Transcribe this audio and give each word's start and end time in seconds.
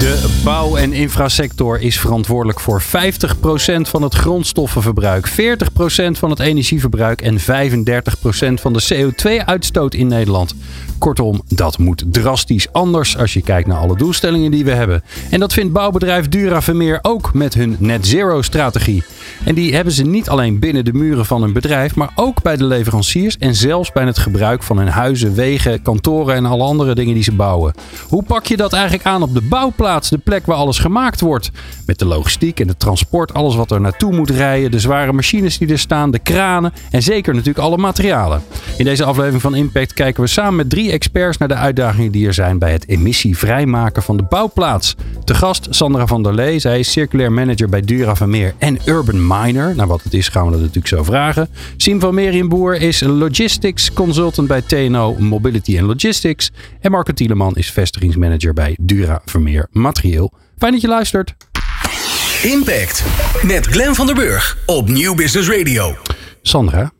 De 0.00 0.40
bouw- 0.44 0.76
en 0.76 0.92
infrasector 0.92 1.80
is 1.80 2.00
verantwoordelijk 2.00 2.60
voor 2.60 2.82
50% 2.82 3.88
van 3.88 4.02
het 4.02 4.14
grondstoffenverbruik, 4.14 5.28
40% 5.28 6.18
van 6.18 6.30
het 6.30 6.38
energieverbruik 6.38 7.22
en 7.22 7.38
35% 7.38 8.60
van 8.60 8.72
de 8.72 8.84
CO2-uitstoot 8.94 9.94
in 9.94 10.06
Nederland. 10.06 10.54
Kortom, 10.98 11.42
dat 11.48 11.78
moet 11.78 12.04
drastisch 12.06 12.72
anders 12.72 13.16
als 13.16 13.32
je 13.32 13.42
kijkt 13.42 13.68
naar 13.68 13.78
alle 13.78 13.96
doelstellingen 13.96 14.50
die 14.50 14.64
we 14.64 14.70
hebben. 14.70 15.02
En 15.30 15.40
dat 15.40 15.52
vindt 15.52 15.72
bouwbedrijf 15.72 16.28
Dura 16.28 16.62
Vermeer 16.62 16.98
ook 17.02 17.34
met 17.34 17.54
hun 17.54 17.76
net 17.78 18.06
zero 18.06 18.42
strategie. 18.42 19.02
En 19.44 19.54
die 19.54 19.74
hebben 19.74 19.92
ze 19.92 20.02
niet 20.02 20.28
alleen 20.28 20.58
binnen 20.58 20.84
de 20.84 20.92
muren 20.92 21.26
van 21.26 21.42
hun 21.42 21.52
bedrijf, 21.52 21.94
maar 21.94 22.12
ook 22.14 22.42
bij 22.42 22.56
de 22.56 22.64
leveranciers 22.64 23.38
en 23.38 23.54
zelfs 23.54 23.92
bij 23.92 24.04
het 24.04 24.18
gebruik 24.18 24.62
van 24.62 24.78
hun 24.78 24.88
huizen, 24.88 25.34
wegen, 25.34 25.82
kantoren 25.82 26.34
en 26.34 26.46
alle 26.46 26.64
andere 26.64 26.94
dingen 26.94 27.14
die 27.14 27.22
ze 27.22 27.32
bouwen. 27.32 27.74
Hoe 28.08 28.22
pak 28.22 28.46
je 28.46 28.56
dat 28.56 28.72
eigenlijk 28.72 29.04
aan 29.04 29.22
op 29.22 29.34
de 29.34 29.42
bouwplaats, 29.42 29.88
de 29.98 30.18
plek 30.18 30.46
waar 30.46 30.56
alles 30.56 30.78
gemaakt 30.78 31.20
wordt? 31.20 31.50
Met 31.86 31.98
de 31.98 32.04
logistiek 32.04 32.60
en 32.60 32.68
het 32.68 32.78
transport, 32.78 33.34
alles 33.34 33.54
wat 33.54 33.70
er 33.70 33.80
naartoe 33.80 34.12
moet 34.12 34.30
rijden, 34.30 34.70
de 34.70 34.78
zware 34.78 35.12
machines 35.12 35.58
die 35.58 35.68
er 35.68 35.78
staan, 35.78 36.10
de 36.10 36.18
kranen 36.18 36.72
en 36.90 37.02
zeker 37.02 37.32
natuurlijk 37.32 37.64
alle 37.64 37.76
materialen. 37.76 38.42
In 38.76 38.84
deze 38.84 39.04
aflevering 39.04 39.42
van 39.42 39.54
Impact 39.54 39.92
kijken 39.94 40.22
we 40.22 40.28
samen 40.28 40.56
met 40.56 40.70
drie 40.70 40.92
experts 40.92 41.38
naar 41.38 41.48
de 41.48 41.54
uitdagingen 41.54 42.12
die 42.12 42.26
er 42.26 42.34
zijn 42.34 42.58
bij 42.58 42.72
het 42.72 42.88
emissievrijmaken 42.88 44.02
van 44.02 44.16
de 44.16 44.22
bouwplaats. 44.22 44.96
Te 45.24 45.34
gast 45.34 45.66
Sandra 45.70 46.06
van 46.06 46.22
der 46.22 46.34
Lee, 46.34 46.58
zij 46.58 46.78
is 46.78 46.92
circulair 46.92 47.32
manager 47.32 47.68
bij 47.68 47.80
Dura 47.80 48.16
Vermeer 48.16 48.54
en 48.58 48.78
Urban 48.84 49.26
Miner. 49.26 49.74
Nou, 49.76 49.88
wat 49.88 50.02
het 50.02 50.14
is 50.14 50.28
gaan 50.28 50.44
we 50.44 50.50
dat 50.50 50.60
natuurlijk 50.60 50.86
zo 50.86 51.02
vragen. 51.02 51.48
Siem 51.76 52.00
van 52.00 52.14
Merienboer 52.14 52.74
is 52.74 53.00
logistics 53.00 53.92
consultant 53.92 54.48
bij 54.48 54.62
TNO 54.62 55.16
Mobility 55.18 55.78
and 55.78 55.86
Logistics. 55.86 56.50
En 56.80 56.90
Marco 56.90 57.12
Tieleman 57.12 57.56
is 57.56 57.70
vestigingsmanager 57.70 58.54
bij 58.54 58.76
Dura 58.80 59.22
Vermeer 59.24 59.68
Materieel. 59.80 60.32
Fijn 60.58 60.72
dat 60.72 60.80
je 60.80 60.88
luistert. 60.88 61.34
Impact 62.42 63.04
met 63.42 63.66
Glenn 63.66 63.94
van 63.94 64.06
der 64.06 64.14
Burg 64.14 64.58
op 64.66 64.88
Nieuw 64.88 65.14
Business 65.14 65.48
Radio. 65.48 65.94
Sandra, 66.42 66.92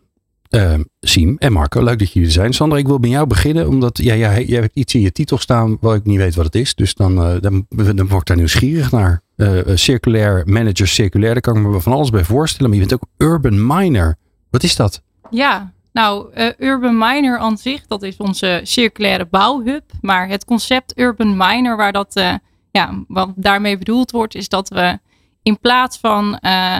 uh, 0.50 0.74
Siem 1.00 1.36
en 1.38 1.52
Marco, 1.52 1.82
leuk 1.82 1.98
dat 1.98 2.12
jullie 2.12 2.28
er 2.28 2.34
zijn. 2.34 2.52
Sandra, 2.52 2.78
ik 2.78 2.86
wil 2.86 3.00
bij 3.00 3.10
jou 3.10 3.26
beginnen, 3.26 3.68
omdat 3.68 3.98
ja, 3.98 4.14
ja, 4.14 4.38
jij 4.38 4.60
hebt 4.60 4.76
iets 4.76 4.94
in 4.94 5.00
je 5.00 5.12
titel 5.12 5.38
staan 5.38 5.76
waar 5.80 5.96
ik 5.96 6.04
niet 6.04 6.18
weet 6.18 6.34
wat 6.34 6.44
het 6.44 6.54
is. 6.54 6.74
Dus 6.74 6.94
dan, 6.94 7.12
uh, 7.12 7.40
dan, 7.40 7.66
dan 7.68 8.08
word 8.08 8.20
ik 8.20 8.26
daar 8.26 8.36
nieuwsgierig 8.36 8.90
naar. 8.90 9.22
Uh, 9.36 9.60
circulair 9.74 10.42
manager, 10.46 10.88
circulair, 10.88 11.32
daar 11.32 11.42
kan 11.42 11.56
ik 11.56 11.62
me 11.62 11.80
van 11.80 11.92
alles 11.92 12.10
bij 12.10 12.24
voorstellen. 12.24 12.70
Maar 12.70 12.78
je 12.80 12.86
bent 12.86 13.00
ook 13.00 13.28
urban 13.28 13.66
miner. 13.66 14.16
Wat 14.50 14.62
is 14.62 14.76
dat? 14.76 15.02
Ja, 15.30 15.72
nou, 15.92 16.34
uh, 16.34 16.48
Urban 16.58 16.98
Miner 16.98 17.38
aan 17.38 17.58
zich, 17.58 17.86
dat 17.86 18.02
is 18.02 18.16
onze 18.16 18.60
circulaire 18.62 19.26
bouwhub. 19.26 19.82
Maar 20.00 20.28
het 20.28 20.44
concept 20.44 20.98
Urban 20.98 21.36
Miner, 21.36 21.76
waar 21.76 21.92
dat, 21.92 22.16
uh, 22.16 22.34
ja, 22.70 23.04
wat 23.08 23.32
daarmee 23.36 23.78
bedoeld 23.78 24.10
wordt, 24.10 24.34
is 24.34 24.48
dat 24.48 24.68
we 24.68 24.98
in 25.42 25.58
plaats 25.58 25.98
van 25.98 26.38
uh, 26.42 26.78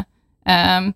um, 0.77 0.92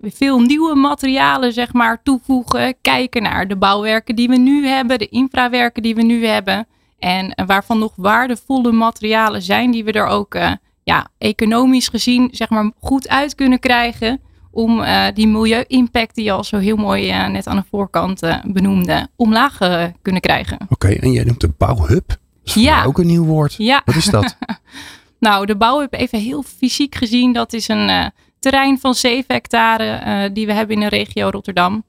veel 0.00 0.40
nieuwe 0.40 0.74
materialen, 0.74 1.52
zeg 1.52 1.72
maar, 1.72 2.02
toevoegen, 2.02 2.74
kijken 2.80 3.22
naar 3.22 3.48
de 3.48 3.56
bouwwerken 3.56 4.16
die 4.16 4.28
we 4.28 4.36
nu 4.36 4.66
hebben, 4.66 4.98
de 4.98 5.08
infrawerken 5.08 5.82
die 5.82 5.94
we 5.94 6.02
nu 6.02 6.26
hebben. 6.26 6.66
En 6.98 7.42
waarvan 7.46 7.78
nog 7.78 7.92
waardevolle 7.96 8.72
materialen 8.72 9.42
zijn, 9.42 9.70
die 9.70 9.84
we 9.84 9.92
er 9.92 10.06
ook 10.06 10.38
ja, 10.82 11.08
economisch 11.18 11.88
gezien, 11.88 12.28
zeg 12.32 12.50
maar, 12.50 12.72
goed 12.80 13.08
uit 13.08 13.34
kunnen 13.34 13.58
krijgen 13.58 14.20
om 14.50 14.82
die 15.14 15.26
milieu-impact 15.26 16.14
die 16.14 16.24
je 16.24 16.32
al 16.32 16.44
zo 16.44 16.58
heel 16.58 16.76
mooi 16.76 17.12
net 17.12 17.46
aan 17.46 17.56
de 17.56 17.64
voorkant 17.70 18.20
benoemde, 18.44 19.08
omlaag 19.16 19.58
kunnen 20.02 20.20
krijgen. 20.20 20.58
Oké, 20.68 20.88
en 20.88 21.12
jij 21.12 21.24
noemt 21.24 21.40
de 21.40 21.52
bouwhub. 21.58 22.22
Dat 22.44 22.56
is 22.56 22.62
ja. 22.62 22.84
ook 22.84 22.98
een 22.98 23.06
nieuw 23.06 23.24
woord. 23.24 23.54
Ja. 23.56 23.82
Wat 23.84 23.94
is 23.94 24.04
dat? 24.04 24.36
nou, 25.18 25.46
de 25.46 25.56
bouwhub, 25.56 25.92
even 25.92 26.18
heel 26.18 26.42
fysiek 26.42 26.94
gezien, 26.94 27.32
dat 27.32 27.52
is 27.52 27.68
een 27.68 28.12
terrein 28.38 28.78
van 28.78 28.94
7 28.94 29.24
hectare 29.34 30.32
die 30.32 30.46
we 30.46 30.52
hebben 30.52 30.74
in 30.74 30.80
de 30.80 30.88
regio 30.88 31.28
Rotterdam. 31.28 31.84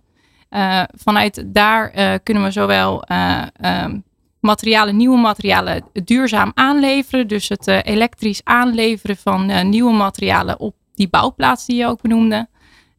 vanuit 0.98 1.44
daar 1.46 1.92
kunnen 2.24 2.44
we 2.44 2.52
zowel 2.52 3.04
um, 3.66 4.04
materialen, 4.40 4.98
nieuwe 4.98 5.18
materialen 5.18 5.84
duurzaam 6.04 6.52
aanleveren. 6.54 7.28
Dus 7.28 7.50
het 7.50 7.68
elektrisch 7.68 8.42
aanleveren 8.44 9.18
van 9.18 9.70
nieuwe 9.70 9.94
materialen 9.94 10.60
op 10.60 10.76
die 10.94 11.10
bouwplaats 11.10 11.66
die 11.66 11.76
je 11.76 11.88
ook 11.88 12.02
benoemde. 12.02 12.48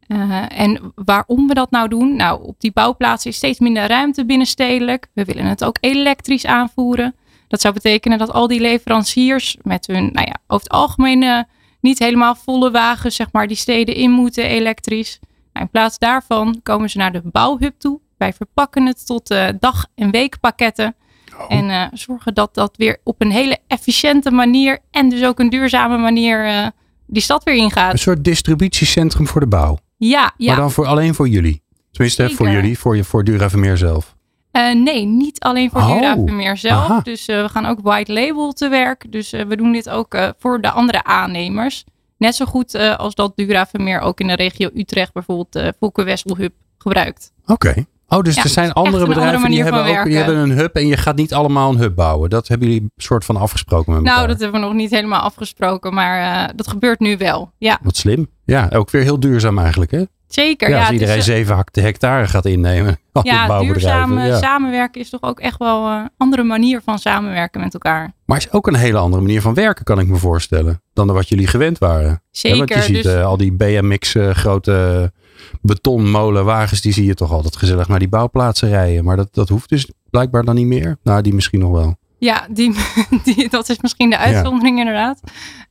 Uh, 0.09 0.61
en 0.61 0.93
waarom 0.95 1.47
we 1.47 1.55
dat 1.55 1.71
nou 1.71 1.89
doen? 1.89 2.17
Nou, 2.17 2.43
op 2.43 2.61
die 2.61 2.73
bouwplaats 2.73 3.27
is 3.27 3.37
steeds 3.37 3.59
minder 3.59 3.87
ruimte 3.87 4.25
binnenstedelijk. 4.27 5.07
We 5.13 5.25
willen 5.25 5.45
het 5.45 5.65
ook 5.65 5.77
elektrisch 5.81 6.47
aanvoeren. 6.47 7.15
Dat 7.49 7.61
zou 7.61 7.75
betekenen 7.75 8.19
dat 8.19 8.31
al 8.31 8.47
die 8.47 8.61
leveranciers 8.61 9.57
met 9.63 9.87
hun, 9.87 10.11
nou 10.13 10.27
ja, 10.27 10.37
over 10.47 10.67
het 10.67 10.73
algemeen 10.73 11.23
uh, 11.23 11.41
niet 11.81 11.99
helemaal 11.99 12.35
volle 12.35 12.71
wagens, 12.71 13.17
zeg 13.17 13.33
maar, 13.33 13.47
die 13.47 13.57
steden 13.57 13.95
in 13.95 14.11
moeten 14.11 14.45
elektrisch. 14.45 15.19
Nou, 15.53 15.65
in 15.65 15.71
plaats 15.71 15.99
daarvan 15.99 16.61
komen 16.63 16.91
ze 16.91 16.99
naar 16.99 17.13
de 17.13 17.23
bouwhub 17.25 17.75
toe. 17.79 18.01
Wij 18.19 18.33
verpakken 18.33 18.87
het 18.87 19.07
tot 19.07 19.31
uh, 19.31 19.49
dag- 19.61 19.87
en 19.95 20.11
weekpakketten. 20.11 20.95
Oh. 21.39 21.45
En 21.49 21.91
zorgen 21.93 22.35
dat 22.35 22.55
dat 22.55 22.77
weer 22.77 22.99
op 23.05 23.23
een 23.23 23.31
hele 23.31 23.59
efficiënte 23.67 24.31
manier 24.31 24.79
en 24.91 25.09
dus 25.09 25.25
ook 25.25 25.39
een 25.39 25.51
duurzame 25.51 25.97
manier 25.97 26.73
die 27.07 27.23
stad 27.23 27.45
weer 27.45 27.55
ingaat. 27.55 27.93
Een 27.93 27.99
soort 27.99 28.25
distributiecentrum 28.25 29.27
voor 29.27 29.41
de 29.41 29.47
bouw. 29.47 29.79
Ja, 29.97 30.33
ja. 30.37 30.53
Maar 30.53 30.61
dan 30.61 30.71
voor, 30.71 30.87
alleen 30.87 31.15
voor 31.15 31.29
jullie? 31.29 31.63
Tenminste, 31.91 32.23
Zeker. 32.23 32.37
voor 32.37 32.49
jullie, 32.49 32.79
voor, 32.79 32.97
je, 32.97 33.05
voor 33.05 33.25
Vermeer 33.51 33.77
zelf? 33.77 34.16
Uh, 34.57 34.75
nee, 34.75 35.05
niet 35.05 35.41
alleen 35.41 35.71
voor 35.71 35.81
oh, 35.81 35.93
Dura 35.93 36.15
Vermeer 36.15 36.57
zelf. 36.57 36.91
Aha. 36.91 37.01
Dus 37.01 37.29
uh, 37.29 37.43
we 37.43 37.49
gaan 37.49 37.67
ook 37.67 37.79
white 37.83 38.13
label 38.13 38.53
te 38.53 38.69
werk. 38.69 39.13
Dus 39.13 39.33
uh, 39.33 39.43
we 39.43 39.57
doen 39.57 39.73
dit 39.73 39.89
ook 39.89 40.17
voor 40.39 40.61
de 40.61 40.71
andere 40.71 41.05
aannemers. 41.05 41.85
Net 42.19 42.35
zo 42.35 42.45
goed 42.45 42.75
als 42.75 43.15
dat 43.15 43.33
Dura 43.37 43.67
Vermeer 43.67 44.01
ook 44.01 44.21
in 44.21 44.27
de 44.27 44.37
regio 44.37 44.71
Utrecht 44.75 45.13
bijvoorbeeld 45.13 45.53
de 45.53 45.75
Volker 45.81 46.05
Wessel 46.05 46.37
Hub 46.37 46.53
gebruikt. 46.79 47.33
Oké. 47.47 47.69
Okay. 47.69 47.87
Oh, 48.09 48.23
dus 48.23 48.35
ja, 48.35 48.43
er 48.43 48.49
zijn 48.49 48.73
andere 48.73 49.07
bedrijven 49.07 49.35
andere 49.35 49.53
die 49.53 49.63
hebben, 49.63 49.99
ook, 49.99 50.05
die 50.05 50.17
hebben 50.17 50.37
een 50.37 50.51
hub 50.51 50.75
en 50.75 50.87
je 50.87 50.97
gaat 50.97 51.17
niet 51.17 51.35
allemaal 51.35 51.71
een 51.71 51.79
hub 51.79 51.95
bouwen. 51.95 52.31
Dat 52.31 52.49
hebben 52.49 52.69
jullie 52.69 52.91
soort 52.97 53.25
van 53.25 53.37
afgesproken 53.37 53.93
met 53.93 54.01
elkaar. 54.01 54.17
Nou, 54.17 54.29
dat 54.29 54.41
hebben 54.41 54.61
we 54.61 54.67
nog 54.67 54.75
niet 54.75 54.91
helemaal 54.91 55.21
afgesproken, 55.21 55.95
maar 55.95 56.53
dat 56.57 56.69
gebeurt 56.69 57.01
nu 57.01 57.17
wel. 57.17 57.53
Ja. 57.59 57.79
Wat 57.83 57.97
slim. 57.97 58.31
Ja, 58.45 58.69
ook 58.73 58.91
weer 58.91 59.03
heel 59.03 59.21
duurzaam 59.21 59.59
eigenlijk, 59.59 59.91
hè? 59.91 60.05
Zeker. 60.29 60.69
Ja, 60.69 60.77
ja 60.77 60.83
als 60.83 60.91
iedereen 60.91 61.17
is, 61.17 61.25
zeven 61.25 61.65
hectare 61.73 62.27
gaat 62.27 62.45
innemen. 62.45 62.99
Ja, 63.23 63.61
duurzaam 63.61 64.19
ja. 64.19 64.39
samenwerken 64.39 65.01
is 65.01 65.11
toch 65.11 65.23
ook 65.23 65.41
echt 65.41 65.59
wel 65.59 65.87
een 65.87 66.11
andere 66.17 66.43
manier 66.43 66.81
van 66.85 66.99
samenwerken 66.99 67.61
met 67.61 67.75
elkaar. 67.75 68.13
Maar 68.25 68.37
is 68.37 68.53
ook 68.53 68.67
een 68.67 68.75
hele 68.75 68.99
andere 68.99 69.23
manier 69.23 69.41
van 69.41 69.55
werken, 69.55 69.85
kan 69.85 69.99
ik 69.99 70.07
me 70.07 70.17
voorstellen. 70.17 70.83
Dan 70.93 71.07
wat 71.13 71.29
jullie 71.29 71.47
gewend 71.47 71.79
waren. 71.79 72.23
Zeker. 72.31 72.59
Ja, 72.59 72.65
want 72.65 72.75
je 72.75 72.95
ziet 72.95 73.03
dus... 73.03 73.15
uh, 73.15 73.25
al 73.25 73.37
die 73.37 73.53
BMX 73.53 74.15
uh, 74.15 74.31
grote 74.31 75.13
betonmolenwagens, 75.61 76.81
die 76.81 76.93
zie 76.93 77.05
je 77.05 77.15
toch 77.15 77.33
altijd 77.33 77.57
gezellig 77.57 77.89
naar 77.89 77.99
die 77.99 78.09
bouwplaatsen 78.09 78.69
rijden. 78.69 79.05
Maar 79.05 79.17
dat, 79.17 79.29
dat 79.35 79.49
hoeft 79.49 79.69
dus 79.69 79.91
blijkbaar 80.11 80.45
dan 80.45 80.55
niet 80.55 80.67
meer. 80.67 80.97
Nou, 81.03 81.23
die 81.23 81.35
misschien 81.35 81.61
nog 81.61 81.71
wel. 81.71 81.97
Ja, 82.19 82.47
die, 82.51 82.77
die, 83.25 83.49
dat 83.49 83.69
is 83.69 83.81
misschien 83.81 84.11
de 84.11 84.19
uitzondering 84.19 84.79
inderdaad. 84.79 85.21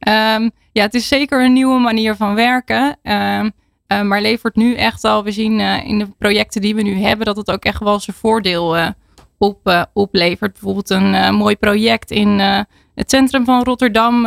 Um, 0.08 0.52
ja, 0.72 0.82
het 0.84 0.94
is 0.94 1.08
zeker 1.08 1.46
een 1.46 1.54
nieuwe 1.54 1.80
manier 1.80 2.16
van 2.16 2.36
werken. 2.36 2.98
Um, 3.04 3.52
uh, 3.88 4.02
maar 4.02 4.22
levert 4.22 4.56
nu 4.56 4.76
echt 4.76 5.04
al, 5.04 5.24
we 5.24 5.32
zien 5.32 5.60
uh, 5.60 5.88
in 5.88 6.00
de 6.00 6.08
projecten 6.18 6.62
die 6.62 6.76
we 6.76 6.82
nu 6.82 7.02
hebben, 7.02 7.26
dat 7.26 7.38
het 7.38 7.52
ook 7.52 7.64
echt 7.64 7.80
wel 7.80 8.00
zijn 8.00 8.16
voordeel 8.16 8.78
uh, 8.78 8.88
op, 9.38 9.88
oplevert. 9.94 10.52
Bijvoorbeeld 10.52 10.90
een 10.90 11.36
mooi 11.36 11.56
project 11.56 12.12
in 12.12 12.40
het 12.96 13.10
centrum 13.10 13.46
van 13.46 13.64
Rotterdam 13.64 14.24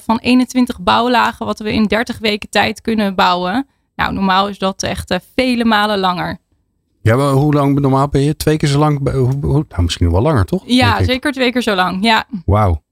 van 0.00 0.18
21 0.20 0.80
bouwlagen, 0.80 1.46
wat 1.46 1.58
we 1.58 1.72
in 1.72 1.84
30 1.84 2.18
weken 2.18 2.48
tijd 2.48 2.80
kunnen 2.80 3.14
bouwen. 3.14 3.66
Nou, 3.96 4.12
normaal 4.12 4.48
is 4.48 4.58
dat 4.58 4.82
echt 4.82 5.18
vele 5.34 5.64
malen 5.64 5.98
langer. 5.98 6.38
Ja, 7.02 7.16
maar 7.16 7.30
hoe 7.30 7.54
lang 7.54 7.80
normaal 7.80 8.08
ben 8.08 8.20
je? 8.20 8.36
Twee 8.36 8.56
keer 8.56 8.68
zo 8.68 8.78
lang? 8.78 9.00
Nou, 9.00 9.64
misschien 9.76 10.10
wel 10.10 10.22
langer, 10.22 10.44
toch? 10.44 10.62
Ja, 10.66 11.04
zeker 11.04 11.32
twee 11.32 11.52
keer 11.52 11.62
zo 11.62 11.74
lang. 11.74 12.04
Ja. 12.04 12.26
Wauw. 12.44 12.82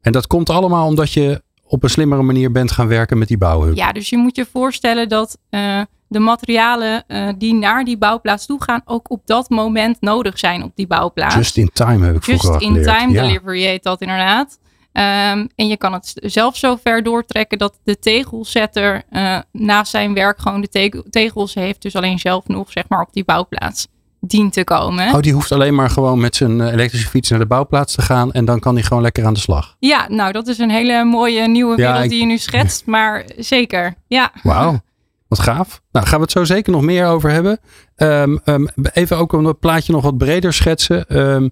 En 0.00 0.12
dat 0.12 0.26
komt 0.26 0.50
allemaal 0.50 0.86
omdat 0.86 1.12
je 1.12 1.42
op 1.68 1.82
een 1.82 1.90
slimmere 1.90 2.22
manier 2.22 2.52
bent 2.52 2.70
gaan 2.70 2.88
werken 2.88 3.18
met 3.18 3.28
die 3.28 3.38
bouwhub. 3.38 3.76
Ja, 3.76 3.92
dus 3.92 4.08
je 4.08 4.16
moet 4.16 4.36
je 4.36 4.46
voorstellen 4.52 5.08
dat 5.08 5.38
uh, 5.50 5.80
de 6.08 6.18
materialen 6.18 7.04
uh, 7.08 7.28
die 7.38 7.54
naar 7.54 7.84
die 7.84 7.98
bouwplaats 7.98 8.46
toe 8.46 8.62
gaan, 8.62 8.80
ook 8.84 9.10
op 9.10 9.22
dat 9.24 9.50
moment 9.50 10.00
nodig 10.00 10.38
zijn 10.38 10.62
op 10.62 10.72
die 10.74 10.86
bouwplaats. 10.86 11.34
Just 11.34 11.56
in 11.56 11.70
time 11.72 12.06
heb 12.06 12.16
ik 12.16 12.24
Just 12.24 12.40
vroeger 12.40 12.62
in 12.62 12.68
geleerd. 12.68 12.98
time 12.98 13.12
ja. 13.12 13.22
delivery 13.22 13.62
heet 13.62 13.82
dat 13.82 14.00
inderdaad. 14.00 14.58
Ehm, 14.92 15.46
en 15.54 15.66
je 15.66 15.76
kan 15.76 15.92
het 15.92 16.12
zelf 16.14 16.56
zo 16.56 16.76
ver 16.76 17.02
doortrekken 17.02 17.58
dat 17.58 17.78
de 17.84 17.98
tegelzetter 17.98 19.02
uh, 19.10 19.38
naast 19.52 19.90
zijn 19.90 20.14
werk 20.14 20.38
gewoon 20.38 20.60
de 20.60 21.02
tegels 21.10 21.54
heeft. 21.54 21.82
Dus 21.82 21.96
alleen 21.96 22.18
zelf 22.18 22.46
nog 22.46 22.70
zeg 22.70 22.84
maar 22.88 23.00
op 23.00 23.12
die 23.12 23.24
bouwplaats 23.24 23.88
dient 24.26 24.52
te 24.52 24.64
komen. 24.64 25.14
Oh, 25.14 25.20
die 25.20 25.32
hoeft 25.32 25.52
alleen 25.52 25.74
maar 25.74 25.90
gewoon 25.90 26.20
met 26.20 26.36
zijn 26.36 26.60
eh, 26.60 26.72
elektrische 26.72 27.08
fiets 27.08 27.30
naar 27.30 27.38
de 27.38 27.46
bouwplaats 27.46 27.94
te 27.94 28.02
gaan. 28.02 28.32
En 28.32 28.44
dan 28.44 28.60
kan 28.60 28.74
hij 28.74 28.82
gewoon 28.82 29.02
lekker 29.02 29.26
aan 29.26 29.34
de 29.34 29.40
slag. 29.40 29.76
Ja, 29.78 30.06
nou 30.08 30.32
dat 30.32 30.46
is 30.46 30.58
een 30.58 30.70
hele 30.70 31.04
mooie 31.04 31.48
nieuwe 31.48 31.76
wereld 31.76 32.08
die 32.08 32.20
je 32.20 32.26
nu 32.26 32.38
schetst. 32.38 32.86
Maar 32.96 33.24
zeker, 33.36 33.94
ja. 34.06 34.32
Wauw. 34.42 34.80
Wat 35.28 35.38
gaaf. 35.38 35.80
Nou, 35.92 36.06
gaan 36.06 36.16
we 36.16 36.22
het 36.22 36.32
zo 36.32 36.44
zeker 36.44 36.72
nog 36.72 36.82
meer 36.82 37.06
over 37.06 37.30
hebben. 37.30 37.58
Um, 37.96 38.40
um, 38.44 38.68
even 38.92 39.16
ook 39.16 39.32
een 39.32 39.58
plaatje 39.58 39.92
nog 39.92 40.02
wat 40.02 40.18
breder 40.18 40.52
schetsen. 40.52 41.18
Um, 41.18 41.50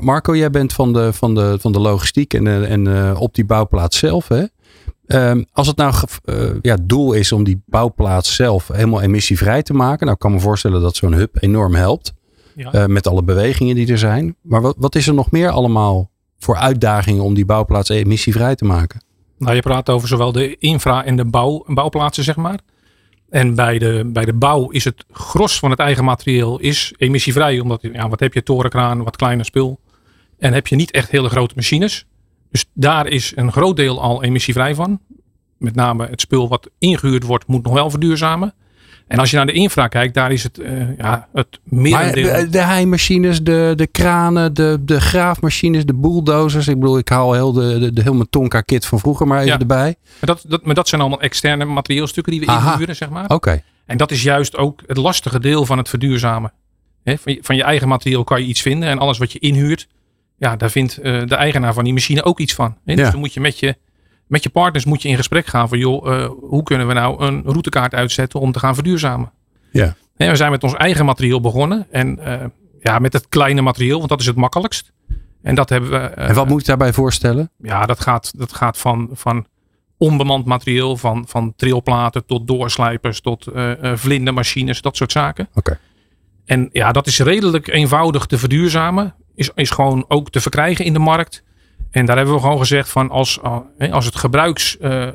Marco, 0.00 0.36
jij 0.36 0.50
bent 0.50 0.72
van 0.72 0.92
de, 0.92 1.12
van 1.12 1.34
de, 1.34 1.56
van 1.60 1.72
de 1.72 1.80
logistiek 1.80 2.34
en, 2.34 2.68
en 2.68 2.86
uh, 2.86 3.20
op 3.20 3.34
die 3.34 3.44
bouwplaats 3.44 3.98
zelf. 3.98 4.28
Hè? 4.28 4.44
Um, 5.06 5.46
als 5.52 5.66
het 5.66 5.76
nou 5.76 5.94
uh, 6.24 6.50
ja, 6.62 6.76
doel 6.82 7.12
is 7.12 7.32
om 7.32 7.44
die 7.44 7.62
bouwplaats 7.66 8.34
zelf 8.34 8.68
helemaal 8.68 9.00
emissievrij 9.00 9.62
te 9.62 9.72
maken. 9.72 10.00
Nou, 10.00 10.12
ik 10.12 10.18
kan 10.18 10.32
me 10.32 10.40
voorstellen 10.40 10.80
dat 10.80 10.96
zo'n 10.96 11.12
hub 11.12 11.36
enorm 11.40 11.74
helpt. 11.74 12.12
Ja. 12.56 12.74
Uh, 12.74 12.86
met 12.86 13.06
alle 13.06 13.22
bewegingen 13.22 13.74
die 13.74 13.90
er 13.90 13.98
zijn. 13.98 14.36
Maar 14.42 14.60
wat, 14.60 14.76
wat 14.78 14.94
is 14.94 15.06
er 15.06 15.14
nog 15.14 15.30
meer 15.30 15.50
allemaal 15.50 16.10
voor 16.38 16.56
uitdagingen 16.56 17.22
om 17.22 17.34
die 17.34 17.44
bouwplaats 17.44 17.88
emissievrij 17.88 18.54
te 18.54 18.64
maken? 18.64 19.02
Nou, 19.38 19.54
je 19.54 19.62
praat 19.62 19.90
over 19.90 20.08
zowel 20.08 20.32
de 20.32 20.56
infra 20.58 21.04
en 21.04 21.16
de 21.16 21.24
bouw, 21.24 21.64
bouwplaatsen, 21.66 22.24
zeg 22.24 22.36
maar. 22.36 22.58
En 23.30 23.54
bij 23.54 23.78
de, 23.78 24.10
bij 24.12 24.24
de 24.24 24.32
bouw 24.32 24.70
is 24.70 24.84
het 24.84 25.04
gros 25.10 25.58
van 25.58 25.70
het 25.70 25.78
eigen 25.78 26.04
materieel 26.04 26.58
is 26.58 26.94
emissievrij. 26.96 27.60
Omdat, 27.60 27.80
ja, 27.92 28.08
wat 28.08 28.20
heb 28.20 28.34
je? 28.34 28.42
Torenkraan, 28.42 29.04
wat 29.04 29.16
kleiner 29.16 29.44
spul. 29.44 29.80
En 30.38 30.52
heb 30.52 30.66
je 30.66 30.76
niet 30.76 30.90
echt 30.90 31.10
hele 31.10 31.28
grote 31.28 31.54
machines. 31.56 32.06
Dus 32.52 32.64
daar 32.72 33.06
is 33.06 33.32
een 33.34 33.52
groot 33.52 33.76
deel 33.76 34.00
al 34.00 34.22
emissievrij 34.22 34.74
van. 34.74 35.00
Met 35.58 35.74
name 35.74 36.06
het 36.06 36.20
spul 36.20 36.48
wat 36.48 36.70
ingehuurd 36.78 37.24
wordt, 37.24 37.46
moet 37.46 37.62
nog 37.64 37.72
wel 37.72 37.90
verduurzamen. 37.90 38.54
En 39.06 39.18
als 39.18 39.30
je 39.30 39.36
naar 39.36 39.46
de 39.46 39.52
infra 39.52 39.88
kijkt, 39.88 40.14
daar 40.14 40.32
is 40.32 40.42
het, 40.42 40.58
uh, 40.58 40.98
ja, 40.98 41.28
het 41.32 41.60
merendeel... 41.64 42.32
Maar 42.32 42.50
de 42.50 42.62
heimachines, 42.62 43.42
de, 43.42 43.72
de 43.76 43.86
kranen, 43.86 44.54
de, 44.54 44.78
de 44.80 45.00
graafmachines, 45.00 45.86
de 45.86 45.94
bulldozers. 45.94 46.68
Ik 46.68 46.80
bedoel, 46.80 46.98
ik 46.98 47.08
haal 47.08 47.32
heel 47.32 47.52
de, 47.52 47.78
de, 47.78 47.92
de 47.92 48.02
hele 48.02 48.26
Tonka 48.30 48.60
kit 48.60 48.86
van 48.86 48.98
vroeger 48.98 49.26
maar 49.26 49.42
even 49.42 49.58
erbij. 49.58 49.96
Maar 50.20 50.36
dat, 50.36 50.44
dat, 50.48 50.64
maar 50.64 50.74
dat 50.74 50.88
zijn 50.88 51.00
allemaal 51.00 51.20
externe 51.20 51.64
materieelstukken 51.64 52.32
die 52.32 52.40
we 52.40 52.46
Aha. 52.46 52.72
inhuren, 52.72 52.96
zeg 52.96 53.10
maar. 53.10 53.28
Oké. 53.28 53.62
En 53.86 53.96
dat 53.96 54.10
is 54.10 54.22
juist 54.22 54.56
ook 54.56 54.82
het 54.86 54.96
lastige 54.96 55.40
deel 55.40 55.66
van 55.66 55.78
het 55.78 55.88
verduurzamen. 55.88 56.52
He, 57.02 57.18
van, 57.18 57.32
je, 57.32 57.38
van 57.42 57.56
je 57.56 57.62
eigen 57.62 57.88
materieel 57.88 58.24
kan 58.24 58.40
je 58.40 58.46
iets 58.46 58.60
vinden. 58.60 58.88
En 58.88 58.98
alles 58.98 59.18
wat 59.18 59.32
je 59.32 59.38
inhuurt, 59.38 59.88
ja, 60.42 60.56
daar 60.56 60.70
vindt 60.70 60.98
uh, 60.98 61.26
de 61.26 61.34
eigenaar 61.34 61.74
van 61.74 61.84
die 61.84 61.92
machine 61.92 62.24
ook 62.24 62.40
iets 62.40 62.54
van. 62.54 62.76
Dus 62.84 63.10
dan 63.10 63.18
moet 63.18 63.34
je 63.34 63.40
met 63.40 63.58
je 63.58 63.76
met 64.26 64.42
je 64.42 64.50
partners 64.50 64.84
moet 64.84 65.02
je 65.02 65.08
in 65.08 65.16
gesprek 65.16 65.46
gaan 65.46 65.68
van 65.68 65.78
joh, 65.78 66.06
uh, 66.06 66.28
hoe 66.40 66.62
kunnen 66.62 66.86
we 66.86 66.92
nou 66.92 67.24
een 67.24 67.42
routekaart 67.42 67.94
uitzetten 67.94 68.40
om 68.40 68.52
te 68.52 68.58
gaan 68.58 68.74
verduurzamen. 68.74 69.32
Ja. 69.72 69.94
En 70.16 70.30
we 70.30 70.36
zijn 70.36 70.50
met 70.50 70.62
ons 70.64 70.74
eigen 70.74 71.04
materieel 71.04 71.40
begonnen 71.40 71.86
en 71.90 72.18
uh, 72.18 72.34
ja, 72.80 72.98
met 72.98 73.12
het 73.12 73.28
kleine 73.28 73.60
materieel, 73.60 73.96
want 73.96 74.08
dat 74.08 74.20
is 74.20 74.26
het 74.26 74.36
makkelijkst. 74.36 74.92
En 75.42 75.54
dat 75.54 75.68
hebben 75.68 75.90
we. 75.90 75.96
En 75.96 76.34
wat 76.34 76.48
moet 76.48 76.60
ik 76.60 76.66
daarbij 76.66 76.92
voorstellen? 76.92 77.50
Ja, 77.58 77.86
dat 77.86 78.00
gaat, 78.00 78.38
dat 78.38 78.52
gaat 78.52 78.78
van, 78.78 79.08
van 79.12 79.46
onbemand 79.96 80.44
materieel, 80.44 80.96
van, 80.96 81.24
van 81.28 81.52
trilplaten 81.56 82.26
tot 82.26 82.46
doorslijpers, 82.46 83.20
tot 83.20 83.46
vlindermachines, 83.94 84.82
dat 84.82 84.96
soort 84.96 85.12
zaken. 85.12 85.48
Oké. 85.50 85.58
Okay. 85.58 85.78
En 86.44 86.68
ja, 86.72 86.92
dat 86.92 87.06
is 87.06 87.18
redelijk 87.18 87.68
eenvoudig 87.68 88.26
te 88.26 88.38
verduurzamen. 88.38 89.14
Is, 89.34 89.50
is 89.54 89.70
gewoon 89.70 90.04
ook 90.08 90.30
te 90.30 90.40
verkrijgen 90.40 90.84
in 90.84 90.92
de 90.92 90.98
markt. 90.98 91.42
En 91.90 92.06
daar 92.06 92.16
hebben 92.16 92.34
we 92.34 92.40
gewoon 92.40 92.58
gezegd 92.58 92.88
van 92.88 93.10
als, 93.10 93.40
eh, 93.78 93.92
als 93.92 94.04
het 94.04 94.16
gebruiks, 94.16 94.76
uh, 94.80 95.02
uh, 95.02 95.10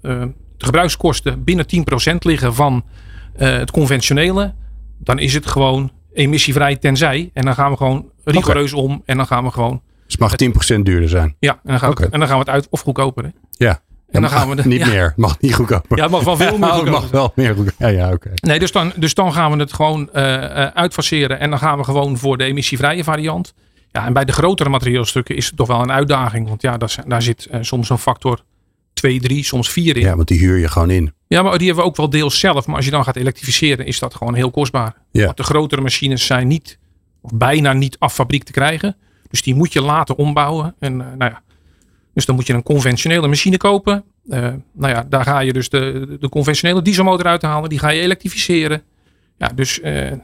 de 0.00 0.32
gebruikskosten 0.58 1.44
binnen 1.44 1.66
10% 1.66 2.24
liggen 2.24 2.54
van 2.54 2.84
het 3.36 3.70
conventionele, 3.70 4.54
dan 4.98 5.18
is 5.18 5.34
het 5.34 5.46
gewoon 5.46 5.92
emissievrij 6.12 6.76
tenzij. 6.76 7.30
En 7.32 7.44
dan 7.44 7.54
gaan 7.54 7.70
we 7.70 7.76
gewoon 7.76 8.10
rigoureus 8.24 8.72
okay. 8.72 8.84
om 8.84 9.02
en 9.04 9.16
dan 9.16 9.26
gaan 9.26 9.44
we 9.44 9.50
gewoon. 9.50 9.82
Dus 10.04 10.12
het 10.18 10.20
mag 10.20 10.76
10% 10.76 10.82
duurder 10.82 11.08
zijn. 11.08 11.36
Ja, 11.38 11.52
en 11.52 11.60
dan 11.62 11.78
gaan, 11.78 11.90
okay. 11.90 12.06
we, 12.06 12.12
en 12.12 12.18
dan 12.18 12.28
gaan 12.28 12.38
we 12.38 12.44
het 12.44 12.54
uit 12.54 12.68
of 12.68 12.80
goedkoper. 12.80 13.24
Hè? 13.24 13.30
Ja. 13.50 13.80
En 14.14 14.20
dan 14.20 14.30
gaan 14.30 14.48
we 14.48 14.56
de, 14.56 14.68
niet 14.68 14.78
ja. 14.78 14.86
meer. 14.86 15.12
Mag 15.16 15.40
niet 15.40 15.54
goedkoper. 15.54 15.96
Ja, 15.96 16.02
het 16.02 16.12
mag 16.12 16.24
wel 16.24 16.36
veel 16.36 16.58
meer. 16.58 16.68
goedkoper. 16.68 16.92
mag 16.92 17.10
wel 17.10 17.32
meer 17.34 17.54
goedkoper. 17.54 17.92
Ja, 17.92 18.06
ja, 18.06 18.12
oké. 18.12 18.30
Nee, 18.34 18.58
dus 18.58 18.72
dan, 18.72 18.92
dus 18.96 19.14
dan 19.14 19.32
gaan 19.32 19.52
we 19.52 19.58
het 19.58 19.72
gewoon 19.72 20.08
uh, 20.14 20.22
uitfaseren. 20.66 21.40
En 21.40 21.50
dan 21.50 21.58
gaan 21.58 21.78
we 21.78 21.84
gewoon 21.84 22.18
voor 22.18 22.38
de 22.38 22.44
emissievrije 22.44 23.04
variant. 23.04 23.54
Ja, 23.90 24.06
en 24.06 24.12
bij 24.12 24.24
de 24.24 24.32
grotere 24.32 24.68
materieelstukken 24.68 25.36
is 25.36 25.46
het 25.46 25.56
toch 25.56 25.66
wel 25.66 25.80
een 25.80 25.92
uitdaging. 25.92 26.48
Want 26.48 26.62
ja, 26.62 26.76
daar, 26.76 26.96
daar 27.06 27.22
zit 27.22 27.48
uh, 27.50 27.58
soms 27.60 27.90
een 27.90 27.98
factor 27.98 28.40
2, 28.92 29.20
3, 29.20 29.44
soms 29.44 29.70
4 29.70 29.96
in. 29.96 30.02
Ja, 30.02 30.16
want 30.16 30.28
die 30.28 30.38
huur 30.38 30.58
je 30.58 30.68
gewoon 30.68 30.90
in. 30.90 31.12
Ja, 31.26 31.42
maar 31.42 31.58
die 31.58 31.66
hebben 31.66 31.84
we 31.84 31.90
ook 31.90 31.96
wel 31.96 32.10
deels 32.10 32.38
zelf. 32.38 32.66
Maar 32.66 32.76
als 32.76 32.84
je 32.84 32.90
dan 32.90 33.04
gaat 33.04 33.16
elektrificeren, 33.16 33.86
is 33.86 33.98
dat 33.98 34.14
gewoon 34.14 34.34
heel 34.34 34.50
kostbaar. 34.50 34.94
Ja. 35.10 35.24
Want 35.24 35.36
de 35.36 35.42
grotere 35.42 35.80
machines 35.80 36.26
zijn 36.26 36.48
niet, 36.48 36.78
of 37.20 37.30
bijna 37.34 37.72
niet 37.72 37.96
af 37.98 38.14
fabriek 38.14 38.44
te 38.44 38.52
krijgen. 38.52 38.96
Dus 39.30 39.42
die 39.42 39.54
moet 39.54 39.72
je 39.72 39.82
laten 39.82 40.16
ombouwen. 40.16 40.74
En 40.78 40.92
uh, 40.92 40.98
nou 40.98 41.30
ja, 41.30 41.42
dus 42.14 42.26
dan 42.26 42.34
moet 42.34 42.46
je 42.46 42.52
een 42.52 42.62
conventionele 42.62 43.28
machine 43.28 43.56
kopen. 43.56 44.04
Uh, 44.26 44.38
nou 44.72 44.92
ja, 44.94 45.06
daar 45.08 45.24
ga 45.24 45.38
je 45.38 45.52
dus 45.52 45.68
de, 45.68 46.16
de 46.20 46.28
conventionele 46.28 46.82
dieselmotor 46.82 47.26
uithalen. 47.26 47.68
Die 47.68 47.78
ga 47.78 47.88
je 47.88 48.00
elektrificeren. 48.00 48.82
Ja, 49.38 49.48
dus 49.48 49.80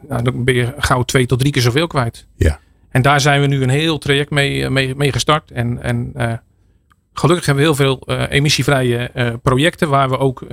nou, 0.08 0.22
dan 0.22 0.44
ben 0.44 0.54
je 0.54 0.74
gauw 0.78 1.02
twee 1.02 1.26
tot 1.26 1.38
drie 1.38 1.52
keer 1.52 1.62
zoveel 1.62 1.86
kwijt. 1.86 2.26
Ja. 2.36 2.58
En 2.88 3.02
daar 3.02 3.20
zijn 3.20 3.40
we 3.40 3.46
nu 3.46 3.62
een 3.62 3.68
heel 3.68 3.98
traject 3.98 4.30
mee, 4.30 4.70
mee, 4.70 4.94
mee 4.94 5.12
gestart. 5.12 5.50
En, 5.50 5.82
en 5.82 6.12
uh, 6.16 6.32
gelukkig 7.12 7.46
hebben 7.46 7.64
we 7.64 7.70
heel 7.70 7.80
veel 7.84 8.28
emissievrije 8.28 9.38
projecten 9.42 9.88
waar, 9.88 10.08
we 10.08 10.18
ook, 10.18 10.44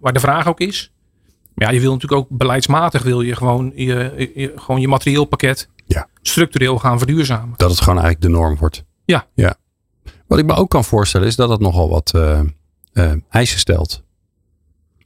waar 0.00 0.12
de 0.12 0.20
vraag 0.20 0.48
ook 0.48 0.60
is. 0.60 0.92
Maar 1.54 1.68
ja, 1.68 1.74
je 1.74 1.80
wil 1.80 1.92
natuurlijk 1.92 2.20
ook 2.20 2.38
beleidsmatig 2.38 3.02
wil 3.02 3.20
je 3.20 3.36
gewoon 3.36 3.72
je, 3.74 4.30
je, 4.34 4.52
gewoon 4.56 4.80
je 4.80 4.88
materieelpakket 4.88 5.68
ja. 5.86 6.08
structureel 6.22 6.78
gaan 6.78 6.98
verduurzamen. 6.98 7.54
Dat 7.56 7.70
het 7.70 7.80
gewoon 7.80 7.98
eigenlijk 7.98 8.32
de 8.32 8.38
norm 8.38 8.56
wordt. 8.56 8.84
Ja. 9.04 9.26
ja. 9.34 9.54
Wat 10.30 10.38
ik 10.38 10.44
me 10.46 10.54
ook 10.54 10.70
kan 10.70 10.84
voorstellen 10.84 11.26
is 11.26 11.36
dat 11.36 11.48
het 11.48 11.60
nogal 11.60 11.88
wat 11.88 12.14
eisen 13.30 13.58
stelt. 13.58 14.02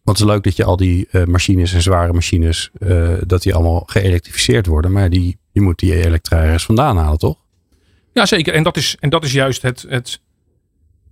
Want 0.04 0.18
het 0.18 0.26
is 0.26 0.32
leuk 0.34 0.42
dat 0.42 0.56
je 0.56 0.64
al 0.64 0.76
die 0.76 1.08
uh, 1.10 1.24
machines 1.24 1.72
en 1.72 1.82
zware 1.82 2.12
machines, 2.12 2.70
uh, 2.78 3.12
dat 3.26 3.42
die 3.42 3.54
allemaal 3.54 3.82
geëlektrificeerd 3.86 4.66
worden. 4.66 4.92
Maar 4.92 5.10
die, 5.10 5.38
je 5.52 5.60
moet 5.60 5.78
die 5.78 6.04
elektra 6.04 6.42
ergens 6.42 6.64
vandaan 6.64 6.96
halen, 6.96 7.18
toch? 7.18 7.36
Ja, 8.12 8.26
zeker. 8.26 8.54
En 8.54 8.62
dat 8.62 8.76
is, 8.76 8.96
en 9.00 9.10
dat 9.10 9.24
is 9.24 9.32
juist 9.32 9.62
het, 9.62 9.84
het, 9.88 10.20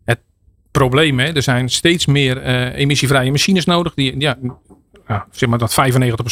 het 0.05 0.21
probleem. 0.71 1.19
Hè. 1.19 1.35
Er 1.35 1.43
zijn 1.43 1.69
steeds 1.69 2.07
meer 2.07 2.45
uh, 2.47 2.79
emissievrije 2.79 3.31
machines 3.31 3.65
nodig. 3.65 3.95
Die, 3.95 4.21
ja, 4.21 4.39
ja, 5.09 5.27
zeg 5.31 5.49
maar 5.49 5.59
dat 5.59 5.77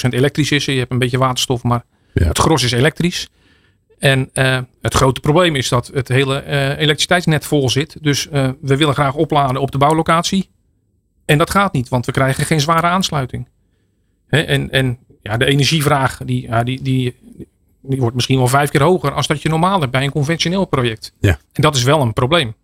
95% 0.07 0.09
elektrisch 0.09 0.51
is. 0.51 0.65
Je 0.65 0.73
hebt 0.73 0.91
een 0.91 0.99
beetje 0.99 1.19
waterstof, 1.19 1.63
maar 1.63 1.85
ja. 2.15 2.27
het 2.27 2.39
gros 2.39 2.63
is 2.63 2.73
elektrisch. 2.73 3.29
En 4.01 4.31
het 4.81 4.95
grote 4.95 5.21
probleem 5.21 5.57
is 5.57 5.69
dat 5.69 5.91
het 5.95 6.09
hele 6.09 6.45
elektriciteitsnet 6.77 7.47
vol 7.47 7.71
zit. 7.71 7.97
Dus 8.01 8.29
we 8.61 8.77
willen 8.77 8.95
graag 8.95 9.15
opladen 9.15 9.61
op 9.61 9.71
de 9.71 9.79
bouwlocatie. 9.79 10.51
En 11.25 11.39
dat 11.39 11.51
gaat 11.51 11.73
niet, 11.73 11.89
want 11.89 12.07
we 12.07 12.13
krijgen 12.13 12.45
geen 12.45 12.61
zware 12.61 12.87
aansluiting. 12.87 13.49
en, 14.29 14.71
en 14.71 14.99
ja, 15.23 15.37
de 15.37 15.45
energievraag 15.45 16.21
die, 16.25 16.43
ja, 16.43 16.63
die, 16.63 16.83
die, 16.83 17.17
die 17.81 18.01
wordt 18.01 18.15
misschien 18.15 18.39
wel 18.39 18.47
vijf 18.47 18.71
keer 18.71 18.83
hoger 18.83 19.13
als 19.13 19.27
dat 19.27 19.43
je 19.43 19.49
normaal 19.49 19.81
hebt 19.81 19.93
bij 19.93 20.05
een 20.05 20.11
conventioneel 20.11 20.65
project. 20.65 21.15
Ja. 21.21 21.39
En 21.53 21.63
dat 21.63 21.77
is 21.77 21.83
wel 21.83 22.01
een 22.01 22.13
probleem. 22.13 22.55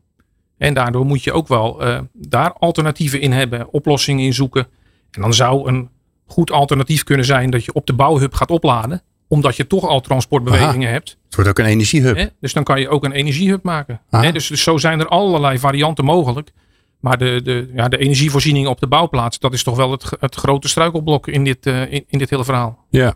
En 0.58 0.74
daardoor 0.74 1.06
moet 1.06 1.24
je 1.24 1.32
ook 1.32 1.48
wel 1.48 1.82
daar 2.12 2.52
alternatieven 2.52 3.20
in 3.20 3.32
hebben, 3.32 3.72
oplossingen 3.72 4.24
in 4.24 4.34
zoeken. 4.34 4.66
En 5.10 5.20
dan 5.20 5.34
zou 5.34 5.68
een 5.68 5.88
goed 6.26 6.50
alternatief 6.50 7.04
kunnen 7.04 7.26
zijn 7.26 7.50
dat 7.50 7.64
je 7.64 7.72
op 7.72 7.86
de 7.86 7.92
bouwhub 7.92 8.34
gaat 8.34 8.50
opladen, 8.50 9.02
omdat 9.28 9.56
je 9.56 9.66
toch 9.66 9.84
al 9.84 10.00
transportbewegingen 10.00 10.88
Aha. 10.88 10.96
hebt. 10.96 11.18
Wordt 11.36 11.50
ook 11.50 11.58
een 11.58 11.72
energiehub. 11.72 12.16
He? 12.16 12.26
Dus 12.40 12.52
dan 12.52 12.64
kan 12.64 12.80
je 12.80 12.88
ook 12.88 13.04
een 13.04 13.12
energiehub 13.12 13.62
maken. 13.62 14.00
Dus, 14.32 14.46
dus 14.46 14.62
zo 14.62 14.76
zijn 14.76 15.00
er 15.00 15.08
allerlei 15.08 15.58
varianten 15.58 16.04
mogelijk. 16.04 16.52
Maar 17.00 17.18
de, 17.18 17.40
de, 17.44 17.70
ja, 17.74 17.88
de 17.88 17.98
energievoorziening 17.98 18.66
op 18.66 18.80
de 18.80 18.86
bouwplaats, 18.86 19.38
dat 19.38 19.52
is 19.52 19.62
toch 19.62 19.76
wel 19.76 19.90
het, 19.90 20.04
het 20.20 20.34
grote 20.34 20.68
struikelblok 20.68 21.26
in 21.26 21.44
dit, 21.44 21.66
uh, 21.66 21.92
in, 21.92 22.04
in, 22.08 22.18
dit 22.18 22.30
hele 22.30 22.44
verhaal. 22.44 22.84
Ja. 22.90 23.14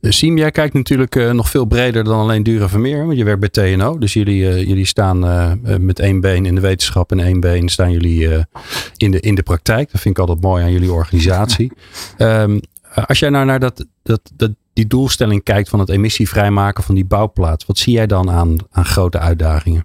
Siem, 0.00 0.38
jij 0.38 0.50
kijkt 0.50 0.74
natuurlijk 0.74 1.14
uh, 1.14 1.30
nog 1.30 1.50
veel 1.50 1.64
breder 1.64 2.04
dan 2.04 2.18
alleen 2.18 2.42
Dure 2.42 2.68
Vermeer. 2.68 3.06
Want 3.06 3.18
je 3.18 3.24
werkt 3.24 3.40
bij 3.40 3.48
TNO. 3.48 3.98
Dus 3.98 4.12
jullie, 4.12 4.42
uh, 4.42 4.66
jullie 4.66 4.84
staan 4.84 5.18
met 5.84 5.98
één 5.98 6.20
been 6.20 6.46
in 6.46 6.54
de 6.54 6.60
wetenschap 6.60 7.10
en 7.10 7.20
één 7.20 7.40
been 7.40 7.68
staan 7.68 7.92
jullie 7.92 8.46
in, 8.96 9.10
de, 9.10 9.20
in 9.20 9.34
de 9.34 9.42
praktijk. 9.42 9.92
Dat 9.92 10.00
vind 10.00 10.18
ik 10.18 10.20
altijd 10.20 10.40
mooi 10.40 10.64
aan 10.64 10.72
jullie 10.72 10.92
organisatie. 10.92 11.72
um, 12.18 12.60
als 13.06 13.18
jij 13.18 13.30
nou 13.30 13.44
naar 13.44 13.60
dat, 13.60 13.86
dat, 14.02 14.20
dat, 14.34 14.50
die 14.72 14.86
doelstelling 14.86 15.42
kijkt 15.42 15.68
van 15.68 15.78
het 15.78 15.88
emissievrijmaken 15.88 16.84
van 16.84 16.94
die 16.94 17.04
bouwplaats. 17.04 17.66
Wat 17.66 17.78
zie 17.78 17.92
jij 17.92 18.06
dan 18.06 18.30
aan, 18.30 18.56
aan 18.70 18.84
grote 18.84 19.18
uitdagingen? 19.18 19.84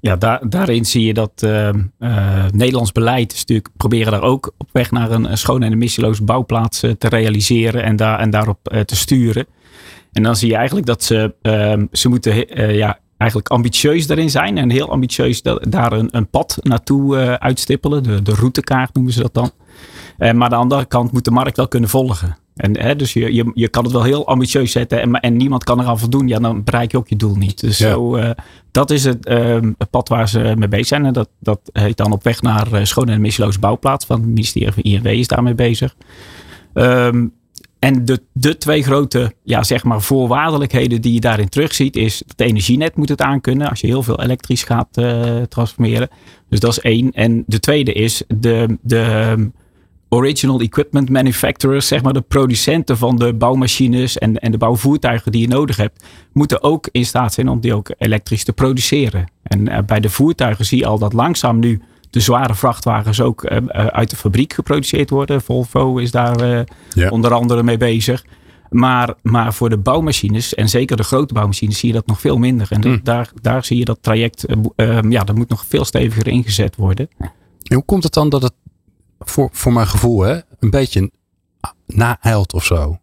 Ja, 0.00 0.16
daar, 0.16 0.48
daarin 0.48 0.84
zie 0.84 1.06
je 1.06 1.14
dat 1.14 1.42
uh, 1.44 1.68
uh, 1.98 2.44
Nederlands 2.52 2.92
beleid 2.92 3.32
is 3.32 3.38
natuurlijk 3.38 3.68
proberen 3.76 4.12
daar 4.12 4.22
ook 4.22 4.52
op 4.58 4.68
weg 4.72 4.90
naar 4.90 5.10
een, 5.10 5.30
een 5.30 5.38
schone 5.38 5.66
en 5.66 5.72
emissieloze 5.72 6.24
bouwplaats 6.24 6.84
uh, 6.84 6.90
te 6.90 7.08
realiseren 7.08 7.82
en, 7.82 7.96
daar, 7.96 8.18
en 8.18 8.30
daarop 8.30 8.58
te 8.84 8.96
sturen. 8.96 9.46
En 10.12 10.22
dan 10.22 10.36
zie 10.36 10.48
je 10.48 10.56
eigenlijk 10.56 10.86
dat 10.86 11.04
ze, 11.04 11.34
ehm, 11.42 11.86
ze 11.92 12.08
moeten 12.08 12.34
ja, 12.74 12.98
eigenlijk 13.16 13.50
ambitieus 13.50 14.06
daarin 14.06 14.30
zijn. 14.30 14.58
En 14.58 14.70
heel 14.70 14.90
ambitieus 14.90 15.42
daar 15.60 15.92
een, 15.92 16.08
een 16.10 16.28
pad 16.28 16.58
naartoe 16.62 17.16
uitstippelen. 17.38 18.02
De, 18.02 18.22
de 18.22 18.34
routekaart 18.34 18.94
noemen 18.94 19.12
ze 19.12 19.20
dat 19.20 19.34
dan. 19.34 19.50
Maar 20.18 20.42
aan 20.42 20.50
de 20.50 20.56
andere 20.56 20.86
kant 20.86 21.12
moet 21.12 21.24
de 21.24 21.30
markt 21.30 21.56
wel 21.56 21.68
kunnen 21.68 21.88
volgen. 21.88 22.36
En, 22.58 22.80
hè, 22.80 22.96
dus 22.96 23.12
je, 23.12 23.34
je, 23.34 23.50
je 23.54 23.68
kan 23.68 23.84
het 23.84 23.92
wel 23.92 24.02
heel 24.02 24.26
ambitieus 24.26 24.72
zetten 24.72 25.00
en, 25.00 25.12
en 25.12 25.36
niemand 25.36 25.64
kan 25.64 25.80
eraan 25.80 25.98
voldoen. 25.98 26.28
Ja, 26.28 26.38
dan 26.38 26.64
bereik 26.64 26.90
je 26.90 26.96
ook 26.96 27.08
je 27.08 27.16
doel 27.16 27.34
niet. 27.34 27.60
Dus 27.60 27.76
zo, 27.76 28.16
uh, 28.16 28.30
dat 28.70 28.90
is 28.90 29.04
het, 29.04 29.28
uh, 29.28 29.58
het, 29.78 29.90
pad 29.90 30.08
waar 30.08 30.28
ze 30.28 30.54
mee 30.58 30.68
bezig 30.68 30.86
zijn. 30.86 31.06
En 31.06 31.12
dat, 31.12 31.28
dat 31.40 31.60
heet 31.72 31.96
dan 31.96 32.12
op 32.12 32.22
weg 32.22 32.42
naar 32.42 32.68
uh, 32.72 32.84
schone 32.84 33.10
en 33.10 33.18
emissieloze 33.18 33.58
bouwplaats. 33.58 34.06
Van 34.06 34.20
het 34.20 34.28
ministerie 34.28 34.72
van 34.72 34.82
INW 34.82 35.06
is 35.06 35.26
daarmee 35.26 35.54
bezig. 35.54 35.96
Um, 36.74 37.32
en 37.78 38.04
de, 38.04 38.22
de 38.32 38.56
twee 38.56 38.82
grote 38.82 39.34
ja, 39.42 39.62
zeg 39.62 39.84
maar 39.84 40.02
voorwaardelijkheden 40.02 41.00
die 41.00 41.12
je 41.12 41.20
daarin 41.20 41.48
terugziet, 41.48 41.96
is 41.96 42.22
het 42.26 42.40
energienet 42.40 42.96
moet 42.96 43.08
het 43.08 43.20
aankunnen 43.20 43.68
als 43.68 43.80
je 43.80 43.86
heel 43.86 44.02
veel 44.02 44.20
elektrisch 44.20 44.64
gaat 44.64 44.98
uh, 44.98 45.42
transformeren. 45.42 46.08
Dus 46.48 46.60
dat 46.60 46.70
is 46.70 46.80
één. 46.80 47.12
En 47.12 47.44
de 47.46 47.60
tweede 47.60 47.92
is 47.92 48.22
de, 48.26 48.78
de 48.80 49.50
original 50.08 50.60
equipment 50.60 51.08
manufacturers, 51.08 51.86
zeg 51.86 52.02
maar 52.02 52.12
de 52.12 52.20
producenten 52.20 52.96
van 52.96 53.16
de 53.16 53.34
bouwmachines 53.34 54.18
en, 54.18 54.36
en 54.36 54.50
de 54.50 54.58
bouwvoertuigen 54.58 55.32
die 55.32 55.40
je 55.40 55.48
nodig 55.48 55.76
hebt, 55.76 56.04
moeten 56.32 56.62
ook 56.62 56.88
in 56.92 57.04
staat 57.04 57.32
zijn 57.32 57.48
om 57.48 57.60
die 57.60 57.74
ook 57.74 57.90
elektrisch 57.98 58.44
te 58.44 58.52
produceren. 58.52 59.26
En 59.42 59.68
uh, 59.68 59.78
bij 59.86 60.00
de 60.00 60.10
voertuigen 60.10 60.64
zie 60.64 60.78
je 60.78 60.86
al 60.86 60.98
dat 60.98 61.12
langzaam 61.12 61.58
nu 61.58 61.82
de 62.10 62.20
zware 62.20 62.54
vrachtwagens 62.54 63.20
ook 63.20 63.50
uh, 63.50 63.56
uit 63.72 64.10
de 64.10 64.16
fabriek 64.16 64.52
geproduceerd 64.52 65.10
worden. 65.10 65.42
Volvo 65.42 65.96
is 65.96 66.10
daar 66.10 66.42
uh, 66.42 66.60
ja. 66.90 67.08
onder 67.08 67.32
andere 67.32 67.62
mee 67.62 67.76
bezig. 67.76 68.24
Maar, 68.70 69.14
maar 69.22 69.54
voor 69.54 69.68
de 69.68 69.78
bouwmachines, 69.78 70.54
en 70.54 70.68
zeker 70.68 70.96
de 70.96 71.02
grote 71.02 71.34
bouwmachines, 71.34 71.78
zie 71.78 71.88
je 71.88 71.94
dat 71.94 72.06
nog 72.06 72.20
veel 72.20 72.36
minder. 72.36 72.66
En 72.70 72.88
mm. 72.88 73.00
daar, 73.02 73.30
daar 73.40 73.64
zie 73.64 73.78
je 73.78 73.84
dat 73.84 73.98
traject, 74.00 74.46
uh, 74.76 75.00
ja, 75.08 75.24
dat 75.24 75.36
moet 75.36 75.48
nog 75.48 75.64
veel 75.68 75.84
steviger 75.84 76.28
ingezet 76.28 76.76
worden. 76.76 77.08
En 77.62 77.74
hoe 77.74 77.84
komt 77.84 78.02
het 78.02 78.12
dan 78.12 78.28
dat 78.28 78.42
het, 78.42 78.52
voor, 79.18 79.48
voor 79.52 79.72
mijn 79.72 79.86
gevoel, 79.86 80.20
hè, 80.20 80.38
een 80.58 80.70
beetje 80.70 81.10
naeilt 81.86 82.52
of 82.52 82.64
zo? 82.64 82.98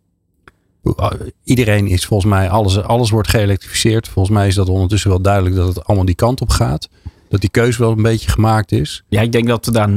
Iedereen 1.44 1.88
is 1.88 2.06
volgens 2.06 2.30
mij, 2.30 2.50
alles, 2.50 2.84
alles 2.84 3.10
wordt 3.10 3.30
geëlektrificeerd. 3.30 4.08
Volgens 4.08 4.36
mij 4.36 4.48
is 4.48 4.56
dat 4.56 4.70
ondertussen 4.70 5.10
wel 5.10 5.22
duidelijk 5.22 5.56
dat 5.56 5.68
het 5.68 5.86
allemaal 5.86 6.06
die 6.06 6.16
kant 6.16 6.42
op 6.42 6.50
gaat 6.50 6.90
dat 7.30 7.42
die 7.42 7.50
keuze 7.50 7.80
wel 7.80 7.92
een 7.92 8.02
beetje 8.02 8.30
gemaakt 8.30 8.72
is? 8.72 9.04
Ja, 9.08 9.22
ik 9.22 9.32
denk 9.32 9.48
dat 9.48 9.66
we 9.66 9.72
daar 9.72 9.90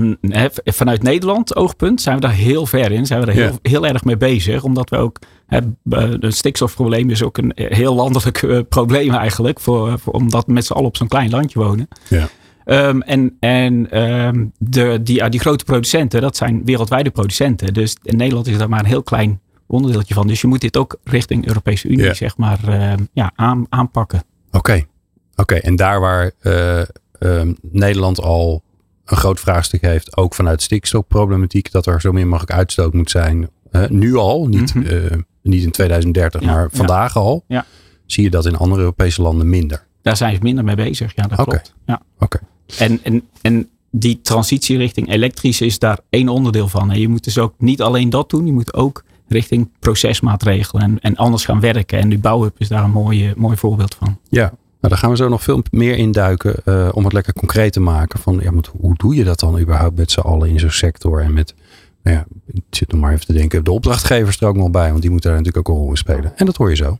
vanuit 0.64 1.02
Nederland 1.02 1.56
oogpunt 1.56 2.00
zijn 2.00 2.14
we 2.14 2.20
daar 2.20 2.32
heel 2.32 2.66
ver 2.66 2.92
in. 2.92 3.06
Zijn 3.06 3.20
we 3.20 3.26
daar 3.26 3.34
heel, 3.34 3.58
heel 3.62 3.86
erg 3.86 4.04
mee 4.04 4.16
bezig. 4.16 4.62
Omdat 4.62 4.90
we 4.90 4.96
ook, 4.96 5.18
het 5.46 6.34
stikstofprobleem 6.34 7.10
is 7.10 7.22
ook 7.22 7.38
een 7.38 7.52
heel 7.54 7.94
landelijk 8.04 8.68
probleem 8.68 9.14
eigenlijk. 9.14 9.60
Voor, 9.60 9.98
voor, 9.98 10.12
omdat 10.12 10.46
we 10.46 10.52
met 10.52 10.64
z'n 10.64 10.72
allen 10.72 10.86
op 10.86 10.96
zo'n 10.96 11.08
klein 11.08 11.30
landje 11.30 11.58
wonen. 11.58 11.88
Ja. 12.08 12.28
Um, 12.70 13.02
en 13.02 13.36
en 13.40 14.02
um, 14.02 14.52
de, 14.58 15.00
die, 15.02 15.28
die 15.28 15.40
grote 15.40 15.64
producenten, 15.64 16.20
dat 16.20 16.36
zijn 16.36 16.64
wereldwijde 16.64 17.10
producenten. 17.10 17.74
Dus 17.74 17.96
in 18.02 18.16
Nederland 18.16 18.46
is 18.46 18.58
daar 18.58 18.68
maar 18.68 18.78
een 18.78 18.84
heel 18.84 19.02
klein 19.02 19.40
onderdeeltje 19.66 20.14
van. 20.14 20.26
Dus 20.26 20.40
je 20.40 20.46
moet 20.46 20.60
dit 20.60 20.76
ook 20.76 20.98
richting 21.04 21.46
Europese 21.46 21.88
Unie, 21.88 22.14
zeg 22.14 22.36
maar, 22.36 22.58
uh, 22.68 22.92
ja, 23.12 23.32
aan, 23.34 23.66
aanpakken. 23.68 24.22
Oké, 24.46 24.58
okay. 24.58 24.78
oké. 24.78 25.40
Okay. 25.40 25.58
En 25.58 25.76
daar 25.76 26.00
waar 26.00 26.30
uh, 26.42 26.82
um, 27.18 27.56
Nederland 27.62 28.20
al 28.20 28.62
een 29.04 29.16
groot 29.16 29.40
vraagstuk 29.40 29.80
heeft, 29.80 30.16
ook 30.16 30.34
vanuit 30.34 30.62
stikstofproblematiek, 30.62 31.72
dat 31.72 31.86
er 31.86 32.00
zo 32.00 32.12
min 32.12 32.28
mogelijk 32.28 32.52
uitstoot 32.52 32.94
moet 32.94 33.10
zijn. 33.10 33.48
Uh, 33.72 33.88
nu 33.88 34.16
al, 34.16 34.46
niet, 34.46 34.74
mm 34.74 34.82
-hmm. 34.82 34.92
uh, 34.92 35.10
niet 35.42 35.62
in 35.62 35.70
2030, 35.70 36.40
ja, 36.40 36.46
maar 36.46 36.68
vandaag 36.72 37.14
ja. 37.14 37.20
al. 37.20 37.44
Ja. 37.48 37.64
Zie 38.06 38.24
je 38.24 38.30
dat 38.30 38.46
in 38.46 38.56
andere 38.56 38.80
Europese 38.80 39.22
landen 39.22 39.48
minder? 39.48 39.86
Daar 40.02 40.16
zijn 40.16 40.34
ze 40.34 40.42
minder 40.42 40.64
mee 40.64 40.76
bezig, 40.76 41.12
ja, 41.14 41.22
dat 41.22 41.38
okay. 41.38 41.44
klopt. 41.44 41.74
Ja. 41.86 42.00
Okay. 42.18 42.40
En, 42.78 43.00
en, 43.02 43.22
en 43.40 43.68
die 43.90 44.20
transitie 44.22 44.76
richting 44.76 45.12
elektrisch 45.12 45.60
is 45.60 45.78
daar 45.78 45.98
één 46.10 46.28
onderdeel 46.28 46.68
van. 46.68 46.90
En 46.90 47.00
je 47.00 47.08
moet 47.08 47.24
dus 47.24 47.38
ook 47.38 47.54
niet 47.58 47.82
alleen 47.82 48.10
dat 48.10 48.30
doen, 48.30 48.46
je 48.46 48.52
moet 48.52 48.74
ook 48.74 49.04
richting 49.28 49.68
procesmaatregelen 49.78 50.82
en, 50.82 51.00
en 51.00 51.16
anders 51.16 51.44
gaan 51.44 51.60
werken. 51.60 51.98
En 51.98 52.08
die 52.08 52.18
bouwhub 52.18 52.54
is 52.58 52.68
daar 52.68 52.84
een 52.84 52.90
mooi, 52.90 53.32
mooi 53.36 53.56
voorbeeld 53.56 53.94
van. 53.94 54.18
Ja, 54.28 54.52
nou, 54.80 54.92
daar 54.92 54.98
gaan 54.98 55.10
we 55.10 55.16
zo 55.16 55.28
nog 55.28 55.42
veel 55.42 55.62
meer 55.70 55.96
induiken 55.96 56.54
uh, 56.64 56.88
om 56.92 57.04
het 57.04 57.12
lekker 57.12 57.32
concreet 57.32 57.72
te 57.72 57.80
maken. 57.80 58.18
Van 58.18 58.38
ja, 58.42 58.50
maar 58.50 58.64
hoe 58.80 58.94
doe 58.96 59.14
je 59.14 59.24
dat 59.24 59.40
dan 59.40 59.58
überhaupt 59.58 59.96
met 59.96 60.10
z'n 60.10 60.20
allen 60.20 60.48
in 60.48 60.58
zo'n 60.58 60.70
sector? 60.70 61.22
En 61.22 61.32
met, 61.32 61.54
nou 62.02 62.16
ja, 62.16 62.26
ik 62.52 62.62
zit 62.70 62.92
nog 62.92 63.00
maar 63.00 63.12
even 63.12 63.26
te 63.26 63.32
denken, 63.32 63.64
de 63.64 63.70
opdrachtgevers 63.70 64.40
er 64.40 64.46
ook 64.46 64.56
nog 64.56 64.70
bij, 64.70 64.88
want 64.90 65.00
die 65.00 65.10
moeten 65.10 65.30
daar 65.30 65.38
natuurlijk 65.38 65.68
ook 65.68 65.74
een 65.74 65.80
rol 65.80 65.90
in 65.90 65.96
spelen. 65.96 66.32
En 66.36 66.46
dat 66.46 66.56
hoor 66.56 66.70
je 66.70 66.76
zo. 66.76 66.96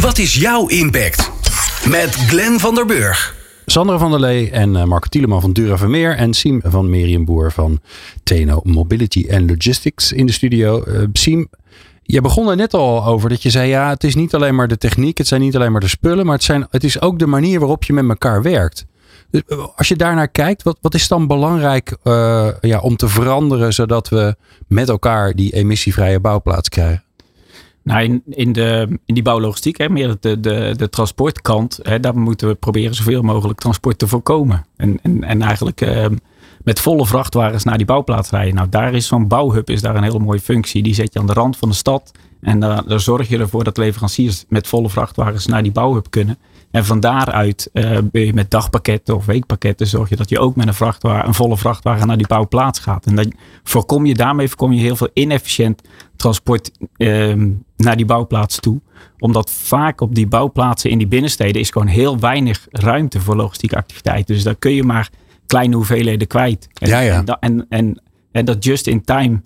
Wat 0.00 0.18
is 0.18 0.34
jouw 0.34 0.66
impact? 0.66 1.30
Met 1.88 2.14
Glenn 2.14 2.60
van 2.60 2.74
der 2.74 2.86
Burg. 2.86 3.45
Sandra 3.66 3.98
van 3.98 4.10
der 4.10 4.20
Lee 4.20 4.50
en 4.50 4.74
uh, 4.74 4.84
Marco 4.84 5.08
Tieleman 5.08 5.40
van 5.40 5.52
Dura 5.52 5.78
Vermeer 5.78 6.16
en 6.16 6.34
Siem 6.34 6.60
van 6.64 6.90
Merium 6.90 7.24
Boer 7.24 7.52
van 7.52 7.80
Teno 8.22 8.60
Mobility 8.62 9.26
and 9.30 9.50
Logistics 9.50 10.12
in 10.12 10.26
de 10.26 10.32
studio. 10.32 10.84
Uh, 10.86 11.02
Siem, 11.12 11.48
je 12.02 12.20
begon 12.20 12.48
er 12.48 12.56
net 12.56 12.74
al 12.74 13.04
over 13.04 13.28
dat 13.28 13.42
je 13.42 13.50
zei: 13.50 13.68
ja, 13.68 13.88
het 13.88 14.04
is 14.04 14.14
niet 14.14 14.34
alleen 14.34 14.54
maar 14.54 14.68
de 14.68 14.78
techniek, 14.78 15.18
het 15.18 15.26
zijn 15.26 15.40
niet 15.40 15.56
alleen 15.56 15.72
maar 15.72 15.80
de 15.80 15.88
spullen, 15.88 16.26
maar 16.26 16.34
het, 16.34 16.44
zijn, 16.44 16.66
het 16.70 16.84
is 16.84 17.00
ook 17.00 17.18
de 17.18 17.26
manier 17.26 17.58
waarop 17.58 17.84
je 17.84 17.92
met 17.92 18.08
elkaar 18.08 18.42
werkt. 18.42 18.86
Dus 19.30 19.42
als 19.76 19.88
je 19.88 19.96
daarnaar 19.96 20.28
kijkt, 20.28 20.62
wat, 20.62 20.78
wat 20.80 20.94
is 20.94 21.08
dan 21.08 21.26
belangrijk 21.26 21.96
ja, 22.60 22.80
om 22.80 22.96
te 22.96 23.08
veranderen 23.08 23.74
zodat 23.74 24.08
we 24.08 24.36
met 24.66 24.88
elkaar 24.88 25.34
die 25.34 25.52
emissievrije 25.52 26.20
bouwplaats 26.20 26.68
krijgen? 26.68 27.05
Nou, 27.86 28.22
in, 28.28 28.52
de, 28.52 28.98
in 29.04 29.14
die 29.14 29.22
bouwlogistiek, 29.22 29.78
hè, 29.78 29.88
meer 29.88 30.16
de, 30.20 30.40
de, 30.40 30.74
de 30.76 30.88
transportkant, 30.88 31.78
hè, 31.82 32.00
daar 32.00 32.18
moeten 32.18 32.48
we 32.48 32.54
proberen 32.54 32.94
zoveel 32.94 33.22
mogelijk 33.22 33.58
transport 33.58 33.98
te 33.98 34.06
voorkomen. 34.06 34.66
En, 34.76 34.98
en, 35.02 35.24
en 35.24 35.42
eigenlijk 35.42 35.80
uh, 35.80 36.06
met 36.64 36.80
volle 36.80 37.06
vrachtwagens 37.06 37.64
naar 37.64 37.76
die 37.76 37.86
bouwplaats 37.86 38.30
rijden. 38.30 38.54
Nou, 38.54 38.68
daar 38.68 38.94
is 38.94 39.06
zo'n 39.06 39.28
bouwhub 39.28 39.70
is 39.70 39.80
daar 39.80 39.96
een 39.96 40.02
hele 40.02 40.18
mooie 40.18 40.40
functie. 40.40 40.82
Die 40.82 40.94
zet 40.94 41.12
je 41.12 41.18
aan 41.18 41.26
de 41.26 41.32
rand 41.32 41.56
van 41.56 41.68
de 41.68 41.74
stad. 41.74 42.12
En 42.40 42.60
daar, 42.60 42.86
daar 42.86 43.00
zorg 43.00 43.28
je 43.28 43.38
ervoor 43.38 43.64
dat 43.64 43.76
leveranciers 43.76 44.44
met 44.48 44.66
volle 44.66 44.90
vrachtwagens 44.90 45.46
naar 45.46 45.62
die 45.62 45.72
bouwhub 45.72 46.06
kunnen. 46.10 46.38
En 46.70 46.84
van 46.84 47.00
daaruit 47.00 47.70
uh, 47.72 47.98
ben 48.02 48.26
je 48.26 48.34
met 48.34 48.50
dagpakketten 48.50 49.16
of 49.16 49.26
weekpakketten 49.26 49.86
zorg 49.86 50.08
je 50.08 50.16
dat 50.16 50.28
je 50.28 50.38
ook 50.38 50.56
met 50.56 50.66
een, 50.66 50.74
vrachtwagen, 50.74 51.26
een 51.26 51.34
volle 51.34 51.56
vrachtwagen 51.56 52.06
naar 52.06 52.16
die 52.16 52.26
bouwplaats 52.26 52.78
gaat. 52.78 53.06
En 53.06 53.16
dan 53.16 53.32
voorkom 53.62 54.06
je, 54.06 54.14
daarmee 54.14 54.48
voorkom 54.48 54.72
je 54.72 54.80
heel 54.80 54.96
veel 54.96 55.10
inefficiënt 55.12 55.82
transport 56.16 56.70
uh, 56.96 57.44
naar 57.76 57.96
die 57.96 58.06
bouwplaats 58.06 58.60
toe. 58.60 58.80
Omdat 59.18 59.50
vaak 59.50 60.00
op 60.00 60.14
die 60.14 60.26
bouwplaatsen 60.26 60.90
in 60.90 60.98
die 60.98 61.06
binnensteden 61.06 61.60
is 61.60 61.70
gewoon 61.70 61.86
heel 61.86 62.18
weinig 62.18 62.66
ruimte 62.70 63.20
voor 63.20 63.36
logistieke 63.36 63.76
activiteiten. 63.76 64.34
Dus 64.34 64.44
daar 64.44 64.54
kun 64.54 64.72
je 64.72 64.82
maar 64.82 65.10
kleine 65.46 65.76
hoeveelheden 65.76 66.26
kwijt. 66.26 66.68
En, 66.78 66.88
ja, 66.88 67.00
ja. 67.00 67.24
En, 67.24 67.36
en, 67.40 67.66
en, 67.68 68.02
en 68.32 68.44
dat 68.44 68.64
just 68.64 68.86
in 68.86 69.04
time 69.04 69.40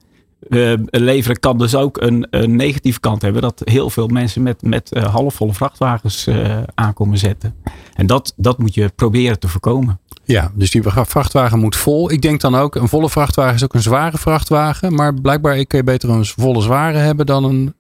uh, 0.49 0.73
leveren 0.91 1.41
kan 1.41 1.59
dus 1.59 1.75
ook 1.75 2.01
een, 2.01 2.27
een, 2.31 2.57
negatieve 2.57 3.01
kant 3.01 3.23
hebben. 3.23 3.43
Dat 3.43 3.63
heel 3.65 3.91
veel 3.91 4.07
mensen 4.07 4.43
met, 4.43 4.63
met 4.63 4.91
uh, 4.97 5.05
halfvolle 5.05 5.55
vrachtwagens 5.55 6.27
uh, 6.27 6.59
aankomen 6.75 7.19
zetten. 7.19 7.55
En 7.95 8.07
dat, 8.07 8.33
dat 8.37 8.59
moet 8.59 8.75
je 8.75 8.93
proberen 8.97 9.39
te 9.39 9.49
voorkomen. 9.49 10.01
Ja, 10.25 10.51
dus 10.55 10.71
die 10.71 10.83
vrachtwagen 10.87 11.59
moet 11.59 11.77
vol. 11.77 12.11
Ik 12.11 12.23
denk 12.23 12.41
dan 12.41 12.55
ook, 12.55 12.75
een 12.75 12.89
volle 12.89 13.11
vrachtwagen 13.11 13.55
is 13.55 13.65
ook 13.65 13.75
een 13.75 13.83
zware 13.83 14.19
vrachtwagen. 14.19 14.95
Maar 14.95 15.15
blijkbaar 15.15 15.65
kun 15.65 15.79
je 15.79 15.85
beter 15.85 16.11
een 16.11 16.25
volle 16.25 16.63
zware 16.63 16.99
hebben 16.99 17.27
dan 17.27 17.45
een 17.45 17.75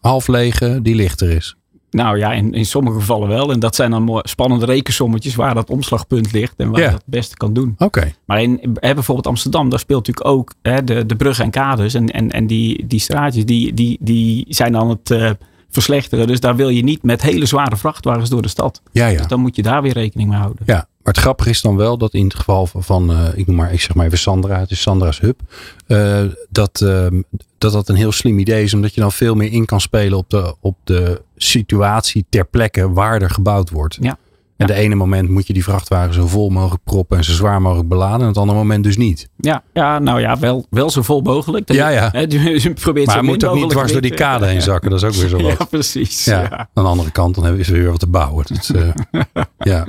half 0.00 0.28
lege 0.28 0.78
die 0.82 0.94
lichter 0.94 1.30
is. 1.30 1.54
Nou 1.90 2.18
ja, 2.18 2.32
in, 2.32 2.52
in 2.52 2.66
sommige 2.66 2.98
gevallen 2.98 3.28
wel. 3.28 3.52
En 3.52 3.60
dat 3.60 3.74
zijn 3.74 3.90
dan 3.90 4.20
spannende 4.24 4.64
rekensommetjes 4.66 5.34
waar 5.34 5.54
dat 5.54 5.70
omslagpunt 5.70 6.32
ligt 6.32 6.54
en 6.56 6.70
waar 6.70 6.80
Ja. 6.80 6.84
je 6.86 6.90
dat 6.92 7.00
het 7.00 7.10
beste 7.10 7.36
kan 7.36 7.52
doen. 7.52 7.74
Oké. 7.78 8.12
Maar 8.24 8.42
in 8.42 8.58
hè, 8.74 8.94
bijvoorbeeld 8.94 9.26
Amsterdam, 9.26 9.68
daar 9.70 9.78
speelt 9.78 10.06
natuurlijk 10.06 10.34
ook 10.36 10.54
hè, 10.62 10.84
de, 10.84 11.06
de 11.06 11.16
bruggen 11.16 11.44
en 11.44 11.50
kades. 11.50 11.94
En, 11.94 12.06
en, 12.08 12.30
en 12.30 12.46
die, 12.46 12.86
die 12.86 13.00
straatjes, 13.00 13.44
die, 13.44 13.74
die, 13.74 13.98
die 14.00 14.44
zijn 14.48 14.72
dan 14.72 14.88
het 14.88 15.10
eh, 15.10 15.30
verslechteren. 15.70 16.26
Dus 16.26 16.40
daar 16.40 16.56
wil 16.56 16.68
je 16.68 16.82
niet 16.82 17.02
met 17.02 17.22
hele 17.22 17.46
zware 17.46 17.76
vrachtwagens 17.76 18.30
door 18.30 18.42
de 18.42 18.48
stad. 18.48 18.82
Ja, 18.92 19.06
ja. 19.06 19.16
Dus 19.18 19.26
dan 19.26 19.40
moet 19.40 19.56
je 19.56 19.62
daar 19.62 19.82
weer 19.82 19.92
rekening 19.92 20.28
mee 20.28 20.38
houden. 20.38 20.62
Ja, 20.66 20.74
maar 20.74 21.12
het 21.12 21.18
grappige 21.18 21.50
is 21.50 21.60
dan 21.60 21.76
wel 21.76 21.98
dat 21.98 22.14
in 22.14 22.24
het 22.24 22.34
geval 22.34 22.68
van, 22.74 23.10
eh, 23.10 23.26
ik 23.34 23.46
noem 23.46 23.56
maar, 23.56 23.72
ik 23.72 23.80
zeg 23.80 23.94
maar 23.94 24.06
even 24.06 24.18
Sandra, 24.18 24.58
het 24.58 24.70
is 24.70 24.80
Sandra's 24.80 25.20
Hub, 25.20 25.40
eh, 25.86 26.22
dat, 26.48 26.80
ehm, 26.80 27.22
dat 27.58 27.72
dat 27.72 27.88
een 27.88 27.94
heel 27.94 28.12
slim 28.12 28.38
idee 28.38 28.62
is, 28.62 28.74
omdat 28.74 28.94
je 28.94 29.00
dan 29.00 29.12
veel 29.12 29.34
meer 29.34 29.52
in 29.52 29.64
kan 29.64 29.80
spelen 29.80 30.18
op 30.18 30.30
de, 30.30 30.54
op 30.60 30.76
de 30.84 31.22
situatie 31.36 32.24
ter 32.28 32.44
plekke 32.44 32.92
waar 32.92 33.22
er 33.22 33.30
gebouwd 33.30 33.70
wordt. 33.70 33.96
Ja. 34.00 34.18
En 34.60 34.66
de 34.66 34.74
ene 34.74 34.94
moment 34.94 35.28
moet 35.28 35.46
je 35.46 35.52
die 35.52 35.64
vrachtwagen 35.64 36.14
zo 36.14 36.26
vol 36.26 36.48
mogelijk 36.50 36.84
proppen 36.84 37.18
en 37.18 37.24
zo 37.24 37.32
zwaar 37.32 37.62
mogelijk 37.62 37.88
beladen, 37.88 38.20
en 38.20 38.26
het 38.26 38.36
andere 38.36 38.58
moment 38.58 38.84
dus 38.84 38.96
niet. 38.96 39.28
Ja, 39.36 39.62
ja 39.72 39.98
nou 39.98 40.20
ja, 40.20 40.38
wel, 40.38 40.66
wel 40.70 40.90
zo 40.90 41.02
vol 41.02 41.20
mogelijk. 41.20 41.66
Dat 41.66 41.76
Ja, 41.76 41.88
je- 41.88 41.94
ja. 42.12 42.20
je, 42.28 42.62
je 42.62 42.72
probeert 42.72 43.06
Maar 43.06 43.14
hij 43.16 43.24
moet 43.24 43.44
ook 43.44 43.54
niet 43.54 43.70
dwars 43.70 43.92
door 43.92 44.00
die 44.00 44.14
kade 44.14 44.46
heen 44.46 44.62
zakken, 44.62 44.90
dat 44.90 45.02
is 45.02 45.06
ook 45.08 45.14
weer 45.14 45.28
zo 45.28 45.42
wat. 45.48 45.58
Ja, 45.58 45.64
precies. 45.64 46.24
Ja. 46.24 46.40
Ja. 46.40 46.58
Aan 46.74 46.84
de 46.84 46.90
andere 46.90 47.10
kant, 47.10 47.34
dan 47.34 47.44
hebben 47.44 47.64
ze 47.64 47.72
weer 47.72 47.90
wat 47.90 48.00
te 48.00 48.06
bouwen. 48.06 48.44
Dat 48.48 48.58
is, 48.58 48.70
eh, 48.70 49.22
ja. 49.72 49.86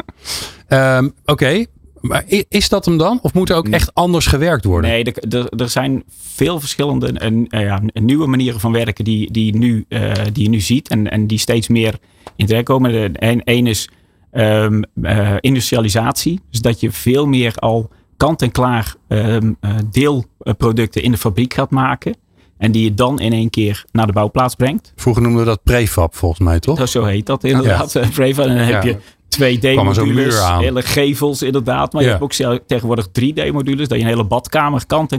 Ehm, 0.67 1.09
Oké, 1.25 1.65
maar 2.01 2.23
is 2.49 2.69
dat 2.69 2.85
hem 2.85 2.97
dan? 2.97 3.19
Of 3.21 3.33
moet 3.33 3.49
er 3.49 3.55
ook 3.55 3.67
echt 3.67 3.93
anders 3.93 4.25
gewerkt 4.25 4.65
worden? 4.65 4.89
Nee, 4.91 5.03
er, 5.03 5.49
er, 5.57 5.69
zijn 5.69 6.03
veel 6.33 6.59
verschillende 6.59 7.07
en, 7.07 7.47
eh, 7.47 7.61
ja, 7.61 7.81
nieuwe 7.93 8.27
manieren 8.27 8.59
van 8.59 8.71
werken 8.71 9.03
die, 9.03 9.31
die, 9.31 9.57
nu, 9.57 9.85
eh, 9.89 10.11
die 10.33 10.43
je 10.43 10.49
nu 10.49 10.59
ziet 10.59 10.89
en, 10.89 11.11
en 11.11 11.27
die 11.27 11.37
steeds 11.39 11.67
meer 11.67 11.95
in 12.35 12.45
terecht 12.45 12.65
komen. 12.65 13.15
Één 13.43 13.67
is 13.67 13.89
ehm, 14.31 14.81
eh, 15.01 15.35
industrialisatie. 15.39 16.39
Dus 16.49 16.61
dat 16.61 16.79
je 16.79 16.91
veel 16.91 17.25
meer 17.27 17.55
al 17.55 17.89
kant-en-klaar 18.17 18.95
ehm, 19.07 19.51
eh, 19.59 19.75
deelproducten 19.91 21.03
in 21.03 21.11
de 21.11 21.17
fabriek 21.17 21.53
gaat 21.53 21.69
maken. 21.71 22.15
En 22.57 22.71
die 22.71 22.83
je 22.83 22.93
dan 22.93 23.19
in 23.19 23.33
één 23.33 23.49
keer 23.49 23.85
naar 23.91 24.07
de 24.07 24.13
bouwplaats 24.13 24.55
brengt. 24.55 24.93
Vroeger 24.95 25.21
noemden 25.23 25.41
we 25.41 25.47
dat 25.47 25.63
prefab 25.63 26.15
volgens 26.15 26.41
mij, 26.41 26.59
toch? 26.59 26.77
Dat, 26.77 26.89
zo 26.89 27.03
heet 27.03 27.25
dat 27.25 27.43
inderdaad. 27.43 27.95
eh, 27.95 28.09
Prefab. 28.09 28.45
En 28.45 28.55
dan 28.57 28.65
heb 28.65 28.83
Ja. 28.83 28.89
je 28.89 28.97
2D-modules, 29.27 30.13
muur 30.15 30.39
aan. 30.39 30.61
hele 30.61 30.81
gevels 30.81 31.41
inderdaad. 31.41 31.93
Maar 31.93 32.01
Ja. 32.01 32.07
je 32.07 32.13
hebt 32.17 32.43
ook 32.45 32.59
tegenwoordig 32.67 33.07
3D-modules. 33.11 33.87
Dat 33.87 33.97
je 33.97 34.03
een 34.03 34.09
hele 34.09 34.23
badkamer 34.23 34.85
kant 34.87 35.11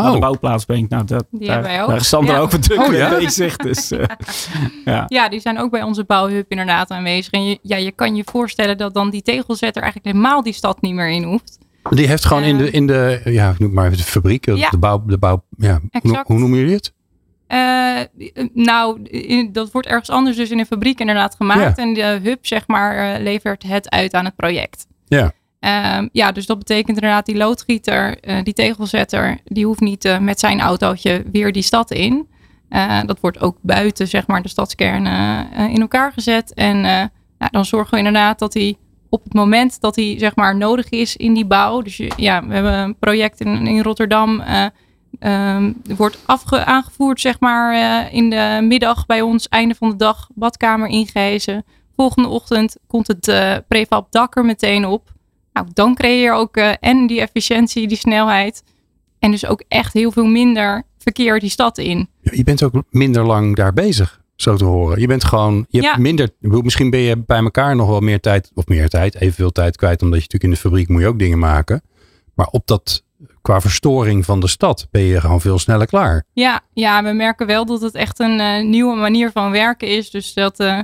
naar 0.00 0.10
de 0.10 0.16
Oh, 0.16 0.20
bouwplaats 0.20 0.64
brengt. 0.64 0.90
Nou, 0.90 1.04
dat, 1.04 1.24
Die 1.30 1.40
daar, 1.46 1.52
hebben 1.54 1.70
wij 1.72 1.82
ook. 1.82 1.88
daar 1.88 1.96
is 1.96 2.08
Sandra 2.08 2.34
Ja. 2.34 2.40
ook 2.40 2.50
druk 2.50 2.80
Oh, 2.86 2.92
ja? 2.94 3.08
bezig. 3.18 3.56
Dus, 3.56 3.90
eh, 3.90 4.04
ja. 4.84 5.04
Ja, 5.08 5.28
die 5.28 5.40
zijn 5.40 5.58
ook 5.58 5.70
bij 5.70 5.82
onze 5.82 6.04
bouwhub 6.04 6.50
inderdaad 6.50 6.90
aanwezig. 6.90 7.32
En 7.32 7.44
je, 7.44 7.58
ja, 7.62 7.76
je 7.76 7.92
kan 7.92 8.16
je 8.16 8.22
voorstellen 8.26 8.78
dat 8.78 8.94
dan 8.94 9.10
die 9.10 9.22
tegelzetter 9.22 9.82
eigenlijk 9.82 10.14
helemaal 10.14 10.42
die 10.42 10.52
stad 10.52 10.80
niet 10.82 10.94
meer 10.94 11.08
in 11.10 11.22
hoeft. 11.22 11.58
die 11.90 12.06
heeft 12.06 12.24
gewoon 12.24 12.42
in 12.42 12.58
de, 12.58 12.70
in 12.70 12.86
de 12.86 13.20
ja, 13.24 13.50
ik 13.50 13.58
noem 13.58 13.72
maar 13.72 13.84
even 13.86 13.96
de 13.96 14.02
fabriek, 14.04 14.46
Ja. 14.46 14.70
de 14.70 14.78
bouw, 14.78 15.02
de 15.06 15.18
bouw, 15.18 15.44
ja. 15.56 15.72
Hoe, 15.80 15.88
Exact. 15.90 16.28
hoe 16.28 16.38
noemen 16.38 16.58
jullie 16.58 16.74
het? 16.74 16.92
Eh, 17.46 18.00
nou, 18.54 19.02
in- 19.02 19.52
dat 19.52 19.70
wordt 19.70 19.86
ergens 19.88 20.10
anders 20.10 20.36
dus 20.36 20.50
in 20.50 20.58
een 20.58 20.66
fabriek 20.66 21.00
inderdaad 21.00 21.34
gemaakt. 21.34 21.78
En 21.78 21.94
de 21.94 22.20
hub, 22.22 22.46
zeg 22.46 22.66
maar, 22.66 23.14
eh, 23.14 23.22
levert 23.22 23.62
het 23.62 23.90
uit 23.90 24.14
aan 24.14 24.24
het 24.24 24.36
project. 24.36 24.86
Ja. 25.06 25.32
Ehm, 25.62 26.08
ja, 26.12 26.32
dus 26.32 26.46
dat 26.46 26.58
betekent 26.58 26.96
inderdaad 26.96 27.26
die 27.26 27.36
loodgieter, 27.36 28.18
eh, 28.20 28.42
die 28.42 28.54
tegelzetter, 28.54 29.38
die 29.44 29.66
hoeft 29.66 29.80
niet 29.80 30.04
eh, 30.04 30.18
met 30.18 30.40
zijn 30.40 30.60
autootje 30.60 31.24
weer 31.32 31.52
die 31.52 31.62
stad 31.62 31.90
in. 31.90 32.28
Eh, 32.68 33.00
dat 33.06 33.20
wordt 33.20 33.40
ook 33.40 33.56
buiten, 33.60 34.08
zeg 34.08 34.26
maar, 34.26 34.42
de 34.42 34.48
stadskern 34.48 35.06
in 35.70 35.80
elkaar 35.80 36.12
gezet. 36.12 36.54
En 36.54 36.76
eh, 36.76 37.04
nou, 37.38 37.50
dan 37.50 37.64
zorgen 37.64 37.90
we 37.90 37.96
inderdaad 37.96 38.38
dat 38.38 38.54
hij 38.54 38.76
op 39.08 39.24
het 39.24 39.34
moment 39.34 39.80
dat 39.80 39.96
hij, 39.96 40.14
zeg 40.18 40.36
maar, 40.36 40.56
nodig 40.56 40.88
is 40.88 41.16
in 41.16 41.34
die 41.34 41.46
bouw. 41.46 41.82
Dus 41.82 42.00
ja, 42.16 42.46
we 42.46 42.54
hebben 42.54 42.72
een 42.72 42.98
project 42.98 43.40
in, 43.40 43.66
in 43.66 43.82
Rotterdam. 43.82 44.40
er 45.20 45.96
wordt 45.96 46.18
afge, 46.26 46.64
aangevoerd, 46.64 47.20
zeg 47.20 47.40
maar, 47.40 48.12
in 48.12 48.30
de 48.30 48.58
middag 48.62 49.06
bij 49.06 49.20
ons, 49.20 49.48
einde 49.48 49.74
van 49.74 49.90
de 49.90 49.96
dag, 49.96 50.28
badkamer 50.34 50.88
ingehezen. 50.88 51.64
Volgende 51.96 52.28
ochtend 52.28 52.76
komt 52.86 53.06
het 53.06 53.32
prefab 53.68 54.12
dak 54.12 54.36
er 54.36 54.44
meteen 54.44 54.86
op. 54.86 55.12
Nou, 55.52 55.66
dan 55.72 55.94
creëer 55.94 56.22
je 56.22 56.32
ook 56.32 56.56
eh, 56.56 56.72
en 56.80 57.06
die 57.06 57.20
efficiëntie, 57.20 57.88
die 57.88 57.96
snelheid. 57.96 58.62
En 59.18 59.30
dus 59.30 59.46
ook 59.46 59.62
echt 59.68 59.92
heel 59.92 60.12
veel 60.12 60.24
minder 60.24 60.82
verkeer 60.98 61.40
die 61.40 61.50
stad 61.50 61.78
in. 61.78 62.08
Je 62.20 62.44
bent 62.44 62.62
ook 62.62 62.82
minder 62.90 63.24
lang 63.24 63.56
daar 63.56 63.72
bezig, 63.72 64.20
zo 64.36 64.56
te 64.56 64.64
horen. 64.64 65.00
Je 65.00 65.06
bent 65.06 65.24
gewoon, 65.24 65.66
je 65.68 65.80
hebt 65.80 65.98
minder, 65.98 66.30
misschien 66.40 66.90
ben 66.90 67.00
je 67.00 67.16
bij 67.16 67.38
elkaar 67.38 67.76
nog 67.76 67.88
wel 67.88 68.00
meer 68.00 68.20
tijd, 68.20 68.50
of 68.54 68.66
meer 68.66 68.88
tijd, 68.88 69.14
evenveel 69.14 69.52
tijd 69.52 69.76
kwijt, 69.76 70.02
omdat 70.02 70.18
je 70.18 70.24
natuurlijk 70.24 70.44
in 70.44 70.62
de 70.62 70.68
fabriek 70.68 70.88
moet 70.88 71.00
je 71.00 71.06
ook 71.06 71.18
dingen 71.18 71.38
maken. 71.38 71.82
Maar 72.34 72.46
op 72.46 72.66
dat, 72.66 73.04
qua 73.42 73.60
verstoring 73.60 74.24
van 74.24 74.40
de 74.40 74.48
stad, 74.48 74.88
ben 74.90 75.02
je 75.02 75.20
gewoon 75.20 75.40
veel 75.40 75.58
sneller 75.58 75.86
klaar. 75.86 76.24
Ja, 76.32 76.60
ja, 76.72 77.02
we 77.02 77.12
merken 77.12 77.46
wel 77.46 77.66
dat 77.66 77.80
het 77.80 77.94
echt 77.94 78.18
een 78.18 78.40
eh, 78.40 78.64
nieuwe 78.64 78.96
manier 78.96 79.30
van 79.30 79.50
werken 79.50 79.88
is. 79.88 80.10
Dus 80.10 80.34
dat 80.34 80.60
eh, 80.60 80.78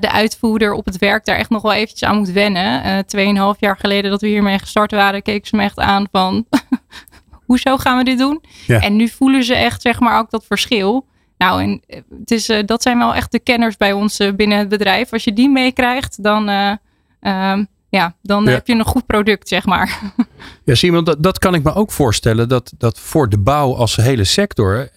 de 0.00 0.10
uitvoerder 0.12 0.72
op 0.72 0.84
het 0.84 0.98
werk 0.98 1.24
daar 1.24 1.36
echt 1.36 1.50
nog 1.50 1.62
wel 1.62 1.72
eventjes 1.72 2.08
aan 2.08 2.16
moet 2.16 2.30
wennen. 2.30 2.82
Eh 2.82 2.98
Tweeënhalf 2.98 3.56
jaar 3.60 3.76
geleden 3.76 4.10
dat 4.10 4.20
we 4.20 4.26
hiermee 4.26 4.58
gestart 4.58 4.90
waren, 4.90 5.22
keken 5.22 5.48
ze 5.48 5.56
me 5.56 5.62
echt 5.62 5.78
aan 5.78 6.06
van... 6.12 6.46
Hoezo 7.46 7.76
gaan 7.76 7.98
we 7.98 8.04
dit 8.04 8.18
doen? 8.18 8.42
Ja. 8.66 8.80
En 8.80 8.96
nu 8.96 9.08
voelen 9.08 9.44
ze 9.44 9.54
echt 9.54 9.82
zeg 9.82 10.00
maar 10.00 10.18
ook 10.18 10.30
dat 10.30 10.44
verschil. 10.46 11.06
Nou, 11.38 11.62
en 11.62 11.82
eh, 11.86 12.00
het 12.20 12.30
is, 12.30 12.48
eh, 12.48 12.64
dat 12.66 12.82
zijn 12.82 12.98
wel 12.98 13.14
echt 13.14 13.32
de 13.32 13.38
kenners 13.38 13.76
bij 13.76 13.92
ons 13.92 14.18
eh, 14.18 14.32
binnen 14.32 14.58
het 14.58 14.68
bedrijf. 14.68 15.12
Als 15.12 15.24
je 15.24 15.32
die 15.32 15.48
meekrijgt, 15.48 16.22
dan, 16.22 16.48
eh, 16.48 16.72
ehm, 17.20 17.64
ja, 17.88 18.14
dan 18.22 18.44
Ja. 18.44 18.50
heb 18.50 18.66
je 18.66 18.74
een 18.74 18.84
goed 18.84 19.06
product, 19.06 19.48
zeg 19.48 19.66
maar. 19.66 19.98
Ja, 20.64 20.74
Simon, 20.74 21.04
dat, 21.04 21.22
dat 21.22 21.38
kan 21.38 21.54
ik 21.54 21.62
me 21.62 21.74
ook 21.74 21.90
voorstellen. 21.92 22.48
Dat, 22.48 22.72
dat 22.78 22.98
voor 23.00 23.28
de 23.28 23.38
bouw 23.38 23.74
als 23.74 23.96
hele 23.96 24.24
sector 24.24 24.88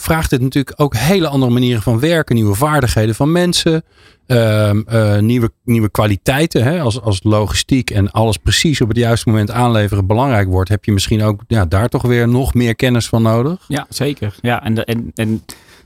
vraagt 0.00 0.30
het 0.30 0.40
natuurlijk 0.40 0.80
ook 0.80 0.94
hele 0.96 1.28
andere 1.28 1.52
manieren 1.52 1.82
van 1.82 2.00
werken. 2.00 2.34
Nieuwe 2.34 2.54
vaardigheden 2.54 3.14
van 3.14 3.32
mensen. 3.32 3.82
ehm, 4.26 4.80
eh, 4.86 5.18
nieuwe, 5.18 5.50
nieuwe 5.64 5.90
kwaliteiten. 5.90 6.62
Hè? 6.64 6.80
Als, 6.80 7.00
als 7.00 7.20
logistiek 7.22 7.90
en 7.90 8.10
alles 8.10 8.36
precies 8.36 8.80
op 8.80 8.88
het 8.88 8.96
juiste 8.96 9.28
moment 9.28 9.50
aanleveren 9.50 10.06
belangrijk 10.06 10.48
wordt. 10.48 10.68
Heb 10.68 10.84
je 10.84 10.92
misschien 10.92 11.22
ook 11.22 11.42
ja, 11.48 11.64
daar 11.66 11.88
toch 11.88 12.02
weer 12.02 12.28
nog 12.28 12.54
meer 12.54 12.76
kennis 12.76 13.06
van 13.08 13.22
nodig. 13.22 13.64
Ja, 13.68 13.86
zeker. 13.88 14.34
Ja, 14.40 14.62
en, 14.64 14.84
en, 14.84 15.10
en 15.14 15.28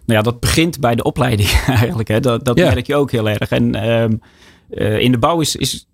nou 0.07 0.19
ja, 0.19 0.23
dat 0.23 0.41
begint 0.41 0.81
bij 0.81 0.95
de 0.95 1.03
opleiding 1.03 1.49
eigenlijk. 1.67 2.09
Hè. 2.09 2.21
Dat, 2.21 2.45
dat 2.45 2.59
Ja. 2.59 2.69
merk 2.73 2.87
je 2.87 2.97
ook 2.97 3.11
heel 3.11 3.29
erg. 3.29 3.49
En 3.51 3.75
ehm, 3.75 4.13
eh, 4.71 4.99
in 4.99 5.13
de 5.13 5.19
bouw 5.19 5.41
is, 5.41 5.57
is 5.57 5.87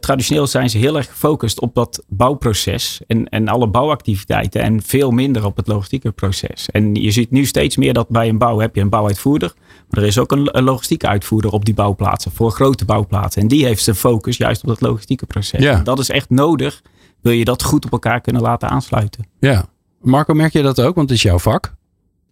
traditioneel 0.00 0.46
zijn 0.46 0.70
ze 0.70 0.78
heel 0.78 0.96
erg 0.96 1.06
gefocust 1.06 1.60
op 1.60 1.74
dat 1.74 2.04
bouwproces 2.08 3.00
en, 3.06 3.28
en 3.28 3.48
alle 3.48 3.68
bouwactiviteiten 3.68 4.62
en 4.62 4.82
veel 4.82 5.10
minder 5.10 5.44
op 5.44 5.56
het 5.56 5.66
logistieke 5.66 6.12
proces. 6.12 6.70
En 6.70 6.94
je 6.94 7.10
ziet 7.10 7.30
nu 7.30 7.44
steeds 7.44 7.76
meer 7.76 7.92
dat 7.92 8.08
bij 8.08 8.28
een 8.28 8.38
bouw 8.38 8.58
heb 8.58 8.74
je 8.74 8.80
een 8.80 8.88
bouwuitvoerder, 8.88 9.54
maar 9.88 10.00
er 10.00 10.06
is 10.06 10.18
ook 10.18 10.32
een, 10.32 10.56
een 10.58 10.64
logistieke 10.64 11.06
uitvoerder 11.06 11.50
op 11.50 11.64
die 11.64 11.74
bouwplaatsen, 11.74 12.32
voor 12.32 12.50
grote 12.50 12.84
bouwplaatsen. 12.84 13.42
En 13.42 13.48
die 13.48 13.64
heeft 13.64 13.82
zijn 13.82 13.96
focus 13.96 14.36
juist 14.36 14.62
op 14.62 14.68
dat 14.68 14.80
logistieke 14.80 15.26
proces. 15.26 15.60
Ja. 15.60 15.78
En 15.78 15.84
dat 15.84 15.98
is 15.98 16.10
echt 16.10 16.30
nodig, 16.30 16.82
wil 17.20 17.32
je 17.32 17.44
dat 17.44 17.62
goed 17.62 17.84
op 17.84 17.92
elkaar 17.92 18.20
kunnen 18.20 18.42
laten 18.42 18.68
aansluiten. 18.68 19.26
Ja. 19.38 19.66
Marco, 20.00 20.34
merk 20.34 20.52
je 20.52 20.62
dat 20.62 20.80
ook? 20.80 20.94
Want 20.94 21.08
het 21.08 21.18
is 21.18 21.24
jouw 21.24 21.38
vak. 21.38 21.74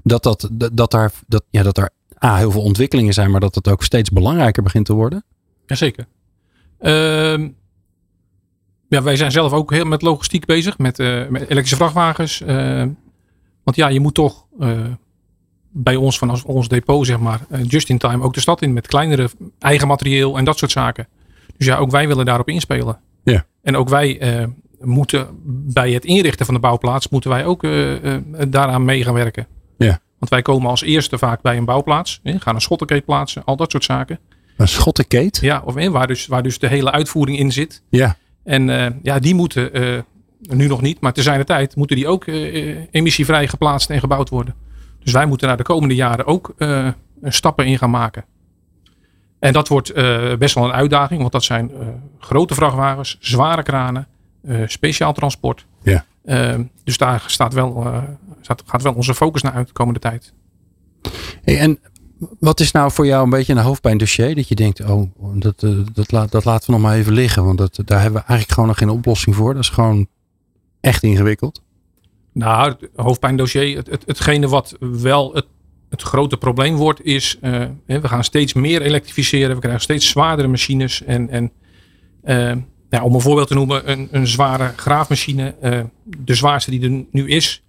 Dat, 0.02 0.22
dat, 0.22 0.48
dat, 0.52 0.76
dat, 0.76 0.90
daar, 0.90 1.12
dat, 1.26 1.44
ja, 1.50 1.62
dat 1.62 1.78
er 1.78 1.90
A, 2.24 2.36
heel 2.36 2.50
veel 2.50 2.62
ontwikkelingen 2.62 3.14
zijn, 3.14 3.30
maar 3.30 3.40
dat 3.40 3.54
het 3.54 3.68
ook 3.68 3.82
steeds 3.82 4.10
belangrijker 4.10 4.62
begint 4.62 4.86
te 4.86 4.92
worden. 4.92 5.24
Jazeker. 5.66 6.06
Ehm 6.84 7.48
ja, 8.88 9.02
wij 9.02 9.16
zijn 9.16 9.30
zelf 9.30 9.52
ook 9.52 9.70
heel 9.70 9.84
met 9.84 10.02
logistiek 10.02 10.44
bezig, 10.44 10.78
met, 10.78 10.98
eh, 10.98 11.26
met 11.28 11.42
elektrische 11.42 11.76
vrachtwagens. 11.76 12.40
eh, 12.40 12.84
want 13.62 13.76
ja, 13.76 13.88
je 13.88 14.00
moet 14.00 14.14
toch 14.14 14.46
eh, 14.58 14.78
bij 15.70 15.96
ons, 15.96 16.18
van 16.18 16.44
ons, 16.44 16.68
depot, 16.68 17.06
zeg 17.06 17.18
maar, 17.18 17.40
eh, 17.48 17.60
just 17.66 17.88
in 17.88 17.98
time 17.98 18.22
ook 18.24 18.34
de 18.34 18.40
stad 18.40 18.62
in 18.62 18.72
met 18.72 18.86
kleinere 18.86 19.28
eigen 19.58 19.88
materieel 19.88 20.38
en 20.38 20.44
dat 20.44 20.58
soort 20.58 20.70
zaken. 20.70 21.08
Dus 21.56 21.66
ja, 21.66 21.76
ook 21.76 21.90
wij 21.90 22.06
willen 22.06 22.24
daarop 22.24 22.48
inspelen. 22.48 23.00
Ja. 23.24 23.44
En 23.62 23.76
ook 23.76 23.88
wij 23.88 24.20
moeten 24.80 25.28
bij 25.72 25.92
het 25.92 26.04
inrichten 26.04 26.46
van 26.46 26.54
de 26.54 26.60
bouwplaats, 26.60 27.08
moeten 27.08 27.30
wij 27.30 27.44
ook 27.44 27.62
daaraan 28.48 28.84
mee 28.84 29.04
gaan 29.04 29.14
werken. 29.14 29.46
Ja. 29.78 30.00
Want 30.18 30.30
wij 30.30 30.42
komen 30.42 30.70
als 30.70 30.82
eerste 30.82 31.18
vaak 31.18 31.42
bij 31.42 31.56
een 31.56 31.64
bouwplaats, 31.64 32.20
hè, 32.22 32.40
gaan 32.40 32.54
een 32.54 32.60
schottenkeet 32.60 33.04
plaatsen, 33.04 33.44
al 33.44 33.56
dat 33.56 33.70
soort 33.70 33.84
zaken. 33.84 34.18
Een 34.56 34.68
schottenkeet. 34.68 35.38
Ja, 35.40 35.62
of 35.64 35.76
eh, 35.76 35.88
waar, 35.88 36.06
dus, 36.06 36.26
waar 36.26 36.42
dus 36.42 36.58
de 36.58 36.68
hele 36.68 36.90
uitvoering 36.90 37.38
in 37.38 37.52
zit. 37.52 37.82
Ja. 37.88 38.16
En 38.44 38.70
eh, 38.70 38.90
ja, 39.02 39.18
die 39.18 39.34
moeten 39.34 39.72
eh, 39.72 39.98
nu 40.40 40.66
nog 40.66 40.80
niet, 40.80 41.00
maar 41.00 41.12
te 41.12 41.22
zijn 41.22 41.38
de 41.38 41.44
tijd 41.44 41.76
moeten 41.76 41.96
die 41.96 42.08
ook 42.08 42.26
eh, 42.26 42.76
emissievrij 42.90 43.48
geplaatst 43.48 43.90
en 43.90 44.00
gebouwd 44.00 44.28
worden. 44.28 44.54
Dus 45.02 45.12
wij 45.12 45.26
moeten 45.26 45.48
daar 45.48 45.56
de 45.56 45.62
komende 45.62 45.94
jaren 45.94 46.26
ook 46.26 46.54
stappen 47.22 47.66
in 47.66 47.78
gaan 47.78 47.90
maken. 47.90 48.24
En 49.38 49.52
dat 49.52 49.68
wordt 49.68 49.94
best 50.38 50.54
wel 50.54 50.64
een 50.64 50.72
uitdaging, 50.72 51.20
want 51.20 51.32
dat 51.32 51.44
zijn 51.44 51.70
grote 52.18 52.54
vrachtwagens, 52.54 53.16
zware 53.20 53.62
kranen, 53.62 54.06
speciaal 54.66 55.12
transport. 55.12 55.66
Ja. 55.82 56.04
Dus 56.84 56.98
daar 56.98 57.24
staat 57.26 57.52
wel, 57.52 57.92
staat, 58.40 58.62
gaat 58.66 58.82
wel 58.82 58.94
onze 58.94 59.14
focus 59.14 59.42
naar 59.42 59.52
uit 59.52 59.66
de 59.66 59.72
komende 59.72 60.00
tijd. 60.00 60.32
Hey, 61.42 61.58
en 61.58 61.78
wat 62.38 62.60
is 62.60 62.70
nou 62.70 62.92
voor 62.92 63.06
jou 63.06 63.24
een 63.24 63.30
beetje 63.30 63.52
een 63.52 63.58
hoofdpijndossier? 63.58 64.34
Dat 64.34 64.48
je 64.48 64.54
denkt, 64.54 64.80
oh, 64.80 65.10
dat, 65.34 65.62
eh, 65.62 65.78
dat, 65.92 66.12
laat, 66.12 66.30
dat 66.30 66.44
laten 66.44 66.66
we 66.66 66.72
nog 66.72 66.80
maar 66.80 66.96
even 66.96 67.12
liggen. 67.12 67.44
Want 67.44 67.58
dat, 67.58 67.80
daar 67.84 68.00
hebben 68.00 68.20
we 68.20 68.26
eigenlijk 68.26 68.52
gewoon 68.52 68.68
nog 68.68 68.78
geen 68.78 68.88
oplossing 68.88 69.36
voor. 69.36 69.54
Dat 69.54 69.62
is 69.62 69.68
gewoon 69.68 70.06
echt 70.80 71.02
ingewikkeld. 71.02 71.62
Nou, 72.32 72.68
het 72.68 72.88
hoofdpijndossier, 72.96 73.76
het, 73.76 73.90
het, 73.90 74.02
hetgene 74.06 74.48
wat 74.48 74.76
wel 74.78 75.34
het, 75.34 75.46
het 75.90 76.02
grote 76.02 76.36
probleem 76.36 76.76
wordt, 76.76 77.04
is 77.04 77.38
eh, 77.40 77.64
we 77.86 78.08
gaan 78.08 78.24
steeds 78.24 78.52
meer 78.52 78.82
elektrificeren. 78.82 79.54
We 79.54 79.60
krijgen 79.60 79.82
steeds 79.82 80.08
zwaardere 80.08 80.48
machines. 80.48 81.02
En, 81.02 81.30
en 81.30 81.52
eh, 82.90 83.04
om 83.04 83.14
een 83.14 83.20
voorbeeld 83.20 83.48
te 83.48 83.54
noemen, 83.54 83.90
een, 83.90 84.08
een 84.10 84.26
zware 84.26 84.72
graafmachine, 84.76 85.54
de 86.04 86.34
zwaarste 86.34 86.70
die 86.70 86.82
er 86.82 87.04
nu 87.10 87.28
is, 87.28 87.63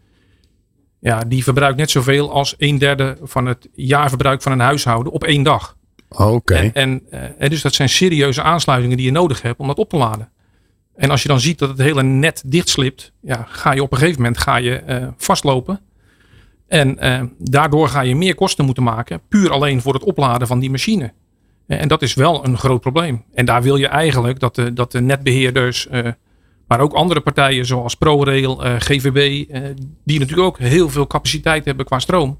ja, 1.06 1.20
die 1.28 1.44
verbruikt 1.44 1.78
net 1.78 1.92
zoveel 1.92 2.32
als 2.32 2.56
een 2.58 2.78
derde 2.78 3.18
van 3.22 3.46
het 3.46 3.70
jaarverbruik 3.74 4.42
van 4.42 4.52
een 4.52 4.60
huishouden 4.60 5.14
op 5.14 5.24
één 5.24 5.44
dag. 5.44 5.76
Oké. 6.10 6.54
En, 6.54 6.74
en, 6.74 7.02
eh, 7.10 7.22
en 7.38 7.50
dus 7.50 7.62
dat 7.62 7.74
zijn 7.74 7.90
serieuze 7.90 8.42
aansluitingen 8.42 8.98
die 8.98 9.06
je 9.06 9.12
nodig 9.12 9.42
hebt 9.42 9.60
om 9.60 9.68
dat 9.68 9.78
op 9.78 9.90
te 9.90 9.98
laden. 9.98 10.30
En 10.96 11.10
als 11.10 11.22
je 11.22 11.28
dan 11.28 11.40
ziet 11.40 11.60
dat 11.60 11.70
het 11.70 11.78
hele 11.78 12.04
net 12.04 12.44
dichtslipt, 12.46 13.12
ja, 13.22 13.46
ga 13.50 13.72
je 13.72 13.82
op 13.82 13.92
een 13.92 13.98
gegeven 13.98 14.22
moment 14.22 14.38
ga 14.38 14.56
je, 14.56 14.76
eh, 14.76 15.08
vastlopen. 15.18 15.80
En 16.68 17.00
eh, 17.00 17.24
daardoor 17.38 17.88
ga 17.88 18.02
je 18.02 18.16
meer 18.16 18.36
kosten 18.36 18.66
moeten 18.66 18.84
maken, 18.84 19.22
puur 19.28 19.52
alleen 19.52 19.82
voor 19.82 19.94
het 19.94 20.04
opladen 20.04 20.48
van 20.48 20.60
die 20.60 20.70
machine. 20.70 21.14
En 21.68 21.88
dat 21.88 22.02
is 22.02 22.14
wel 22.14 22.46
een 22.46 22.58
groot 22.58 22.82
probleem. 22.82 23.24
En 23.34 23.46
daar 23.46 23.62
wil 23.62 23.76
je 23.76 23.88
eigenlijk 23.88 24.40
dat 24.40 24.56
de, 24.56 24.74
dat 24.74 24.92
de 24.92 25.02
netbeheerders, 25.02 25.88
eh, 25.88 26.08
maar 26.68 26.80
ook 26.80 26.94
andere 26.94 27.22
partijen 27.22 27.66
zoals 27.66 27.96
ProRail, 27.96 28.64
eh, 28.64 28.76
GVB, 28.80 29.50
eh, 29.50 29.62
die 30.04 30.20
natuurlijk 30.20 30.48
ook 30.48 30.60
heel 30.60 30.90
veel 30.90 31.08
capaciteit 31.08 31.66
hebben 31.66 31.86
qua 31.86 32.00
stroom, 32.00 32.40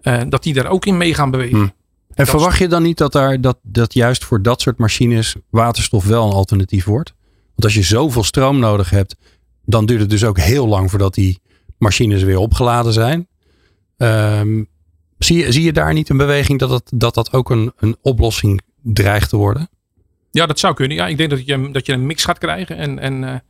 eh, 0.00 0.20
dat 0.28 0.42
die 0.42 0.54
daar 0.54 0.66
ook 0.66 0.86
in 0.86 0.96
mee 0.96 1.14
gaan 1.14 1.30
bewegen. 1.30 1.58
Hm. 1.58 1.68
En 2.14 2.26
verwacht 2.26 2.58
je 2.58 2.68
dan 2.68 2.82
niet 2.82 2.98
dat, 2.98 3.12
daar, 3.12 3.40
dat, 3.40 3.58
dat 3.62 3.94
juist 3.94 4.24
voor 4.24 4.42
dat 4.42 4.60
soort 4.60 4.78
machines 4.78 5.36
waterstof 5.50 6.04
wel 6.04 6.26
een 6.26 6.32
alternatief 6.32 6.84
wordt? 6.84 7.14
Want 7.44 7.64
als 7.64 7.74
je 7.74 7.82
zoveel 7.82 8.24
stroom 8.24 8.58
nodig 8.58 8.90
hebt, 8.90 9.16
dan 9.64 9.86
duurt 9.86 10.00
het 10.00 10.10
dus 10.10 10.24
ook 10.24 10.38
heel 10.38 10.66
lang 10.66 10.90
voordat 10.90 11.14
die 11.14 11.40
machines 11.78 12.22
weer 12.22 12.38
opgeladen 12.38 12.92
zijn. 12.92 13.28
Ehm, 13.96 14.64
zie, 15.18 15.38
je, 15.38 15.52
zie 15.52 15.62
je 15.62 15.72
daar 15.72 15.92
niet 15.92 16.08
een 16.08 16.16
beweging 16.16 16.58
dat 16.58 16.68
dat, 16.68 16.90
dat, 16.94 17.14
dat 17.14 17.32
ook 17.32 17.50
een, 17.50 17.72
een 17.76 17.96
oplossing 18.02 18.60
dreigt 18.82 19.28
te 19.28 19.36
worden? 19.36 19.68
Ja, 20.30 20.46
dat 20.46 20.58
zou 20.58 20.74
kunnen. 20.74 20.96
Ja, 20.96 21.06
ik 21.06 21.16
denk 21.16 21.30
dat 21.30 21.46
je, 21.46 21.70
dat 21.72 21.86
je 21.86 21.92
een 21.92 22.06
mix 22.06 22.24
gaat 22.24 22.38
krijgen. 22.38 22.76
En, 22.76 22.98
en 22.98 23.42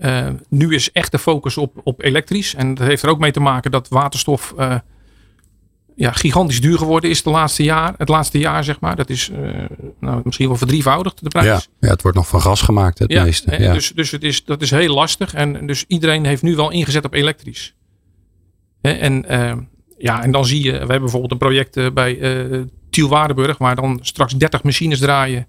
uh, 0.00 0.26
nu 0.48 0.74
is 0.74 0.92
echt 0.92 1.10
de 1.10 1.18
focus 1.18 1.56
op, 1.56 1.80
op 1.84 2.02
elektrisch. 2.02 2.54
En 2.54 2.74
dat 2.74 2.86
heeft 2.86 3.02
er 3.02 3.08
ook 3.08 3.18
mee 3.18 3.30
te 3.30 3.40
maken 3.40 3.70
dat 3.70 3.88
waterstof 3.88 4.54
uh, 4.58 4.74
ja, 5.96 6.12
gigantisch 6.12 6.60
duur 6.60 6.78
geworden 6.78 7.10
is 7.10 7.22
de 7.22 7.30
laatste 7.30 7.62
jaar, 7.62 7.94
het 7.96 8.08
laatste 8.08 8.38
jaar, 8.38 8.64
zeg 8.64 8.80
maar. 8.80 8.96
Dat 8.96 9.10
is 9.10 9.28
uh, 9.28 9.64
nou, 10.00 10.20
misschien 10.24 10.48
wel 10.48 10.56
verdrievoudigd, 10.56 11.22
de 11.22 11.28
prijs. 11.28 11.46
Ja, 11.46 11.60
ja, 11.80 11.88
het 11.88 12.02
wordt 12.02 12.16
nog 12.16 12.28
van 12.28 12.40
gas 12.40 12.60
gemaakt, 12.60 12.98
het 12.98 13.12
ja, 13.12 13.22
meeste. 13.22 13.62
Ja. 13.62 13.72
Dus, 13.72 13.92
dus 13.92 14.10
het 14.10 14.22
is, 14.22 14.44
dat 14.44 14.62
is 14.62 14.70
heel 14.70 14.94
lastig. 14.94 15.34
En 15.34 15.66
dus 15.66 15.84
iedereen 15.86 16.24
heeft 16.24 16.42
nu 16.42 16.56
wel 16.56 16.70
ingezet 16.70 17.04
op 17.04 17.14
elektrisch. 17.14 17.74
En, 18.80 19.24
ja, 19.98 20.22
en 20.22 20.30
dan 20.30 20.46
zie 20.46 20.62
je, 20.62 20.72
we 20.72 20.78
hebben 20.78 21.00
bijvoorbeeld 21.00 21.32
een 21.32 21.38
project 21.38 21.94
bij 21.94 22.18
Tiel 22.90 23.08
Waardenburg, 23.08 23.58
waar 23.58 23.76
dan 23.76 23.98
straks 24.02 24.34
30 24.34 24.62
machines 24.62 24.98
draaien 24.98 25.46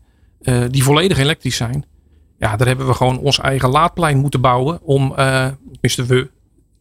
die 0.69 0.83
volledig 0.83 1.17
elektrisch 1.17 1.55
zijn. 1.55 1.85
Ja, 2.41 2.55
daar 2.55 2.67
hebben 2.67 2.87
we 2.87 2.93
gewoon 2.93 3.19
ons 3.19 3.39
eigen 3.39 3.69
laadplein 3.69 4.17
moeten 4.17 4.41
bouwen 4.41 4.81
om, 4.81 5.13
uh, 5.17 5.47
we, 5.81 6.29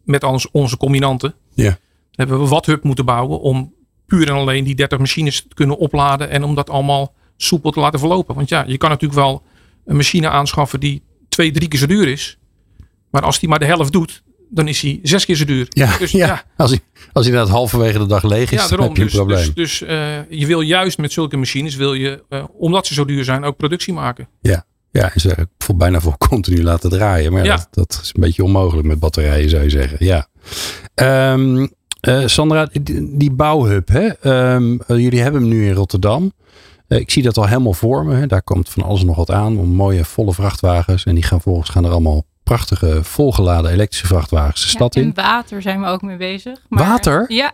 met 0.04 0.24
ons, 0.24 0.50
onze 0.50 0.76
combinanten. 0.76 1.34
Ja. 1.54 1.78
Hebben 2.12 2.40
we 2.40 2.48
wat 2.48 2.66
hub 2.66 2.84
moeten 2.84 3.04
bouwen 3.04 3.40
om 3.40 3.74
puur 4.06 4.28
en 4.28 4.34
alleen 4.34 4.64
die 4.64 4.74
30 4.74 4.98
machines 4.98 5.42
te 5.48 5.54
kunnen 5.54 5.78
opladen 5.78 6.30
en 6.30 6.44
om 6.44 6.54
dat 6.54 6.70
allemaal 6.70 7.14
soepel 7.36 7.70
te 7.70 7.80
laten 7.80 7.98
verlopen. 7.98 8.34
Want 8.34 8.48
ja, 8.48 8.64
je 8.66 8.76
kan 8.76 8.90
natuurlijk 8.90 9.20
wel 9.20 9.42
een 9.84 9.96
machine 9.96 10.28
aanschaffen 10.28 10.80
die 10.80 11.02
twee, 11.28 11.50
drie 11.50 11.68
keer 11.68 11.78
zo 11.78 11.86
duur 11.86 12.08
is. 12.08 12.38
Maar 13.10 13.22
als 13.22 13.38
die 13.38 13.48
maar 13.48 13.58
de 13.58 13.64
helft 13.64 13.92
doet, 13.92 14.22
dan 14.50 14.68
is 14.68 14.80
hij 14.80 14.98
zes 15.02 15.24
keer 15.24 15.36
zo 15.36 15.44
duur. 15.44 15.66
Ja, 15.68 15.98
dus, 15.98 16.10
ja. 16.10 16.26
ja. 16.26 16.44
Als, 16.56 16.70
hij, 16.70 16.80
als 17.12 17.26
hij 17.26 17.34
dat 17.34 17.48
halverwege 17.48 17.98
de 17.98 18.06
dag 18.06 18.22
leeg 18.22 18.50
is, 18.50 18.62
ja, 18.62 18.68
daarom, 18.68 18.86
heb 18.86 18.96
je 18.96 19.02
een 19.02 19.08
dus, 19.08 19.16
probleem. 19.16 19.50
Dus, 19.54 19.78
dus 19.78 19.88
uh, 19.88 20.30
je 20.30 20.46
wil 20.46 20.60
juist 20.60 20.98
met 20.98 21.12
zulke 21.12 21.36
machines, 21.36 21.74
wil 21.74 21.94
je, 21.94 22.24
uh, 22.28 22.44
omdat 22.58 22.86
ze 22.86 22.94
zo 22.94 23.04
duur 23.04 23.24
zijn, 23.24 23.44
ook 23.44 23.56
productie 23.56 23.92
maken. 23.92 24.28
Ja, 24.40 24.66
ja 24.90 25.12
en 25.12 25.20
ze 25.20 25.48
voor 25.58 25.76
bijna 25.76 26.00
voor 26.00 26.16
continu 26.28 26.62
laten 26.62 26.90
draaien. 26.90 27.32
Maar 27.32 27.44
ja. 27.44 27.56
dat, 27.56 27.68
dat, 27.70 27.98
is 28.02 28.10
een 28.14 28.20
beetje 28.20 28.44
onmogelijk 28.44 28.86
met 28.86 28.98
batterijen, 28.98 29.50
zou 29.50 29.62
je 29.62 29.70
zeggen. 29.70 30.06
Ja. 30.06 30.26
Um, 31.32 31.70
uh, 32.08 32.26
Sandra, 32.26 32.68
die, 32.72 33.16
die 33.16 33.30
bouwhub, 33.30 33.88
hè? 33.88 34.26
Um, 34.54 34.80
jullie 34.86 35.20
hebben 35.20 35.40
hem 35.40 35.50
nu 35.50 35.66
in 35.66 35.74
Rotterdam. 35.74 36.32
ik 36.88 37.10
zie 37.10 37.22
dat 37.22 37.36
al 37.36 37.46
helemaal 37.46 37.72
voor 37.72 38.04
me. 38.04 38.14
Hè? 38.14 38.26
Daar 38.26 38.42
komt 38.42 38.68
van 38.68 38.82
alles 38.82 39.04
nog 39.04 39.16
wat 39.16 39.30
aan. 39.30 39.52
Mooie 39.52 40.04
volle 40.04 40.32
vrachtwagens. 40.32 41.04
En 41.04 41.14
die 41.14 41.24
gaan 41.24 41.40
volgens 41.40 41.68
gaan 41.68 41.84
er 41.84 41.90
allemaal 41.90 42.24
prachtige 42.42 43.04
volgeladen 43.04 43.70
elektrische 43.70 44.06
vrachtwagens 44.06 44.60
de 44.60 44.66
ja, 44.66 44.72
stad 44.72 44.96
en 44.96 45.02
in. 45.02 45.12
water 45.14 45.62
zijn 45.62 45.80
we 45.80 45.86
ook 45.86 46.02
mee 46.02 46.16
bezig. 46.16 46.58
Maar, 46.68 46.88
water? 46.88 47.24
Ja. 47.32 47.52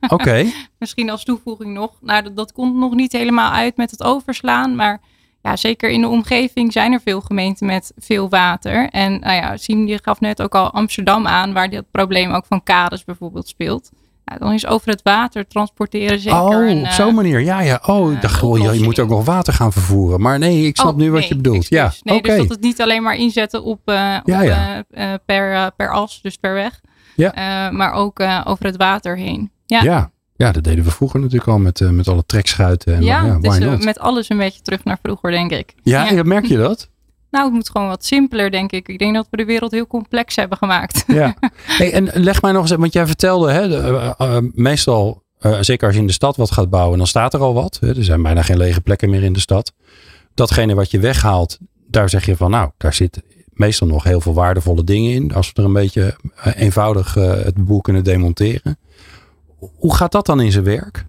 Oké. 0.00 0.14
Okay. 0.14 0.52
Misschien 0.78 1.10
als 1.10 1.24
toevoeging 1.24 1.74
nog. 1.74 1.92
Nou, 2.00 2.22
dat, 2.22 2.36
dat, 2.36 2.52
komt 2.52 2.76
nog 2.76 2.94
niet 2.94 3.12
helemaal 3.12 3.52
uit 3.52 3.76
met 3.76 3.90
het 3.90 4.02
overslaan. 4.02 4.76
Maar 4.76 5.00
ja, 5.42 5.56
zeker 5.56 5.90
in 5.90 6.00
de 6.00 6.08
omgeving 6.08 6.72
zijn 6.72 6.92
er 6.92 7.00
veel 7.00 7.20
gemeenten 7.20 7.66
met 7.66 7.92
veel 7.96 8.28
water. 8.28 8.88
En 8.88 9.20
nou 9.20 9.34
ja, 9.34 9.56
Siem 9.56 9.86
je 9.86 9.98
gaf 10.02 10.20
net 10.20 10.42
ook 10.42 10.54
al 10.54 10.70
Amsterdam 10.70 11.26
aan, 11.26 11.52
waar 11.52 11.70
dit 11.70 11.90
probleem 11.90 12.32
ook 12.32 12.44
van 12.46 12.62
kades 12.62 13.04
bijvoorbeeld 13.04 13.48
speelt. 13.48 13.90
Nou, 14.24 14.40
dan 14.40 14.52
is 14.52 14.66
over 14.66 14.88
het 14.88 15.02
water 15.02 15.46
transporteren 15.46 16.18
zeker 16.20 16.40
Oh, 16.40 16.68
een, 16.68 16.78
op 16.78 16.84
uh, 16.84 16.90
zo'n 16.90 17.14
manier. 17.14 17.40
Ja, 17.40 17.60
ja. 17.60 17.82
Oh, 17.86 18.12
ik 18.12 18.20
dacht, 18.20 18.42
oh, 18.42 18.74
je 18.74 18.84
moet 18.84 18.98
ook 18.98 19.08
nog 19.08 19.24
water 19.24 19.52
gaan 19.52 19.72
vervoeren. 19.72 20.20
Maar 20.20 20.38
nee, 20.38 20.66
ik 20.66 20.76
snap 20.76 20.92
oh, 20.92 20.98
nu 20.98 21.10
wat 21.10 21.28
je 21.28 21.36
bedoelt. 21.36 21.56
Excuus. 21.56 21.78
Ja, 21.78 22.12
nee, 22.12 22.22
dus 22.22 22.36
dat 22.36 22.48
het 22.48 22.60
niet 22.60 22.82
alleen 22.82 23.02
maar 23.02 23.16
inzetten 23.16 23.62
op, 23.62 23.80
uh, 23.84 24.16
op 24.20 24.28
Ja, 24.28 24.84
uh, 24.90 25.14
per, 25.26 25.72
per 25.76 25.92
as, 25.92 26.22
dus 26.22 26.36
per 26.36 26.54
weg. 26.54 26.80
Ja. 27.14 27.70
Maar 27.70 27.92
ook 27.92 28.20
over 28.44 28.64
het 28.64 28.76
water 28.76 29.16
heen. 29.16 29.50
Ja, 29.66 29.82
Ja. 29.82 30.10
Ja, 30.38 30.52
dat 30.52 30.64
deden 30.64 30.84
we 30.84 30.90
vroeger 30.90 31.20
natuurlijk 31.20 31.50
al 31.50 31.58
met, 31.58 31.80
uh, 31.80 31.90
met 31.90 32.08
alle 32.08 32.26
trekschuiten. 32.26 32.94
En, 32.94 33.02
ja, 33.02 33.24
ja 33.24 33.38
uh, 33.42 33.56
not? 33.56 33.84
met 33.84 33.98
alles 33.98 34.28
een 34.28 34.36
beetje 34.36 34.62
terug 34.62 34.84
naar 34.84 34.98
vroeger, 35.02 35.30
denk 35.30 35.50
ik. 35.50 35.74
Ja, 35.82 36.10
ja. 36.10 36.22
merk 36.22 36.46
je 36.46 36.56
dat? 36.56 36.88
Nou, 37.30 37.44
het 37.44 37.54
moet 37.54 37.70
gewoon 37.70 37.88
wat 37.88 38.04
simpeler, 38.04 38.50
denk 38.50 38.72
ik. 38.72 38.88
Ik 38.88 38.98
denk 38.98 39.14
dat 39.14 39.26
we 39.30 39.36
de 39.36 39.44
wereld 39.44 39.70
heel 39.70 39.86
complex 39.86 40.36
hebben 40.36 40.58
gemaakt. 40.58 41.04
Ja. 41.06 41.34
Hey, 41.78 41.92
en 41.92 42.10
leg 42.14 42.42
mij 42.42 42.52
nog 42.52 42.62
eens, 42.62 42.70
want 42.70 42.92
jij 42.92 43.06
vertelde, 43.06 43.52
hè, 43.52 43.68
de, 43.68 44.14
uh, 44.18 44.36
meestal, 44.52 45.22
uh, 45.40 45.58
zeker 45.60 45.86
als 45.86 45.94
je 45.94 46.00
in 46.00 46.06
de 46.06 46.12
stad 46.12 46.36
wat 46.36 46.50
gaat 46.50 46.70
bouwen, 46.70 46.98
dan 46.98 47.06
staat 47.06 47.34
er 47.34 47.40
al 47.40 47.54
wat. 47.54 47.78
Hè, 47.80 47.96
er 47.96 48.04
zijn 48.04 48.22
bijna 48.22 48.42
geen 48.42 48.56
lege 48.56 48.80
plekken 48.80 49.10
meer 49.10 49.22
in 49.22 49.32
de 49.32 49.40
stad. 49.40 49.72
Datgene 50.34 50.74
wat 50.74 50.90
je 50.90 50.98
weghaalt, 50.98 51.58
daar 51.86 52.08
zeg 52.08 52.26
je 52.26 52.36
van, 52.36 52.50
nou, 52.50 52.70
daar 52.76 52.94
zit 52.94 53.22
meestal 53.48 53.86
nog 53.86 54.04
heel 54.04 54.20
veel 54.20 54.34
waardevolle 54.34 54.84
dingen 54.84 55.12
in. 55.12 55.34
Als 55.34 55.52
we 55.52 55.60
er 55.60 55.68
een 55.68 55.72
beetje 55.72 56.16
eenvoudig 56.54 57.14
het 57.14 57.64
boel 57.64 57.80
kunnen 57.80 58.04
demonteren. 58.04 58.78
Hoe 59.58 59.94
gaat 59.94 60.12
dat 60.12 60.26
dan 60.26 60.40
in 60.40 60.52
zijn 60.52 60.64
werk? 60.64 61.06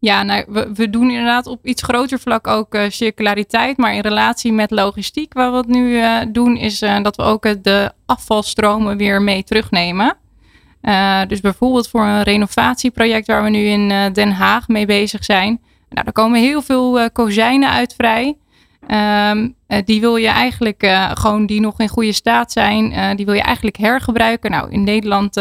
Ja, 0.00 0.22
nou, 0.22 0.44
we, 0.48 0.72
we, 0.74 0.90
doen 0.90 1.10
inderdaad 1.10 1.46
op 1.46 1.66
iets 1.66 1.82
groter 1.82 2.18
vlak 2.18 2.46
ook 2.46 2.74
uh, 2.74 2.82
circulariteit. 2.88 3.76
Maar 3.76 3.94
in 3.94 4.00
relatie 4.00 4.52
met 4.52 4.70
logistiek, 4.70 5.32
wat 5.32 5.50
we 5.50 5.56
het 5.56 5.66
nu 5.66 5.96
uh, 5.96 6.18
doen, 6.28 6.56
is 6.56 6.82
uh, 6.82 7.02
dat 7.02 7.16
we 7.16 7.22
ook 7.22 7.62
de 7.62 7.92
afvalstromen 8.06 8.96
weer 8.96 9.22
mee 9.22 9.44
terugnemen. 9.44 10.16
dus 11.28 11.40
bijvoorbeeld 11.40 11.88
voor 11.88 12.04
een 12.04 12.22
renovatieproject 12.22 13.26
waar 13.26 13.42
we 13.42 13.50
nu 13.50 13.64
in 13.64 14.12
Den 14.12 14.32
Haag 14.32 14.68
mee 14.68 14.86
bezig 14.86 15.24
zijn. 15.24 15.60
Nou, 15.88 16.04
daar 16.04 16.12
komen 16.12 16.40
heel 16.40 16.62
veel 16.62 17.10
kozijnen 17.10 17.70
uit 17.70 17.94
vrij. 17.94 18.36
Um, 19.30 19.54
die 19.84 20.00
wil 20.00 20.16
je 20.16 20.28
eigenlijk 20.28 20.86
gewoon, 21.14 21.46
die 21.46 21.60
nog 21.60 21.80
in 21.80 21.88
goede 21.88 22.12
staat 22.12 22.52
zijn, 22.52 23.16
die 23.16 23.26
wil 23.26 23.34
je 23.34 23.42
eigenlijk 23.42 23.76
hergebruiken. 23.76 24.50
Nou, 24.50 24.70
in 24.70 24.84
Nederland 24.84 25.34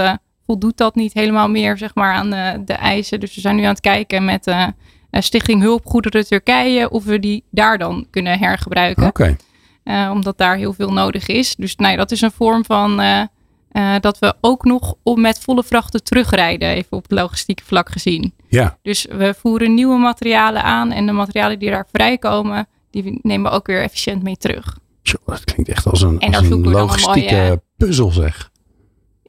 voldoet 0.47 0.77
dat 0.77 0.95
niet 0.95 1.13
helemaal 1.13 1.49
meer 1.49 1.77
zeg 1.77 1.95
maar, 1.95 2.13
aan 2.13 2.29
de, 2.29 2.61
de 2.65 2.73
eisen. 2.73 3.19
Dus 3.19 3.35
we 3.35 3.41
zijn 3.41 3.55
nu 3.55 3.63
aan 3.63 3.69
het 3.69 3.79
kijken 3.79 4.25
met 4.25 4.47
uh, 4.47 4.67
Stichting 5.11 5.61
Hulpgoederen 5.61 6.27
Turkije 6.27 6.89
of 6.89 7.03
we 7.03 7.19
die 7.19 7.43
daar 7.51 7.77
dan 7.77 8.07
kunnen 8.09 8.39
hergebruiken. 8.39 9.07
Oké. 9.07 9.21
Okay. 9.21 9.37
Uh, 10.05 10.11
omdat 10.13 10.37
daar 10.37 10.55
heel 10.55 10.73
veel 10.73 10.93
nodig 10.93 11.27
is. 11.27 11.55
Dus 11.55 11.75
nou, 11.75 11.91
ja, 11.91 11.97
dat 11.97 12.11
is 12.11 12.21
een 12.21 12.31
vorm 12.31 12.65
van 12.65 13.01
uh, 13.01 13.95
dat 13.99 14.19
we 14.19 14.35
ook 14.41 14.63
nog 14.63 14.95
om 15.03 15.21
met 15.21 15.39
volle 15.39 15.63
vrachten 15.63 16.03
terugrijden, 16.03 16.69
even 16.69 16.97
op 16.97 17.03
het 17.03 17.11
logistieke 17.11 17.63
vlak 17.65 17.91
gezien. 17.91 18.33
Ja. 18.47 18.77
Dus 18.81 19.05
we 19.09 19.35
voeren 19.39 19.73
nieuwe 19.73 19.97
materialen 19.97 20.63
aan 20.63 20.91
en 20.91 21.05
de 21.05 21.11
materialen 21.11 21.59
die 21.59 21.69
daar 21.69 21.87
vrijkomen, 21.91 22.67
die 22.91 23.19
nemen 23.21 23.51
we 23.51 23.57
ook 23.57 23.67
weer 23.67 23.81
efficiënt 23.81 24.23
mee 24.23 24.37
terug. 24.37 24.77
Dat 25.25 25.43
klinkt 25.43 25.69
echt 25.69 25.85
als 25.85 26.01
een, 26.01 26.19
en 26.19 26.35
als 26.35 26.49
een 26.49 26.69
logistieke 26.69 27.35
mooie, 27.35 27.61
puzzel 27.77 28.11
zeg. 28.11 28.51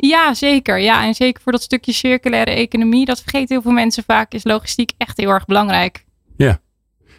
Ja, 0.01 0.35
zeker. 0.35 0.79
Ja, 0.79 1.05
en 1.05 1.15
zeker 1.15 1.43
voor 1.43 1.53
dat 1.53 1.63
stukje 1.63 1.93
circulaire 1.93 2.51
economie, 2.51 3.05
dat 3.05 3.21
vergeten 3.21 3.49
heel 3.49 3.63
veel 3.63 3.73
mensen 3.73 4.03
vaak, 4.07 4.33
is 4.33 4.45
logistiek 4.45 4.93
echt 4.97 5.17
heel 5.17 5.31
erg 5.31 5.45
belangrijk. 5.45 6.05
Ja. 6.37 6.61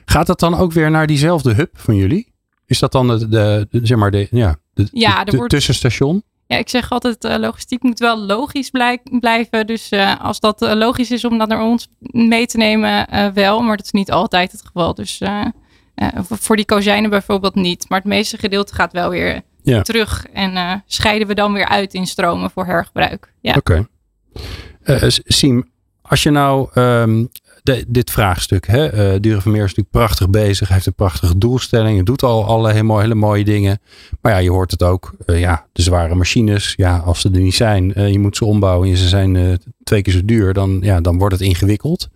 Gaat 0.05 0.27
dat 0.27 0.39
dan 0.39 0.55
ook 0.55 0.71
weer 0.71 0.91
naar 0.91 1.07
diezelfde 1.07 1.53
hub 1.53 1.69
van 1.73 1.95
jullie? 1.95 2.33
Is 2.65 2.79
dat 2.79 2.91
dan 2.91 3.07
de, 3.07 3.27
de, 3.27 3.67
de 3.69 3.79
zeg 3.83 3.97
maar 3.97 4.11
de, 4.11 4.27
ja, 4.31 4.55
de, 4.73 4.87
ja, 4.91 5.23
de, 5.23 5.37
wordt, 5.37 5.51
tussenstation? 5.51 6.23
Ja, 6.47 6.57
ik 6.57 6.69
zeg 6.69 6.91
altijd, 6.91 7.23
uh, 7.25 7.35
logistiek 7.35 7.83
moet 7.83 7.99
wel 7.99 8.17
logisch 8.17 8.69
blij, 8.69 8.99
blijven. 9.19 9.67
Dus 9.67 9.91
uh, 9.91 10.21
als 10.21 10.39
dat 10.39 10.61
uh, 10.61 10.73
logisch 10.73 11.11
is 11.11 11.25
om 11.25 11.37
dat 11.37 11.47
naar 11.47 11.61
ons 11.61 11.87
mee 11.99 12.45
te 12.45 12.57
nemen, 12.57 13.07
wel. 13.33 13.61
Maar 13.61 13.77
dat 13.77 13.85
is 13.85 13.91
niet 13.91 14.11
altijd 14.11 14.51
het 14.51 14.65
geval. 14.65 14.93
Dus 14.93 15.21
voor 16.29 16.55
die 16.55 16.65
kozijnen 16.65 17.09
bijvoorbeeld 17.09 17.55
niet. 17.55 17.89
Maar 17.89 17.99
het 17.99 18.07
meeste 18.07 18.37
gedeelte 18.37 18.75
gaat 18.75 18.91
wel 18.91 19.09
weer 19.09 19.41
ja. 19.69 19.81
terug 19.81 20.25
en 20.33 20.51
uh, 20.51 20.73
scheiden 20.85 21.27
we 21.27 21.33
dan 21.33 21.53
weer 21.53 21.67
uit 21.67 21.93
in 21.93 22.07
stromen 22.07 22.51
voor 22.51 22.65
hergebruik. 22.65 23.33
Ja. 23.41 23.53
Oké. 23.55 23.85
Okay. 24.83 25.03
Uh, 25.03 25.09
Siem, 25.25 25.69
als 26.01 26.23
je 26.23 26.29
nou 26.29 26.69
um, 26.81 27.29
de, 27.63 27.85
dit 27.87 28.11
vraagstuk, 28.11 28.67
hè, 28.67 29.13
uh, 29.13 29.19
Dure 29.19 29.41
Vermeer 29.41 29.63
is 29.63 29.67
natuurlijk 29.67 29.95
prachtig 29.95 30.29
bezig, 30.29 30.69
heeft 30.69 30.85
een 30.85 30.93
prachtige 30.93 31.37
doelstelling, 31.37 31.97
het 31.97 32.05
doet 32.05 32.23
al 32.23 32.45
alle 32.45 32.71
hele, 32.71 32.99
hele 32.99 33.15
mooie 33.15 33.43
dingen. 33.43 33.79
Maar 34.21 34.31
ja, 34.31 34.37
je 34.37 34.49
hoort 34.49 34.71
het 34.71 34.83
ook, 34.83 35.15
ja, 35.25 35.65
de 35.71 35.81
zware 35.81 36.15
machines, 36.15 36.73
ja, 36.77 36.97
als 36.97 37.21
ze 37.21 37.29
er 37.33 37.39
niet 37.39 37.55
zijn, 37.55 38.11
je 38.11 38.19
moet 38.19 38.37
ze 38.37 38.45
ombouwen 38.45 38.89
en 38.89 38.97
ze 38.97 39.07
zijn 39.07 39.59
twee 39.83 40.01
keer 40.01 40.13
zo 40.13 40.25
duur, 40.25 40.53
dan, 40.53 40.79
ja, 40.81 41.01
dan 41.01 41.17
wordt 41.17 41.35
het 41.35 41.43
ingewikkeld. 41.43 42.09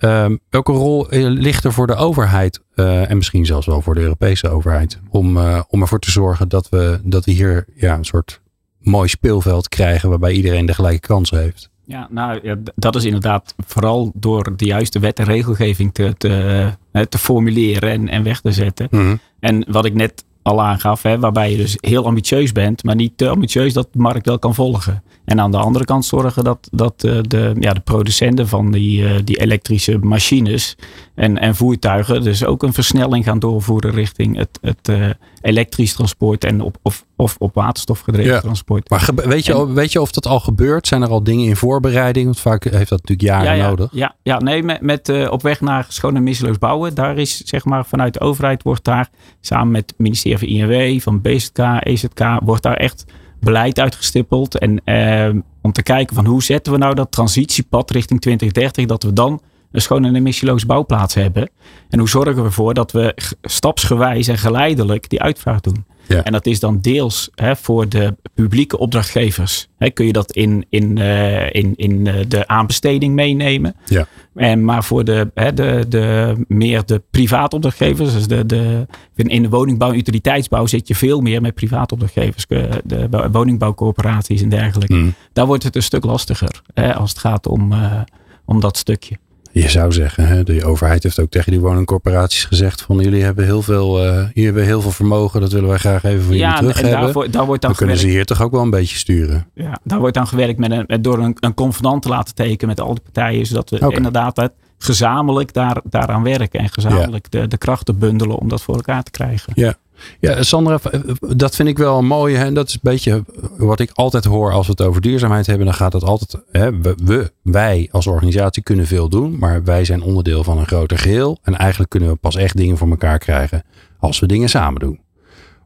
Um, 0.00 0.40
welke 0.50 0.72
rol 0.72 1.06
ligt 1.10 1.64
er 1.64 1.72
voor 1.72 1.86
de 1.86 1.94
overheid 1.94 2.60
uh, 2.74 3.10
en 3.10 3.16
misschien 3.16 3.46
zelfs 3.46 3.66
wel 3.66 3.80
voor 3.80 3.94
de 3.94 4.00
Europese 4.00 4.48
overheid 4.48 5.00
om, 5.10 5.36
uh, 5.36 5.60
om 5.68 5.80
ervoor 5.80 5.98
te 5.98 6.10
zorgen 6.10 6.48
dat 6.48 6.68
we, 6.68 7.00
dat 7.04 7.24
we 7.24 7.32
hier 7.32 7.64
ja, 7.74 7.96
een 7.96 8.04
soort 8.04 8.40
mooi 8.78 9.08
speelveld 9.08 9.68
krijgen 9.68 10.08
waarbij 10.08 10.32
iedereen 10.32 10.66
de 10.66 10.74
gelijke 10.74 11.06
kansen 11.06 11.40
heeft? 11.40 11.70
Ja, 11.84 12.08
nou 12.10 12.40
ja, 12.42 12.56
dat 12.74 12.96
is 12.96 13.04
inderdaad 13.04 13.54
vooral 13.66 14.12
door 14.14 14.56
de 14.56 14.64
juiste 14.64 14.98
wet 14.98 15.18
en 15.18 15.24
regelgeving 15.24 15.94
te, 15.94 16.14
te, 16.18 16.70
te 17.08 17.18
formuleren 17.18 17.90
en, 17.90 18.08
en 18.08 18.22
weg 18.22 18.40
te 18.40 18.52
zetten. 18.52 18.88
Mm-hmm. 18.90 19.20
En 19.40 19.64
wat 19.68 19.84
ik 19.84 19.94
net 19.94 20.24
al 20.42 20.62
aangaf, 20.62 21.02
hè, 21.02 21.18
waarbij 21.18 21.50
je 21.50 21.56
dus 21.56 21.76
heel 21.80 22.06
ambitieus 22.06 22.52
bent, 22.52 22.84
maar 22.84 22.94
niet 22.94 23.12
te 23.16 23.28
ambitieus 23.28 23.72
dat 23.72 23.88
de 23.92 23.98
markt 23.98 24.26
wel 24.26 24.38
kan 24.38 24.54
volgen. 24.54 25.02
En 25.30 25.40
aan 25.40 25.50
de 25.50 25.56
andere 25.56 25.84
kant 25.84 26.04
zorgen 26.04 26.44
dat, 26.44 26.68
dat 26.72 27.04
uh, 27.04 27.18
de, 27.22 27.54
ja, 27.58 27.72
de 27.72 27.80
producenten 27.80 28.48
van 28.48 28.70
die, 28.70 29.02
uh, 29.02 29.10
die 29.24 29.40
elektrische 29.40 29.98
machines 29.98 30.76
en, 31.14 31.38
en 31.38 31.54
voertuigen 31.54 32.22
dus 32.22 32.44
ook 32.44 32.62
een 32.62 32.72
versnelling 32.72 33.24
gaan 33.24 33.38
doorvoeren 33.38 33.90
richting 33.90 34.36
het, 34.36 34.58
het 34.60 34.88
uh, 34.88 35.06
elektrisch 35.40 35.92
transport 35.92 36.44
en 36.44 36.60
op, 36.60 36.76
of, 36.82 37.04
of 37.16 37.36
op 37.38 37.54
waterstof 37.54 38.00
gedreven 38.00 38.32
ja. 38.32 38.40
transport. 38.40 38.90
Maar 38.90 39.08
weet 39.14 39.46
je, 39.46 39.52
en, 39.52 39.74
weet 39.74 39.92
je 39.92 40.00
of 40.00 40.10
dat 40.12 40.26
al 40.26 40.40
gebeurt? 40.40 40.86
Zijn 40.86 41.02
er 41.02 41.08
al 41.08 41.22
dingen 41.22 41.46
in 41.46 41.56
voorbereiding? 41.56 42.24
Want 42.24 42.40
vaak 42.40 42.64
heeft 42.64 42.88
dat 42.88 43.00
natuurlijk 43.06 43.28
jaren 43.28 43.56
ja, 43.56 43.64
ja, 43.64 43.68
nodig. 43.68 43.88
Ja, 43.92 44.14
ja, 44.22 44.38
nee, 44.38 44.62
met, 44.62 44.80
met 44.80 45.28
op 45.28 45.42
weg 45.42 45.60
naar 45.60 45.86
schoon 45.88 46.16
en 46.16 46.22
missieloos 46.22 46.58
bouwen. 46.58 46.94
Daar 46.94 47.18
is 47.18 47.36
zeg 47.44 47.64
maar 47.64 47.86
vanuit 47.86 48.14
de 48.14 48.20
overheid 48.20 48.62
wordt 48.62 48.84
daar 48.84 49.08
samen 49.40 49.70
met 49.70 49.90
het 49.90 49.98
ministerie 49.98 50.38
van 50.38 50.70
INW, 50.70 51.00
van 51.00 51.20
BZK, 51.20 51.58
EZK, 51.80 52.38
wordt 52.42 52.62
daar 52.62 52.76
echt 52.76 53.04
beleid 53.40 53.80
uitgestippeld. 53.80 54.58
En 54.58 54.84
eh, 54.84 55.30
om 55.62 55.72
te 55.72 55.82
kijken 55.82 56.14
van 56.14 56.26
hoe 56.26 56.42
zetten 56.42 56.72
we 56.72 56.78
nou 56.78 56.94
dat 56.94 57.12
transitiepad 57.12 57.90
richting 57.90 58.20
2030, 58.20 58.86
dat 58.86 59.02
we 59.02 59.12
dan 59.12 59.40
een 59.72 59.80
schoon 59.80 60.04
en 60.04 60.16
emissieloos 60.16 60.66
bouwplaats 60.66 61.14
hebben. 61.14 61.50
En 61.88 61.98
hoe 61.98 62.08
zorgen 62.08 62.36
we 62.36 62.42
ervoor 62.42 62.74
dat 62.74 62.92
we 62.92 63.16
stapsgewijs 63.42 64.28
en 64.28 64.38
geleidelijk 64.38 65.08
die 65.08 65.22
uitvraag 65.22 65.60
doen. 65.60 65.84
Ja. 66.16 66.24
En 66.24 66.32
dat 66.32 66.46
is 66.46 66.60
dan 66.60 66.80
deels 66.80 67.30
hè, 67.34 67.56
voor 67.56 67.88
de 67.88 68.16
publieke 68.34 68.78
opdrachtgevers. 68.78 69.68
Hè, 69.78 69.90
kun 69.90 70.06
je 70.06 70.12
dat 70.12 70.32
in, 70.32 70.66
in, 70.68 70.98
uh, 70.98 71.52
in, 71.52 71.72
in 71.76 72.04
de 72.28 72.46
aanbesteding 72.46 73.14
meenemen. 73.14 73.74
Ja. 73.84 74.06
En, 74.34 74.64
maar 74.64 74.84
voor 74.84 75.04
de, 75.04 75.30
hè, 75.34 75.54
de, 75.54 75.84
de, 75.88 76.34
meer 76.48 76.82
de 76.86 77.02
privaatopdrachtgevers, 77.10 78.12
dus 78.12 78.26
de, 78.26 78.46
de, 78.46 78.86
in 79.14 79.42
de 79.42 79.48
woningbouw 79.48 79.90
en 79.90 79.98
utiliteitsbouw 79.98 80.66
zit 80.66 80.88
je 80.88 80.94
veel 80.94 81.20
meer 81.20 81.40
met 81.40 81.54
privaatopdrachtgevers, 81.54 82.46
de 82.84 83.28
woningbouwcorporaties 83.32 84.42
en 84.42 84.48
dergelijke. 84.48 84.94
Mm. 84.94 85.14
Daar 85.32 85.46
wordt 85.46 85.62
het 85.62 85.76
een 85.76 85.82
stuk 85.82 86.04
lastiger 86.04 86.62
hè, 86.74 86.94
als 86.94 87.10
het 87.10 87.18
gaat 87.18 87.46
om, 87.46 87.72
uh, 87.72 88.00
om 88.44 88.60
dat 88.60 88.76
stukje. 88.76 89.16
Je 89.52 89.68
zou 89.68 89.92
zeggen, 89.92 90.26
hè, 90.26 90.42
de 90.42 90.64
overheid 90.64 91.02
heeft 91.02 91.20
ook 91.20 91.30
tegen 91.30 91.52
die 91.52 91.60
woningcorporaties 91.60 92.44
gezegd 92.44 92.82
van 92.82 92.98
jullie 92.98 93.22
hebben 93.22 93.44
heel 93.44 93.62
veel, 93.62 94.04
uh, 94.06 94.14
jullie 94.14 94.44
hebben 94.44 94.64
heel 94.64 94.80
veel 94.80 94.90
vermogen, 94.90 95.40
dat 95.40 95.52
willen 95.52 95.68
wij 95.68 95.78
graag 95.78 96.04
even 96.04 96.24
van 96.24 96.36
ja, 96.36 96.48
jullie 96.48 96.58
terug 96.58 96.76
en 96.76 96.84
hebben. 96.84 97.02
Daarvoor, 97.02 97.30
daar 97.30 97.46
wordt 97.46 97.62
dan, 97.62 97.70
dan 97.70 97.78
kunnen 97.78 97.98
ze 97.98 98.06
hier 98.06 98.24
toch 98.24 98.42
ook 98.42 98.50
wel 98.50 98.62
een 98.62 98.70
beetje 98.70 98.96
sturen. 98.96 99.46
Ja, 99.54 99.80
daar 99.84 99.98
wordt 99.98 100.14
dan 100.14 100.26
gewerkt 100.26 100.58
met 100.58 100.70
een, 100.70 100.84
met 100.86 101.04
door 101.04 101.18
een, 101.18 101.36
een 101.40 101.54
convenant 101.54 102.02
te 102.02 102.08
laten 102.08 102.34
tekenen 102.34 102.68
met 102.68 102.80
al 102.80 102.94
die 102.94 103.02
partijen, 103.02 103.46
zodat 103.46 103.70
we 103.70 103.76
okay. 103.76 103.90
inderdaad 103.90 104.36
het 104.36 104.52
gezamenlijk 104.78 105.52
daar, 105.52 105.80
daaraan 105.84 106.22
werken 106.22 106.60
en 106.60 106.68
gezamenlijk 106.68 107.26
ja. 107.30 107.40
de, 107.40 107.48
de 107.48 107.58
krachten 107.58 107.98
bundelen 107.98 108.36
om 108.36 108.48
dat 108.48 108.62
voor 108.62 108.74
elkaar 108.74 109.02
te 109.02 109.10
krijgen. 109.10 109.52
Ja. 109.56 109.74
Ja, 110.20 110.42
Sandra, 110.42 110.80
dat 111.20 111.56
vind 111.56 111.68
ik 111.68 111.78
wel 111.78 111.98
een 111.98 112.06
mooie. 112.06 112.36
En 112.36 112.54
dat 112.54 112.68
is 112.68 112.74
een 112.74 112.80
beetje 112.82 113.24
wat 113.56 113.80
ik 113.80 113.90
altijd 113.94 114.24
hoor 114.24 114.52
als 114.52 114.66
we 114.66 114.72
het 114.72 114.82
over 114.82 115.00
duurzaamheid 115.00 115.46
hebben. 115.46 115.66
Dan 115.66 115.74
gaat 115.74 115.92
het 115.92 116.04
altijd. 116.04 116.42
Hè, 116.50 116.80
we, 116.80 117.32
wij 117.42 117.88
als 117.90 118.06
organisatie 118.06 118.62
kunnen 118.62 118.86
veel 118.86 119.08
doen. 119.08 119.38
Maar 119.38 119.64
wij 119.64 119.84
zijn 119.84 120.02
onderdeel 120.02 120.44
van 120.44 120.58
een 120.58 120.66
groter 120.66 120.98
geheel. 120.98 121.38
En 121.42 121.56
eigenlijk 121.56 121.90
kunnen 121.90 122.08
we 122.08 122.16
pas 122.16 122.36
echt 122.36 122.56
dingen 122.56 122.76
voor 122.76 122.90
elkaar 122.90 123.18
krijgen. 123.18 123.62
als 123.98 124.18
we 124.18 124.26
dingen 124.26 124.48
samen 124.48 124.80
doen. 124.80 125.00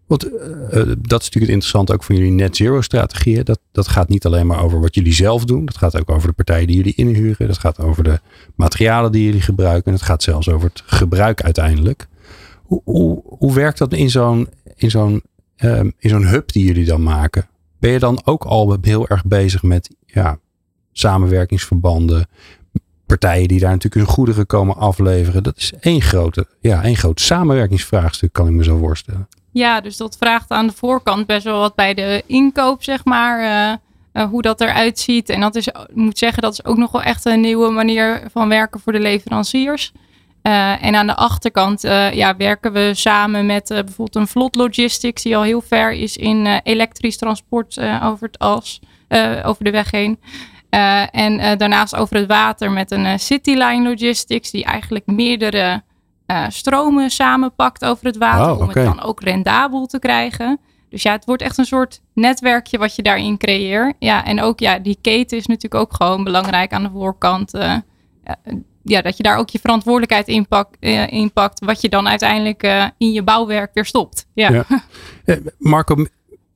Want 0.07 0.23
dat 0.23 1.21
is 1.21 1.27
natuurlijk 1.27 1.33
het 1.33 1.49
interessante 1.49 1.93
ook 1.93 2.05
van 2.05 2.17
jullie 2.17 2.31
net 2.31 2.57
zero 2.57 2.81
strategieën. 2.81 3.45
Dat, 3.45 3.59
dat 3.73 3.89
gaat 3.89 4.09
niet 4.09 4.27
alleen 4.27 4.47
maar 4.47 4.63
over 4.63 4.81
wat 4.81 4.95
jullie 4.95 5.13
zelf 5.13 5.45
doen. 5.45 5.65
Dat 5.65 5.77
gaat 5.77 6.01
ook 6.01 6.11
over 6.11 6.29
de 6.29 6.35
partijen 6.35 6.67
die 6.67 6.77
jullie 6.77 6.95
inhuren. 6.95 7.47
Dat 7.47 7.59
gaat 7.59 7.81
over 7.81 8.05
de 8.05 8.21
materialen 8.55 9.13
die 9.13 9.25
jullie 9.25 9.41
gebruiken. 9.41 9.85
En 9.85 9.93
het 9.93 10.03
gaat 10.03 10.23
zelfs 10.23 10.49
over 10.49 10.69
het 10.69 10.83
gebruik 10.87 11.43
uiteindelijk. 11.43 12.07
Hoe, 12.65 13.23
hoe, 13.39 13.55
werkt 13.55 13.79
dat 13.79 13.93
in 13.93 14.11
zo'n 14.11 14.49
in 14.75 14.91
zo'n 14.91 15.23
um, 15.57 15.93
in 15.99 16.11
zo'n 16.11 16.27
hub 16.27 16.53
die 16.53 16.65
jullie 16.65 16.85
dan 16.85 17.03
maken? 17.03 17.49
Ben 17.79 17.91
je 17.91 17.99
dan 17.99 18.21
ook 18.25 18.45
al 18.45 18.77
heel 18.81 19.09
erg 19.09 19.25
bezig 19.25 19.63
met 19.63 19.97
ja, 20.07 20.39
samenwerkingsverbanden, 20.93 22.27
partijen 23.07 23.49
die 23.49 23.61
daar 23.61 23.71
natuurlijk 23.71 24.07
hun 24.07 24.15
goederen 24.15 24.47
komen 24.47 24.77
afleveren? 24.77 25.43
Dat 25.43 25.57
is 25.57 25.73
één, 25.81 26.03
grote, 26.03 26.47
ja, 26.61 26.83
één 26.83 26.97
groot 26.97 27.21
samenwerkingsvraagstuk, 27.21 28.33
kan 28.33 28.47
ik 28.47 28.53
me 28.53 28.65
zo 28.65 28.79
voorstellen. 28.79 29.29
Ja, 29.51 29.81
dus 29.81 29.97
dat 29.97 30.17
vraagt 30.17 30.51
aan 30.51 30.67
de 30.67 30.73
voorkant 30.73 31.27
best 31.27 31.45
wel 31.45 31.59
wat 31.59 31.75
bij 31.75 31.95
de 31.95 32.23
inkoop, 32.27 32.83
zeg 32.83 33.05
maar. 33.05 33.41
Uh, 33.43 33.77
uh, 34.15 34.29
hoe 34.31 34.43
dat 34.43 34.61
eruit 34.61 34.99
ziet. 34.99 35.29
En 35.29 35.41
dat 35.41 35.55
is, 35.55 35.67
ik 35.67 35.95
moet 35.95 36.19
zeggen, 36.19 36.43
dat 36.43 36.53
is 36.53 36.65
ook 36.65 36.77
nog 36.77 36.93
wel 36.93 37.03
echt 37.03 37.25
een 37.25 37.41
nieuwe 37.41 37.71
manier 37.71 38.23
van 38.33 38.49
werken 38.49 38.81
voor 38.81 38.93
de 38.93 39.01
leveranciers. 39.01 39.93
Uh, 40.47 40.85
en 40.85 40.95
aan 40.95 41.07
de 41.07 41.15
achterkant 41.15 41.85
uh, 41.85 42.13
ja, 42.13 42.37
werken 42.37 42.73
we 42.73 42.91
samen 42.95 43.47
met 43.47 43.71
uh, 43.71 43.79
bijvoorbeeld 43.79 44.17
een 44.17 44.27
Vlot 44.27 44.55
Logistics, 44.55 45.23
die 45.23 45.37
al 45.37 45.43
heel 45.43 45.61
ver 45.61 45.93
is 45.93 46.17
in 46.17 46.47
elektrisch 46.47 47.17
transport 47.17 47.81
over, 48.03 48.27
het 48.27 48.39
as, 48.39 48.81
over 49.45 49.65
de 49.65 49.71
weg 49.71 49.91
heen. 49.91 50.21
en 51.11 51.59
daarnaast 51.59 51.97
over 51.97 52.17
het 52.17 52.27
water 52.27 52.71
met 52.71 52.91
een 52.91 53.19
Cityline 53.19 53.89
Logistics, 53.89 54.51
die 54.51 54.65
eigenlijk 54.65 55.07
meerdere 55.07 55.83
stromen 56.49 57.11
samenpakt 57.11 57.85
over 57.85 58.07
het 58.07 58.17
water, 58.17 58.53
oh, 58.53 58.61
om 58.61 58.69
het 58.69 58.85
dan 58.85 59.03
ook 59.03 59.23
rendabel 59.23 59.87
te 59.87 59.99
krijgen. 59.99 60.61
Dus 60.91 61.03
ja, 61.03 61.13
het 61.13 61.25
wordt 61.25 61.43
echt 61.43 61.59
een 61.59 61.67
soort 61.67 62.01
netwerkje 62.15 62.79
wat 62.79 62.97
je 62.97 63.03
daarin 63.03 63.39
creëert. 63.39 63.95
Ja, 63.99 64.25
en 64.25 64.41
ook 64.41 64.61
ja, 64.61 64.79
die 64.79 64.99
keten 65.01 65.39
is 65.39 65.47
natuurlijk 65.47 65.83
ook 65.83 65.95
gewoon 65.95 66.25
belangrijk 66.25 66.73
aan 66.73 66.83
de 66.83 66.91
voorkant 66.91 67.53
ja, 68.83 69.03
dat 69.03 69.17
je 69.17 69.23
daar 69.23 69.39
ook 69.39 69.51
je 69.51 69.59
verantwoordelijkheid 69.59 70.29
in, 70.29 70.49
pak, 70.49 70.69
uh, 70.81 71.13
in 71.13 71.33
pakt, 71.33 71.65
wat 71.65 71.81
je 71.81 71.89
dan 71.89 72.09
uiteindelijk 72.09 72.65
uh, 72.65 72.87
in 72.99 73.13
je 73.13 73.23
bouwwerk 73.23 73.71
weer 73.75 73.85
stopt. 73.85 74.27
Ja. 74.35 74.67
ja. 75.25 75.39
Marco, 75.59 76.07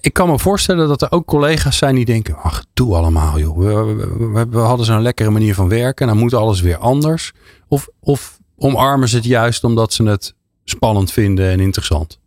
ik 0.01 0.13
kan 0.13 0.29
me 0.29 0.39
voorstellen 0.39 0.89
dat 0.89 1.03
er 1.03 1.13
ook 1.13 1.27
collega's 1.27 1.79
zijn 1.79 1.95
die 1.95 2.05
denken, 2.05 2.37
ach, 2.37 2.65
doe 2.75 2.97
allemaal 2.97 3.39
joh. 3.39 3.59
We, 3.59 3.95
we, 4.33 4.47
we 4.51 4.59
hadden 4.59 4.87
zo'n 4.87 5.03
lekkere 5.03 5.31
manier 5.31 5.55
van 5.55 5.69
werken 5.69 6.07
en 6.07 6.13
dan 6.13 6.23
moet 6.23 6.35
alles 6.35 6.61
weer 6.61 6.77
anders. 6.77 7.33
Of, 7.69 7.89
of 8.01 8.39
omarmen 8.57 9.09
ze 9.09 9.17
het 9.17 9.25
juist 9.25 9.65
omdat 9.65 9.93
ze 9.93 10.03
het 10.03 10.35
spannend 10.65 11.13
vinden 11.13 11.51
en 11.51 11.61
interessant? 11.61 12.19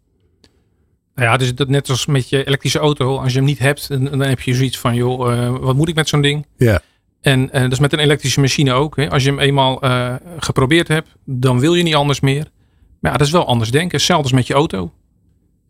Nou 1.15 1.29
ja, 1.29 1.37
dus 1.37 1.55
dat 1.55 1.67
net 1.67 1.89
als 1.89 2.05
met 2.05 2.29
je 2.29 2.43
elektrische 2.43 2.79
auto. 2.79 3.17
Als 3.17 3.31
je 3.31 3.37
hem 3.37 3.47
niet 3.47 3.59
hebt, 3.59 3.87
dan, 3.87 4.03
dan 4.03 4.19
heb 4.19 4.39
je 4.39 4.53
zoiets 4.53 4.77
van, 4.79 4.95
joh, 4.95 5.31
uh, 5.31 5.55
wat 5.59 5.75
moet 5.75 5.89
ik 5.89 5.95
met 5.95 6.09
zo'n 6.09 6.21
ding? 6.21 6.45
Ja. 6.57 6.81
En 7.21 7.49
uh, 7.53 7.61
dat 7.61 7.71
is 7.71 7.79
met 7.79 7.93
een 7.93 7.99
elektrische 7.99 8.39
machine 8.39 8.73
ook. 8.73 8.95
Hè. 8.95 9.09
Als 9.09 9.23
je 9.23 9.29
hem 9.29 9.39
eenmaal 9.39 9.85
uh, 9.85 10.13
geprobeerd 10.37 10.87
hebt, 10.87 11.09
dan 11.25 11.59
wil 11.59 11.73
je 11.73 11.83
niet 11.83 11.95
anders 11.95 12.19
meer. 12.19 12.51
Maar 12.99 13.11
ja, 13.11 13.17
dat 13.17 13.27
is 13.27 13.33
wel 13.33 13.47
anders 13.47 13.71
denken. 13.71 13.97
Hetzelfde 13.97 14.23
als 14.23 14.33
met 14.33 14.47
je 14.47 14.53
auto. 14.53 14.91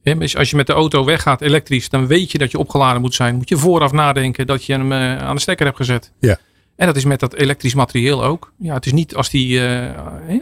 Hè, 0.04 0.16
als 0.38 0.50
je 0.50 0.56
met 0.56 0.68
de 0.68 0.74
auto 0.74 1.06
weggaat 1.06 1.42
elektrisch, 1.42 1.90
dan 1.90 2.08
weet 2.08 2.32
je 2.32 2.38
dat 2.38 2.52
je 2.52 2.58
opgeladen 2.58 3.02
moet 3.02 3.14
zijn. 3.14 3.36
Moet 3.36 3.50
je 3.50 3.58
vooraf 3.58 3.92
nadenken 3.92 4.48
dat 4.48 4.66
je 4.66 4.74
hem 4.74 4.92
uh, 4.92 5.18
aan 5.18 5.36
de 5.36 5.42
stekker 5.42 5.66
hebt 5.66 5.78
gezet. 5.78 6.12
Ja. 6.20 6.38
En 6.76 6.86
dat 6.88 6.96
is 6.96 7.06
met 7.06 7.20
dat 7.20 7.34
elektrisch 7.34 7.74
materieel 7.74 8.24
ook. 8.24 8.54
Ja, 8.58 8.74
het 8.74 8.86
is 8.86 8.92
niet 8.92 9.16
als 9.16 9.30
die, 9.30 9.62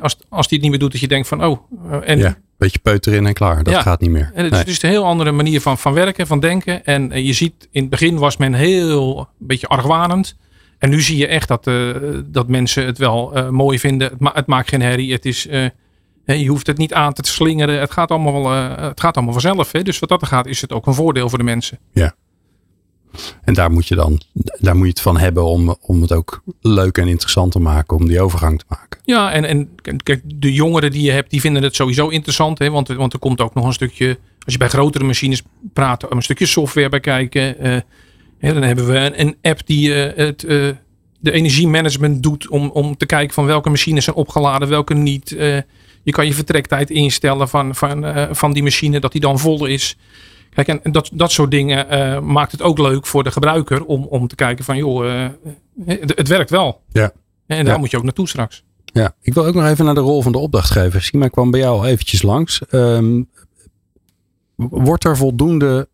als, 0.01 0.17
als 0.29 0.47
die 0.47 0.57
het 0.57 0.61
niet 0.61 0.69
meer 0.69 0.79
doet, 0.79 0.91
dat 0.91 1.01
je 1.01 1.07
denkt 1.07 1.27
van, 1.27 1.45
oh. 1.45 1.59
en, 2.03 2.17
ja, 2.17 2.37
beetje 2.57 2.79
peuter 2.79 3.13
in 3.13 3.25
en 3.25 3.33
klaar. 3.33 3.63
Dat 3.63 3.73
ja. 3.73 3.81
gaat 3.81 4.01
niet 4.01 4.09
meer. 4.09 4.31
En 4.33 4.43
het, 4.43 4.53
nee. 4.53 4.63
is, 4.63 4.71
is 4.71 4.81
een 4.81 4.89
heel 4.89 5.05
andere 5.05 5.31
manier 5.31 5.61
van, 5.61 5.77
van 5.77 5.93
werken, 5.93 6.27
van 6.27 6.39
denken. 6.39 6.85
En 6.85 7.23
je 7.23 7.33
ziet, 7.33 7.67
in 7.71 7.81
het 7.81 7.89
begin 7.89 8.17
was 8.17 8.37
men 8.37 8.53
heel, 8.53 9.19
een 9.19 9.47
beetje 9.47 9.67
argwanend. 9.67 10.35
En 10.79 10.89
nu 10.89 11.01
zie 11.01 11.17
je 11.17 11.27
echt 11.27 11.47
dat, 11.47 11.67
uh, 11.67 11.95
dat 12.25 12.47
mensen 12.47 12.85
het 12.85 12.97
wel 12.97 13.37
uh, 13.37 13.49
mooi 13.49 13.79
vinden. 13.79 14.09
Het, 14.09 14.19
ma 14.19 14.31
het, 14.33 14.45
maakt 14.45 14.69
geen 14.69 14.81
herrie. 14.81 15.11
Het 15.11 15.25
is, 15.25 15.47
uh, 15.47 15.69
je 16.25 16.47
hoeft 16.47 16.67
het 16.67 16.77
niet 16.77 16.93
aan 16.93 17.13
te 17.13 17.31
slingeren. 17.31 17.79
Het 17.79 17.91
gaat 17.91 18.11
allemaal, 18.11 18.51
het 18.79 18.99
gaat 18.99 19.15
allemaal 19.15 19.33
vanzelf. 19.33 19.71
Hè? 19.71 19.81
Dus 19.81 19.99
wat 19.99 20.09
dat 20.09 20.21
er 20.21 20.27
gaat, 20.27 20.47
is 20.47 20.61
het 20.61 20.73
ook 20.73 20.87
een 20.87 20.93
voordeel 20.93 21.29
voor 21.29 21.37
de 21.37 21.43
mensen. 21.43 21.79
Ja. 21.91 22.15
En 23.41 23.53
daar 23.53 23.71
moet 23.71 23.87
je 23.87 23.95
dan 23.95 24.21
daar 24.59 24.75
moet 24.75 24.85
je 24.85 24.91
het 24.91 25.01
van 25.01 25.17
hebben 25.17 25.45
om, 25.45 25.75
om 25.81 26.01
het 26.01 26.11
ook 26.11 26.43
leuk 26.61 26.97
en 26.97 27.07
interessant 27.07 27.51
te 27.51 27.59
maken. 27.59 27.97
Om 27.97 28.07
die 28.07 28.21
overgang 28.21 28.59
te 28.59 28.65
maken. 28.67 28.99
Ja, 29.03 29.31
en, 29.31 29.45
en 29.45 29.69
kijk, 30.03 30.21
de 30.25 30.53
jongeren 30.53 30.91
die 30.91 31.01
je 31.01 31.11
hebt, 31.11 31.29
die 31.29 31.41
vinden 31.41 31.63
het 31.63 31.75
sowieso 31.75 32.07
interessant. 32.07 32.59
Hè? 32.59 32.69
Want, 32.69 32.87
want 32.87 33.13
er 33.13 33.19
komt 33.19 33.41
ook 33.41 33.53
nog 33.53 33.65
een 33.65 33.73
stukje, 33.73 34.17
als 34.45 34.53
je 34.53 34.59
bij 34.59 34.69
grotere 34.69 35.03
machines 35.03 35.41
praat, 35.73 36.11
een 36.11 36.21
stukje 36.21 36.45
software 36.45 36.89
bij 36.89 36.99
kijken. 36.99 37.83
Ja, 38.39 38.53
dan 38.53 38.63
hebben 38.63 38.87
we 38.87 38.97
een, 38.97 39.19
een 39.19 39.37
app 39.41 39.65
die 39.65 39.89
uh, 39.89 40.15
het, 40.15 40.43
uh, 40.43 40.69
de 41.19 41.31
energiemanagement 41.31 42.23
doet 42.23 42.47
om, 42.47 42.69
om 42.69 42.97
te 42.97 43.05
kijken 43.05 43.33
van 43.33 43.45
welke 43.45 43.69
machines 43.69 44.03
zijn 44.03 44.15
opgeladen, 44.15 44.67
welke 44.67 44.93
niet. 44.93 45.31
Uh, 45.31 45.57
je 46.03 46.11
kan 46.11 46.25
je 46.25 46.33
vertrektijd 46.33 46.89
instellen 46.89 47.49
van, 47.49 47.75
van, 47.75 48.05
van 48.31 48.53
die 48.53 48.63
machine, 48.63 48.99
dat 48.99 49.11
die 49.11 49.21
dan 49.21 49.39
vol 49.39 49.65
is. 49.65 49.97
Kijk, 50.49 50.67
en 50.67 50.91
dat, 50.91 51.09
dat 51.13 51.31
soort 51.31 51.51
dingen 51.51 51.85
maakt 52.31 52.51
het 52.51 52.61
ook 52.61 52.77
leuk 52.77 53.05
voor 53.05 53.23
de 53.23 53.31
gebruiker 53.31 53.85
om, 53.85 54.03
om 54.03 54.27
te 54.27 54.35
kijken 54.35 54.65
van 54.65 54.77
joh, 54.77 55.29
het, 55.85 56.13
het, 56.15 56.27
werkt 56.27 56.49
wel. 56.49 56.81
Ja. 56.91 57.11
En 57.47 57.65
daar 57.65 57.73
ja. 57.73 57.79
moet 57.79 57.91
je 57.91 57.97
ook 57.97 58.03
naartoe 58.03 58.27
straks. 58.27 58.63
Ja, 58.85 59.15
ik 59.21 59.33
wil 59.33 59.45
ook 59.45 59.53
nog 59.53 59.65
even 59.65 59.85
naar 59.85 59.93
de 59.93 59.99
rol 59.99 60.21
van 60.21 60.31
de 60.31 60.37
opdrachtgever. 60.37 61.01
Sima 61.01 61.27
kwam 61.27 61.51
bij 61.51 61.59
jou 61.59 61.77
al 61.77 61.85
eventjes 61.85 62.21
langs. 62.21 62.61
Um, 62.71 63.29
wordt 64.55 65.03
er 65.03 65.17
voldoende 65.17 65.87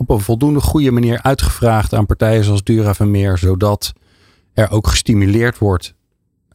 op 0.00 0.10
een 0.10 0.20
voldoende 0.20 0.60
goede 0.60 0.90
manier 0.90 1.22
uitgevraagd 1.22 1.94
aan 1.94 2.06
partijen 2.06 2.44
zoals 2.44 2.62
Dura 2.62 2.94
Vermeer, 2.94 3.38
zodat 3.38 3.92
er 4.52 4.70
ook 4.70 4.86
gestimuleerd 4.86 5.58
wordt 5.58 5.94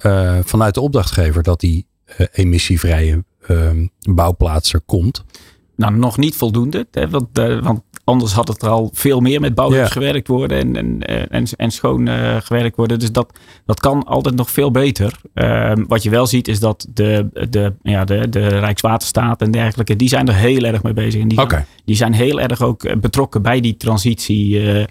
uh, 0.06 0.38
vanuit 0.44 0.74
de 0.74 0.82
opdrachtgever 0.82 1.44
dat 1.44 1.60
die 1.60 1.88
uh, 2.18 2.28
emissievrije 2.32 3.24
uh, 3.48 3.70
bouwplaats 4.10 4.74
er 4.74 4.82
komt? 4.82 5.24
nou, 5.76 5.96
nog 5.96 6.18
niet 6.18 6.36
voldoende. 6.36 6.88
Hè, 6.92 7.10
want, 7.10 7.40
uh, 7.40 7.64
want 7.64 7.82
anders 8.06 8.34
had 8.34 8.48
het 8.48 8.62
er 8.62 8.70
al 8.70 8.90
veel 8.94 9.20
meer 9.20 9.40
met 9.40 9.56
bouwhuis 9.56 9.88
ja. 9.88 9.94
gewerkt 9.94 10.28
worden 10.28 10.58
en, 10.58 10.76
en, 10.76 11.30
en, 11.30 11.46
en 11.58 11.72
schoon 11.72 12.08
uh, 12.08 12.36
gewerkt 12.40 12.76
worden. 12.76 13.00
Dus 13.00 13.12
dat, 13.12 13.40
dat 13.66 13.80
kan 13.80 14.04
altijd 14.04 14.36
nog 14.36 14.52
veel 14.52 14.72
beter. 14.72 15.20
Uh, 15.34 15.72
wat 15.88 16.04
je 16.04 16.10
wel 16.10 16.28
ziet 16.28 16.48
is 16.48 16.60
dat 16.60 16.88
de, 16.94 17.30
de, 17.50 17.74
ja, 17.82 18.06
de, 18.06 18.30
de 18.30 18.48
Rijkswaterstaat 18.48 19.42
en 19.42 19.52
dergelijke, 19.52 19.96
die 19.96 20.08
zijn 20.08 20.28
er 20.28 20.36
heel 20.36 20.64
erg 20.64 20.84
mee 20.84 20.94
bezig. 20.94 21.22
En 21.22 21.28
die, 21.28 21.42
okay. 21.42 21.66
die 21.86 21.96
zijn 21.96 22.14
heel 22.14 22.40
erg 22.40 22.62
ook 22.62 23.02
betrokken 23.02 23.42
bij 23.42 23.60
die 23.60 23.78
transitie. 23.78 24.62
Uh, 24.62 24.84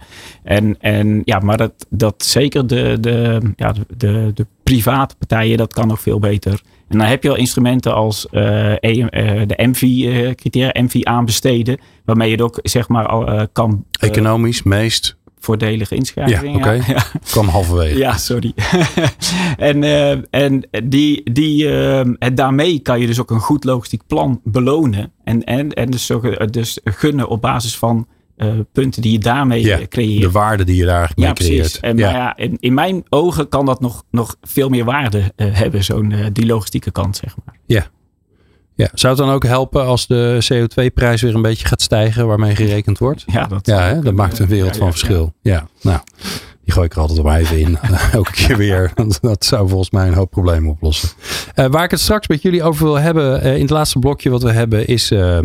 en, 0.43 0.81
en 0.81 1.23
ja, 1.25 1.39
maar 1.39 1.57
dat, 1.57 1.87
dat 1.89 2.25
zeker 2.25 2.67
de, 2.67 2.97
de, 3.01 3.41
ja, 3.57 3.75
de, 3.97 4.31
de 4.35 4.47
private 4.65 5.15
partijen, 5.19 5.57
dat 5.57 5.73
kan 5.73 5.89
nog 5.89 6.01
veel 6.01 6.19
beter. 6.19 6.61
En 6.89 6.99
dan 6.99 7.09
heb 7.09 7.23
je 7.23 7.29
al 7.29 7.37
instrumenten 7.37 7.95
als 7.95 8.27
uh, 8.33 8.73
uh, 8.73 9.07
de 9.47 9.55
MV-criteria, 9.57 10.83
MV 10.83 11.01
aanbesteden, 11.03 11.79
waarmee 12.05 12.29
je 12.29 12.35
het 12.35 12.45
ook 12.45 12.59
zeg 12.63 12.89
maar 12.89 13.07
al 13.07 13.33
uh, 13.33 13.43
kan. 13.53 13.85
Economisch 14.01 14.63
meest 14.63 15.17
voordelige 15.39 15.95
inschrijving. 15.95 16.43
Ja, 16.43 16.49
oké. 16.49 16.57
Okay. 16.57 16.83
Ja. 16.87 17.05
Kwam 17.31 17.49
halverwege. 17.49 17.99
Ja, 17.99 18.17
sorry. 18.17 18.55
en 19.57 19.83
en 20.31 20.69
die, 20.85 21.33
die, 21.33 21.69
daarmee 22.35 22.79
kan 22.79 23.01
je 23.01 23.07
dus 23.07 23.21
ook 23.21 23.31
een 23.31 23.41
goed 23.41 23.65
logistiek 23.65 24.03
plan 24.07 24.41
belonen. 24.45 25.13
En, 25.25 25.45
en, 25.45 25.71
en 25.71 25.91
dus, 25.91 26.11
dus 26.51 26.81
gunnen 26.85 27.29
op 27.29 27.41
basis 27.41 27.77
van 27.77 27.97
uh, 27.99 28.05
punten 28.73 29.03
die 29.03 29.13
je 29.13 29.19
daarmee 29.19 29.65
ja, 29.65 29.81
creëert. 29.89 30.23
De 30.23 30.31
waarde 30.31 30.65
die 30.65 30.77
je 30.77 30.85
daar 30.85 31.13
mee 31.15 31.27
ja, 31.27 31.33
creëert. 31.33 31.59
Precies. 31.59 31.81
En, 31.81 31.97
ja. 31.97 32.11
ja 32.11 32.37
in, 32.37 32.57
in, 32.61 32.75
mijn 32.75 33.05
ogen 33.09 33.49
kan 33.49 33.67
dat 33.67 33.81
nog, 33.81 34.05
nog 34.11 34.37
veel 34.43 34.69
meer 34.69 34.85
waarde 34.85 35.19
uh, 35.37 35.47
hebben, 35.57 35.85
zo'n 35.85 36.15
die 36.33 36.47
logistieke 36.47 36.91
kant, 36.91 37.17
zeg 37.17 37.37
maar. 37.45 37.57
Ja. 37.67 37.87
ja. 38.75 38.89
Zou 38.95 39.15
het 39.15 39.25
dan 39.25 39.35
ook 39.35 39.45
helpen 39.45 39.85
als 39.85 40.07
de 40.07 40.47
CO2-prijs 40.53 41.23
weer 41.23 41.35
een 41.35 41.43
beetje 41.43 41.67
gaat 41.67 41.83
stijgen, 41.83 42.27
waarmee 42.27 42.57
gerekend 42.57 42.99
wordt? 42.99 43.25
Ja, 43.27 43.47
dat, 43.47 43.67
ja, 43.67 43.81
hè? 43.81 44.01
dat 44.01 44.15
maakt 44.15 44.39
een 44.39 44.49
wereld 44.49 44.77
van 44.77 44.91
verschil. 44.91 45.35
Ja. 45.41 45.69
nou. 45.81 46.01
Die 46.65 46.73
gooi 46.73 46.87
ik 46.87 46.93
er 46.93 47.01
altijd 47.01 47.19
op 47.19 47.27
even 47.27 47.59
in. 47.59 47.79
Elke 48.13 48.33
keer 48.33 48.57
weer. 48.57 48.93
Dat 49.21 49.45
zou 49.45 49.69
volgens 49.69 49.91
mij 49.91 50.07
een 50.09 50.15
hoop 50.15 50.31
problemen 50.31 50.71
oplossen. 50.71 51.09
Uh, 51.55 51.67
waar 51.67 51.85
ik 51.85 51.91
het 51.91 52.01
straks 52.01 52.29
met 52.29 52.43
jullie 52.43 52.63
over 52.63 52.85
wil 52.85 52.99
hebben. 52.99 53.47
Uh, 53.47 53.55
in 53.55 53.61
het 53.61 53.71
laatste 53.71 53.99
blokje 53.99 54.31
wat 54.31 54.43
we 54.43 54.51
hebben. 54.51 54.87
Is, 54.87 55.11
uh, 55.11 55.39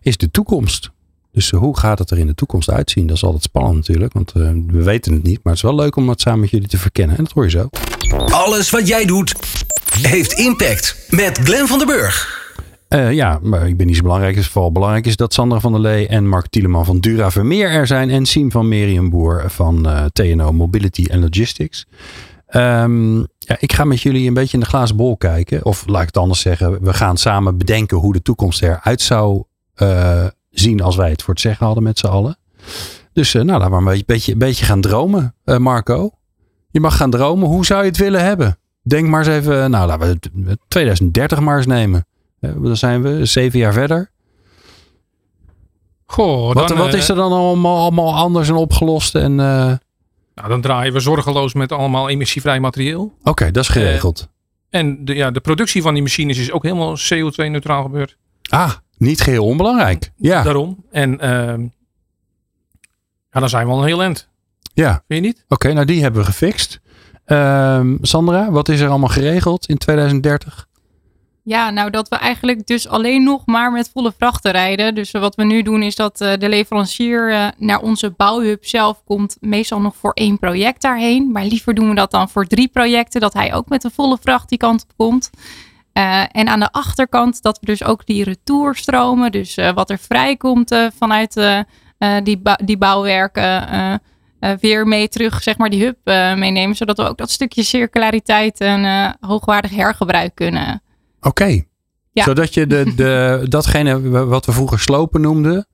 is 0.00 0.16
de 0.16 0.30
toekomst. 0.30 0.90
Dus 1.36 1.50
hoe 1.50 1.78
gaat 1.78 1.98
het 1.98 2.10
er 2.10 2.18
in 2.18 2.26
de 2.26 2.34
toekomst 2.34 2.70
uitzien? 2.70 3.06
Dat 3.06 3.16
is 3.16 3.24
altijd 3.24 3.42
spannend 3.42 3.76
natuurlijk, 3.76 4.12
want 4.12 4.32
uh, 4.36 4.50
we 4.66 4.82
weten 4.82 5.12
het 5.12 5.22
niet. 5.22 5.40
Maar 5.42 5.52
het 5.52 5.62
is 5.62 5.70
wel 5.70 5.74
leuk 5.74 5.96
om 5.96 6.08
het 6.08 6.20
samen 6.20 6.40
met 6.40 6.50
jullie 6.50 6.68
te 6.68 6.78
verkennen. 6.78 7.16
En 7.16 7.24
dat 7.24 7.32
hoor 7.32 7.44
je 7.44 7.50
zo. 7.50 7.68
Alles 8.26 8.70
wat 8.70 8.88
jij 8.88 9.04
doet, 9.04 9.34
heeft 10.00 10.32
impact. 10.32 11.06
Met 11.10 11.38
Glenn 11.38 11.66
van 11.66 11.78
den 11.78 11.86
Burg. 11.86 12.44
Uh, 12.88 13.12
ja, 13.12 13.38
maar 13.42 13.68
ik 13.68 13.76
ben 13.76 13.86
niet 13.86 13.96
zo 13.96 14.02
belangrijk. 14.02 14.34
Het 14.34 14.44
is 14.44 14.50
vooral 14.50 14.72
belangrijk 14.72 15.06
is 15.06 15.16
dat 15.16 15.34
Sandra 15.34 15.60
van 15.60 15.72
der 15.72 15.80
Lee 15.80 16.08
en 16.08 16.28
Mark 16.28 16.46
Tieleman 16.46 16.84
van 16.84 16.98
Dura 16.98 17.30
Vermeer 17.30 17.70
er 17.70 17.86
zijn. 17.86 18.10
En 18.10 18.26
Siem 18.26 18.50
van 18.50 18.68
Merienboer 18.68 19.44
van 19.46 19.88
uh, 19.88 20.04
TNO 20.12 20.52
Mobility 20.52 21.06
and 21.12 21.22
Logistics. 21.22 21.86
Um, 22.50 23.18
ja, 23.38 23.56
ik 23.58 23.72
ga 23.72 23.84
met 23.84 24.00
jullie 24.00 24.28
een 24.28 24.34
beetje 24.34 24.54
in 24.54 24.62
de 24.62 24.68
glazen 24.68 24.96
bol 24.96 25.16
kijken. 25.16 25.64
Of 25.64 25.86
laat 25.86 26.00
ik 26.00 26.06
het 26.06 26.16
anders 26.16 26.40
zeggen. 26.40 26.82
We 26.82 26.94
gaan 26.94 27.16
samen 27.16 27.58
bedenken 27.58 27.96
hoe 27.96 28.12
de 28.12 28.22
toekomst 28.22 28.62
eruit 28.62 29.00
zou 29.00 29.44
uh, 29.76 30.26
zien 30.58 30.80
als 30.80 30.96
wij 30.96 31.10
het 31.10 31.22
voor 31.22 31.34
het 31.34 31.42
zeggen 31.42 31.66
hadden 31.66 31.84
met 31.84 31.98
z'n 31.98 32.06
allen. 32.06 32.38
Dus 33.12 33.34
uh, 33.34 33.42
nou, 33.42 33.58
laten 33.58 33.84
we 33.84 33.92
een 33.92 34.02
beetje, 34.06 34.32
een 34.32 34.38
beetje 34.38 34.64
gaan 34.64 34.80
dromen, 34.80 35.34
uh, 35.44 35.56
Marco. 35.56 36.10
Je 36.70 36.80
mag 36.80 36.96
gaan 36.96 37.10
dromen. 37.10 37.48
Hoe 37.48 37.66
zou 37.66 37.82
je 37.82 37.88
het 37.88 37.96
willen 37.96 38.24
hebben? 38.24 38.58
Denk 38.82 39.08
maar 39.08 39.26
eens 39.26 39.36
even, 39.36 39.70
nou 39.70 39.86
laten 39.86 40.18
we 40.32 40.58
2030 40.68 41.40
maar 41.40 41.56
eens 41.56 41.66
nemen. 41.66 42.06
Uh, 42.40 42.50
dan 42.62 42.76
zijn 42.76 43.02
we 43.02 43.24
zeven 43.24 43.58
jaar 43.58 43.72
verder. 43.72 44.10
Goh, 46.06 46.54
wat, 46.54 46.68
dan, 46.68 46.76
wat 46.76 46.94
is 46.94 47.08
er 47.08 47.16
dan 47.16 47.32
allemaal, 47.32 47.78
allemaal 47.78 48.14
anders 48.14 48.48
en 48.48 48.54
opgelost? 48.54 49.14
En, 49.14 49.34
nou, 49.34 49.78
dan 50.48 50.60
draaien 50.60 50.92
we 50.92 51.00
zorgeloos 51.00 51.54
met 51.54 51.72
allemaal 51.72 52.08
emissievrij 52.08 52.60
materieel. 52.60 53.02
Oké, 53.02 53.30
okay, 53.30 53.50
dat 53.50 53.62
is 53.62 53.68
geregeld. 53.68 54.28
en 54.70 55.04
de, 55.04 55.14
ja, 55.14 55.30
de 55.30 55.40
productie 55.40 55.82
van 55.82 55.94
die 55.94 56.02
machines 56.02 56.38
is 56.38 56.52
ook 56.52 56.62
helemaal 56.62 56.96
CO2-neutraal 56.98 57.82
gebeurd. 57.82 58.16
Ah, 58.48 58.72
niet 58.98 59.20
geheel 59.20 59.44
onbelangrijk. 59.44 60.12
Ja. 60.16 60.42
Daarom. 60.42 60.84
En 60.90 61.12
uh, 61.12 61.68
ja, 63.30 63.40
dan 63.40 63.48
zijn 63.48 63.66
we 63.66 63.72
al 63.72 63.78
een 63.78 63.86
heel 63.86 64.02
eind. 64.02 64.28
Ja. 64.74 65.02
Vind 65.06 65.20
je 65.24 65.26
niet? 65.26 65.42
Oké, 65.44 65.54
okay, 65.54 65.72
nou 65.72 65.86
die 65.86 66.02
hebben 66.02 66.20
we 66.20 66.26
gefixt. 66.26 66.80
Uh, 67.26 67.80
Sandra, 68.00 68.50
wat 68.50 68.68
is 68.68 68.80
er 68.80 68.88
allemaal 68.88 69.08
geregeld 69.08 69.66
in 69.66 69.78
2030? 69.78 70.66
Ja, 71.48 71.70
nou 71.70 71.90
dat 71.90 72.08
we 72.08 72.16
eigenlijk 72.16 72.66
dus 72.66 72.88
alleen 72.88 73.22
nog 73.22 73.46
maar 73.46 73.72
met 73.72 73.90
volle 73.92 74.12
vrachten 74.18 74.50
rijden. 74.50 74.94
Dus 74.94 75.10
wat 75.10 75.34
we 75.34 75.44
nu 75.44 75.62
doen 75.62 75.82
is 75.82 75.94
dat 75.94 76.20
uh, 76.20 76.32
de 76.38 76.48
leverancier 76.48 77.30
uh, 77.30 77.48
naar 77.56 77.80
onze 77.80 78.10
bouwhub 78.10 78.64
zelf 78.64 79.02
komt. 79.04 79.36
Meestal 79.40 79.80
nog 79.80 79.96
voor 79.96 80.12
één 80.12 80.38
project 80.38 80.82
daarheen. 80.82 81.30
Maar 81.32 81.44
liever 81.44 81.74
doen 81.74 81.88
we 81.88 81.94
dat 81.94 82.10
dan 82.10 82.28
voor 82.28 82.46
drie 82.46 82.68
projecten. 82.68 83.20
Dat 83.20 83.32
hij 83.32 83.54
ook 83.54 83.68
met 83.68 83.84
een 83.84 83.90
volle 83.90 84.18
vracht 84.20 84.48
die 84.48 84.58
kant 84.58 84.82
op 84.82 84.92
komt. 84.96 85.30
Uh, 85.96 86.22
en 86.30 86.48
aan 86.48 86.60
de 86.60 86.72
achterkant 86.72 87.42
dat 87.42 87.58
we 87.60 87.66
dus 87.66 87.84
ook 87.84 88.06
die 88.06 88.24
retourstromen, 88.24 89.32
dus 89.32 89.58
uh, 89.58 89.72
wat 89.72 89.90
er 89.90 89.98
vrijkomt 89.98 90.72
uh, 90.72 90.86
vanuit 90.96 91.40
die, 92.22 92.40
die 92.64 92.78
bouwwerken, 92.78 94.00
weer 94.60 94.86
mee 94.86 95.08
terug, 95.08 95.42
zeg 95.42 95.56
maar, 95.56 95.70
die 95.70 95.84
hub 95.84 95.96
meenemen. 96.38 96.76
Zodat 96.76 96.96
we 96.96 97.08
ook 97.08 97.18
dat 97.18 97.30
stukje 97.30 97.62
circulariteit 97.62 98.60
en 98.60 99.14
hoogwaardig 99.20 99.70
hergebruik 99.70 100.34
kunnen. 100.34 100.82
Oké. 101.18 101.28
Okay. 101.28 101.66
Ja. 102.12 102.22
Zodat 102.22 102.54
je 102.54 102.66
de, 102.66 102.94
de, 102.94 103.46
datgene 103.48 104.10
wat 104.26 104.46
we 104.46 104.52
vroeger 104.52 104.80
slopen 104.80 105.20
noemden, 105.20 105.66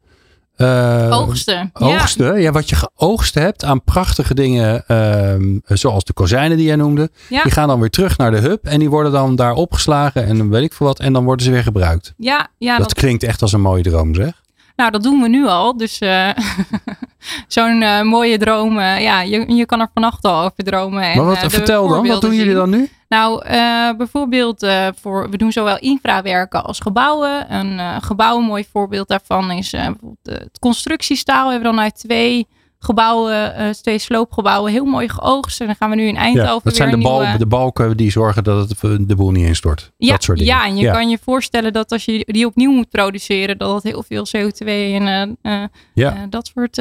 uh, 0.56 1.08
oogsten. 1.10 1.70
Oogsten, 1.72 2.26
ja. 2.26 2.34
ja. 2.34 2.52
Wat 2.52 2.68
je 2.68 2.76
geoogst 2.76 3.34
hebt 3.34 3.64
aan 3.64 3.84
prachtige 3.84 4.34
dingen, 4.34 4.84
uh, 4.88 5.60
zoals 5.76 6.04
de 6.04 6.12
kozijnen 6.12 6.56
die 6.56 6.66
jij 6.66 6.76
noemde. 6.76 7.10
Ja. 7.28 7.42
Die 7.42 7.52
gaan 7.52 7.68
dan 7.68 7.80
weer 7.80 7.90
terug 7.90 8.18
naar 8.18 8.30
de 8.30 8.38
hub 8.38 8.66
en 8.66 8.78
die 8.78 8.90
worden 8.90 9.12
dan 9.12 9.36
daar 9.36 9.54
opgeslagen 9.54 10.26
en 10.26 10.50
weet 10.50 10.62
ik 10.62 10.72
veel 10.72 10.86
wat. 10.86 11.00
En 11.00 11.12
dan 11.12 11.24
worden 11.24 11.44
ze 11.46 11.52
weer 11.52 11.62
gebruikt. 11.62 12.14
Ja, 12.16 12.48
ja, 12.58 12.76
dat, 12.76 12.88
dat 12.88 12.98
klinkt 12.98 13.22
echt 13.22 13.42
als 13.42 13.52
een 13.52 13.60
mooie 13.60 13.82
droom 13.82 14.14
zeg. 14.14 14.40
Nou, 14.76 14.90
dat 14.90 15.02
doen 15.02 15.20
we 15.20 15.28
nu 15.28 15.46
al. 15.46 15.76
Dus 15.76 16.00
uh, 16.00 16.28
zo'n 17.46 17.82
uh, 17.82 18.02
mooie 18.02 18.38
droom, 18.38 18.78
uh, 18.78 19.00
ja, 19.00 19.20
je, 19.20 19.54
je 19.54 19.66
kan 19.66 19.80
er 19.80 19.90
vannacht 19.92 20.24
al 20.24 20.44
over 20.44 20.64
dromen. 20.64 21.02
En, 21.02 21.16
maar 21.16 21.26
wat, 21.26 21.38
vertel 21.38 21.88
dan, 21.88 22.06
wat 22.06 22.20
doen 22.20 22.34
jullie 22.34 22.54
dan 22.54 22.70
nu? 22.70 22.88
Nou, 23.08 23.44
bijvoorbeeld, 23.96 24.66
voor, 25.00 25.30
we 25.30 25.36
doen 25.36 25.52
zowel 25.52 25.78
infrawerken 25.78 26.64
als 26.64 26.80
gebouwen. 26.80 27.54
Een 27.54 28.02
gebouw, 28.02 28.38
een 28.38 28.44
mooi 28.44 28.64
voorbeeld 28.72 29.08
daarvan 29.08 29.50
is 29.50 29.70
bijvoorbeeld 29.70 30.20
het 30.22 30.58
constructiestaal. 30.60 31.44
We 31.46 31.52
hebben 31.52 31.70
dan 31.74 31.80
uit 31.80 31.98
twee 31.98 32.48
gebouwen, 32.84 33.54
uh, 33.60 33.68
twee 33.68 33.98
sloopgebouwen, 33.98 34.72
heel 34.72 34.84
mooi 34.84 35.08
geoogst. 35.08 35.60
En 35.60 35.66
dan 35.66 35.76
gaan 35.76 35.90
we 35.90 35.96
nu 35.96 36.06
in 36.06 36.16
Eindhoven 36.16 36.52
ja, 36.54 36.60
dat 36.62 36.76
zijn 36.76 36.90
de, 36.90 36.98
bal, 36.98 37.20
nieuwe... 37.20 37.38
de 37.38 37.46
balken 37.46 37.96
die 37.96 38.10
zorgen 38.10 38.44
dat 38.44 38.68
het 38.68 39.08
de 39.08 39.16
boel 39.16 39.30
niet 39.30 39.46
instort. 39.46 39.92
Ja, 39.96 40.10
dat 40.10 40.22
soort 40.22 40.38
dingen. 40.38 40.54
ja 40.54 40.66
en 40.66 40.76
je 40.76 40.82
ja. 40.82 40.92
kan 40.92 41.08
je 41.08 41.18
voorstellen 41.24 41.72
dat 41.72 41.92
als 41.92 42.04
je 42.04 42.24
die 42.26 42.46
opnieuw 42.46 42.72
moet 42.72 42.88
produceren, 42.88 43.58
dat 43.58 43.68
dat 43.68 43.82
heel 43.82 44.02
veel 44.02 44.26
CO2 44.26 44.66
en 44.66 45.36
uh, 45.42 45.62
ja. 45.94 46.14
uh, 46.14 46.20
dat 46.30 46.50
soort 46.54 46.80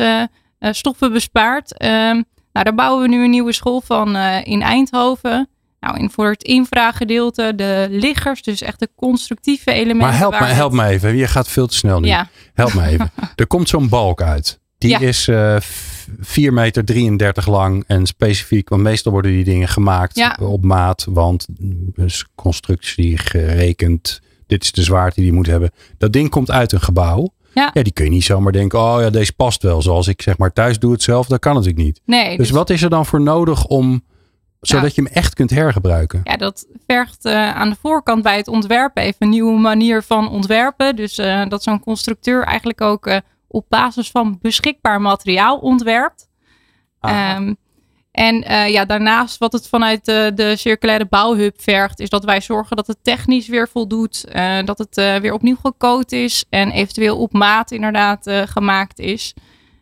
stoffen 0.76 1.12
bespaart. 1.12 1.78
Ehm, 1.78 2.22
nou, 2.52 2.66
daar 2.66 2.76
bouwen 2.76 3.02
we 3.02 3.08
nu 3.08 3.24
een 3.24 3.30
nieuwe 3.30 3.54
school 3.54 3.82
van 3.82 4.16
in 4.44 4.62
Eindhoven. 4.62 5.50
Nou, 5.82 5.98
en 5.98 6.12
voor 6.12 6.30
het 6.30 6.44
infragedeelte, 6.44 7.54
de 7.56 7.88
liggers, 7.90 8.42
dus 8.42 8.62
echt 8.62 8.80
de 8.80 8.90
constructieve 8.96 9.72
elementen. 9.72 10.08
Maar 10.08 10.18
help, 10.18 10.40
me, 10.40 10.46
help 10.46 10.72
me 10.72 10.86
even, 10.86 11.16
je 11.16 11.28
gaat 11.28 11.48
veel 11.48 11.68
te 11.68 11.76
snel 11.76 12.00
nu. 12.00 12.08
Ja. 12.08 12.30
Help 12.54 12.74
me 12.74 12.86
even. 12.86 13.12
er 13.36 13.48
komt 13.48 13.70
zo'n 13.70 13.90
balk 13.90 14.22
uit. 14.22 14.61
Die 14.82 14.90
ja. 14.90 15.00
is 15.00 15.28
uh, 15.28 15.56
4 16.20 16.54
meter 16.54 16.86
33 16.86 17.48
lang 17.48 17.84
en 17.88 18.06
specifiek, 18.06 18.70
want 18.70 18.82
meestal 18.82 19.12
worden 19.12 19.32
die 19.32 19.44
dingen 19.44 19.68
gemaakt 19.68 20.16
ja. 20.16 20.38
op 20.40 20.64
maat, 20.64 21.08
want 21.10 21.48
dus 21.96 22.26
constructie 22.36 23.18
gerekend, 23.18 24.22
dit 24.48 24.64
is 24.64 24.72
de 24.72 24.84
zwaarte 24.84 25.16
die 25.16 25.24
die 25.24 25.34
moet 25.34 25.48
hebben. 25.48 25.72
Dat 25.98 26.14
ding 26.14 26.30
komt 26.30 26.52
uit 26.52 26.72
een 26.72 26.82
gebouw. 26.82 27.34
Ja. 27.54 27.70
ja, 27.74 27.84
die 27.84 27.94
kun 27.94 28.06
je 28.06 28.12
niet 28.12 28.24
zomaar 28.24 28.52
denken, 28.52 28.80
oh 28.80 28.98
ja, 29.02 29.10
deze 29.10 29.34
past 29.34 29.64
wel. 29.64 29.82
Zoals 29.82 30.08
ik 30.08 30.22
zeg 30.22 30.38
maar 30.38 30.54
thuis 30.54 30.80
doe 30.80 30.92
het 30.92 31.04
zelf, 31.04 31.28
dat 31.28 31.40
kan 31.40 31.54
natuurlijk 31.54 31.84
niet. 31.84 32.02
Nee, 32.06 32.30
dus, 32.30 32.38
dus 32.38 32.50
wat 32.50 32.70
is 32.70 32.82
er 32.82 32.90
dan 32.90 33.06
voor 33.06 33.22
nodig 33.22 33.66
om, 33.66 34.04
zodat 34.60 34.96
je 34.96 35.02
hem 35.02 35.12
echt 35.14 35.34
kunt 35.34 35.50
hergebruiken? 35.50 36.22
Ja, 36.24 36.38
dat 36.38 36.66
vergt 36.88 37.26
uh, 37.26 37.56
aan 37.56 37.70
de 37.70 37.76
voorkant 37.82 38.24
bij 38.24 38.38
het 38.38 38.48
ontwerpen 38.48 39.04
even 39.04 39.18
een 39.20 39.30
nieuwe 39.30 39.60
manier 39.60 40.04
van 40.04 40.30
ontwerpen. 40.30 40.96
Dus 40.96 41.20
uh, 41.20 41.48
dat 41.48 41.64
zo'n 41.64 41.80
constructeur 41.80 42.44
eigenlijk 42.44 42.82
ook 42.82 43.08
uh, 43.08 43.18
op 43.52 43.66
basis 43.70 44.12
van 44.12 44.38
beschikbaar 44.42 45.02
materiaal 45.02 45.58
ontwerpt. 45.58 46.30
Um, 47.02 47.58
en 48.12 48.52
uh, 48.52 48.70
ja, 48.70 48.86
daarnaast 48.86 49.38
wat 49.38 49.54
het 49.54 49.68
vanuit 49.68 50.06
de, 50.06 50.32
de 50.36 50.56
circulaire 50.56 51.06
bouwhub 51.06 51.62
vergt, 51.62 52.00
is 52.00 52.10
dat 52.10 52.24
wij 52.24 52.42
zorgen 52.42 52.76
dat 52.76 52.88
het 52.88 53.04
technisch 53.04 53.48
weer 53.48 53.68
voldoet, 53.68 54.26
uh, 54.36 54.64
dat 54.64 54.78
het 54.78 54.98
uh, 54.98 55.16
weer 55.16 55.34
opnieuw 55.34 55.56
gecoat 55.56 56.12
is 56.12 56.46
en 56.50 56.72
eventueel 56.72 57.18
op 57.18 57.34
maat 57.34 57.72
inderdaad 57.72 58.32
gemaakt 58.46 59.00
is. 59.00 59.34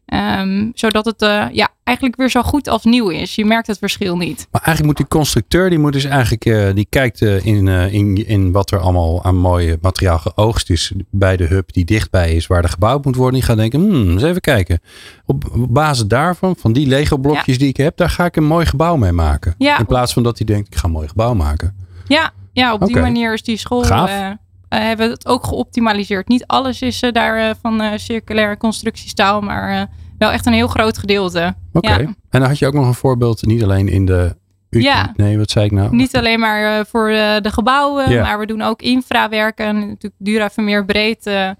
Ehm, 0.10 0.70
zodat 0.74 1.06
het 1.06 1.22
uh, 1.22 1.46
ja, 1.52 1.70
eigenlijk 1.84 2.18
weer 2.18 2.30
zo 2.30 2.42
goed 2.42 2.68
als 2.68 2.84
nieuw 2.84 3.10
is. 3.10 3.36
Je 3.36 3.46
merkt 3.46 3.68
het 3.68 3.78
verschil 3.78 4.18
niet. 4.18 4.48
Maar 4.52 4.62
eigenlijk 4.62 4.86
moet 4.86 5.08
die 5.08 5.20
constructeur, 5.20 5.70
die 5.70 5.80
moet 5.80 5.94
dus 5.94 6.04
eigenlijk, 6.04 6.46
uh, 6.46 6.70
die 6.74 6.88
kijkt 6.90 7.22
uh, 7.22 7.46
in, 7.46 7.68
in, 7.68 8.28
in 8.28 8.52
wat 8.52 8.72
er 8.72 8.80
allemaal 8.80 9.24
aan 9.24 9.38
mooi 9.38 9.78
materiaal 9.82 10.18
geoogst 10.18 10.70
is 10.70 10.92
bij 11.10 11.38
de 11.38 11.46
hub 11.46 11.74
die 11.74 11.86
dichtbij 11.86 12.36
is 12.36 12.48
waar 12.48 12.64
er 12.64 12.70
gebouwd 12.70 13.06
moet 13.06 13.16
worden. 13.16 13.34
Die 13.34 13.44
gaat 13.44 13.58
denken, 13.58 13.80
hmm, 13.80 14.12
eens 14.12 14.24
even 14.24 14.42
kijken. 14.42 14.80
Op, 15.26 15.44
op 15.52 15.74
basis 15.74 16.06
daarvan, 16.06 16.56
van 16.56 16.74
die 16.74 16.88
Lego 16.88 17.18
blokjes 17.18 17.56
ja. 17.56 17.60
die 17.60 17.70
ik 17.70 17.78
heb, 17.78 17.98
daar 17.98 18.10
ga 18.10 18.26
ik 18.26 18.36
een 18.36 18.48
mooi 18.48 18.66
gebouw 18.66 18.96
mee 18.96 19.12
maken. 19.12 19.56
Ja. 19.58 19.80
In 19.80 19.86
plaats 19.86 20.14
van 20.14 20.24
dat 20.24 20.38
hij 20.38 20.46
denkt, 20.46 20.68
ik 20.68 20.76
ga 20.76 20.86
een 20.86 20.94
mooi 20.94 21.08
gebouw 21.08 21.34
maken. 21.34 21.76
Ja, 22.08 22.32
ja 22.54 22.74
op 22.74 22.86
die 22.86 23.00
manier 23.00 23.34
is 23.34 23.44
die 23.44 23.58
school... 23.58 23.84
Eh, 23.84 24.32
eh, 24.70 24.80
hebben 24.80 25.06
we 25.06 25.14
het 25.14 25.28
ook 25.28 25.48
geoptimaliseerd. 25.48 26.28
Niet 26.28 26.48
alles 26.48 26.82
is 26.82 27.02
eh, 27.02 27.12
daar 27.12 27.50
eh, 27.50 27.56
van 27.62 27.82
eh, 27.82 27.98
circulaire 27.98 28.58
constructiestaal, 28.58 29.42
maar 29.42 29.70
eh, 29.70 29.82
wel 30.20 30.32
echt 30.32 30.46
een 30.46 30.54
heel 30.54 30.68
groot 30.68 30.98
gedeelte. 30.98 31.56
Oké. 31.74 31.90
Ja. 31.90 31.98
En 32.00 32.16
dan 32.30 32.42
had 32.42 32.60
je 32.60 32.68
ook 32.68 32.74
nog 32.74 32.86
een 32.88 32.94
voorbeeld, 32.94 33.46
niet 33.46 33.64
alleen 33.64 33.88
in 33.88 34.06
de... 34.06 34.36
Ja. 34.70 35.14
Nee, 35.16 35.38
wat 35.38 35.50
zei 35.50 35.66
ik 35.66 35.72
nou? 35.72 35.96
Niet 35.96 36.16
alleen 36.16 36.40
maar 36.40 36.80
eh, 36.80 36.86
voor 36.86 37.10
eh, 37.10 37.38
de 37.42 37.52
gebouwen, 37.52 38.10
Ja. 38.12 38.22
maar 38.24 38.40
we 38.40 38.46
doen 38.46 38.62
ook 38.62 38.82
infrawerken. 38.82 39.66
En 39.66 39.80
natuurlijk 39.80 40.14
Duravermeer 40.18 40.86
breed 40.86 41.26
eh, 41.26 41.48
eh, 41.50 41.56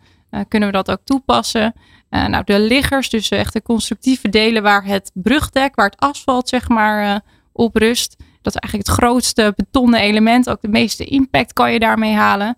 kunnen 0.48 0.70
we 0.70 0.76
dat 0.76 0.92
ook 0.92 1.00
toepassen. 1.04 1.74
Eh, 2.10 2.26
nou, 2.26 2.44
de 2.44 2.60
liggers, 2.60 3.10
dus 3.10 3.30
echt 3.30 3.54
de 3.54 3.62
constructieve 3.62 4.30
delen 4.30 4.64
waar 4.64 4.86
het 4.86 5.12
brugdek, 5.14 5.76
waar 5.76 5.86
het 5.90 6.00
asfalt 6.00 6.50
zeg 6.50 6.68
maar 6.70 7.22
op 7.52 7.76
rust. 7.76 8.16
Dat 8.42 8.54
is 8.56 8.60
eigenlijk 8.60 8.90
het 8.90 8.98
grootste 8.98 9.54
betonnen 9.56 10.00
element. 10.00 10.50
Ook 10.50 10.62
de 10.62 10.68
meeste 10.68 11.04
impact 11.04 11.54
kan 11.54 11.74
je 11.74 11.80
daarmee 11.80 12.14
halen. 12.14 12.58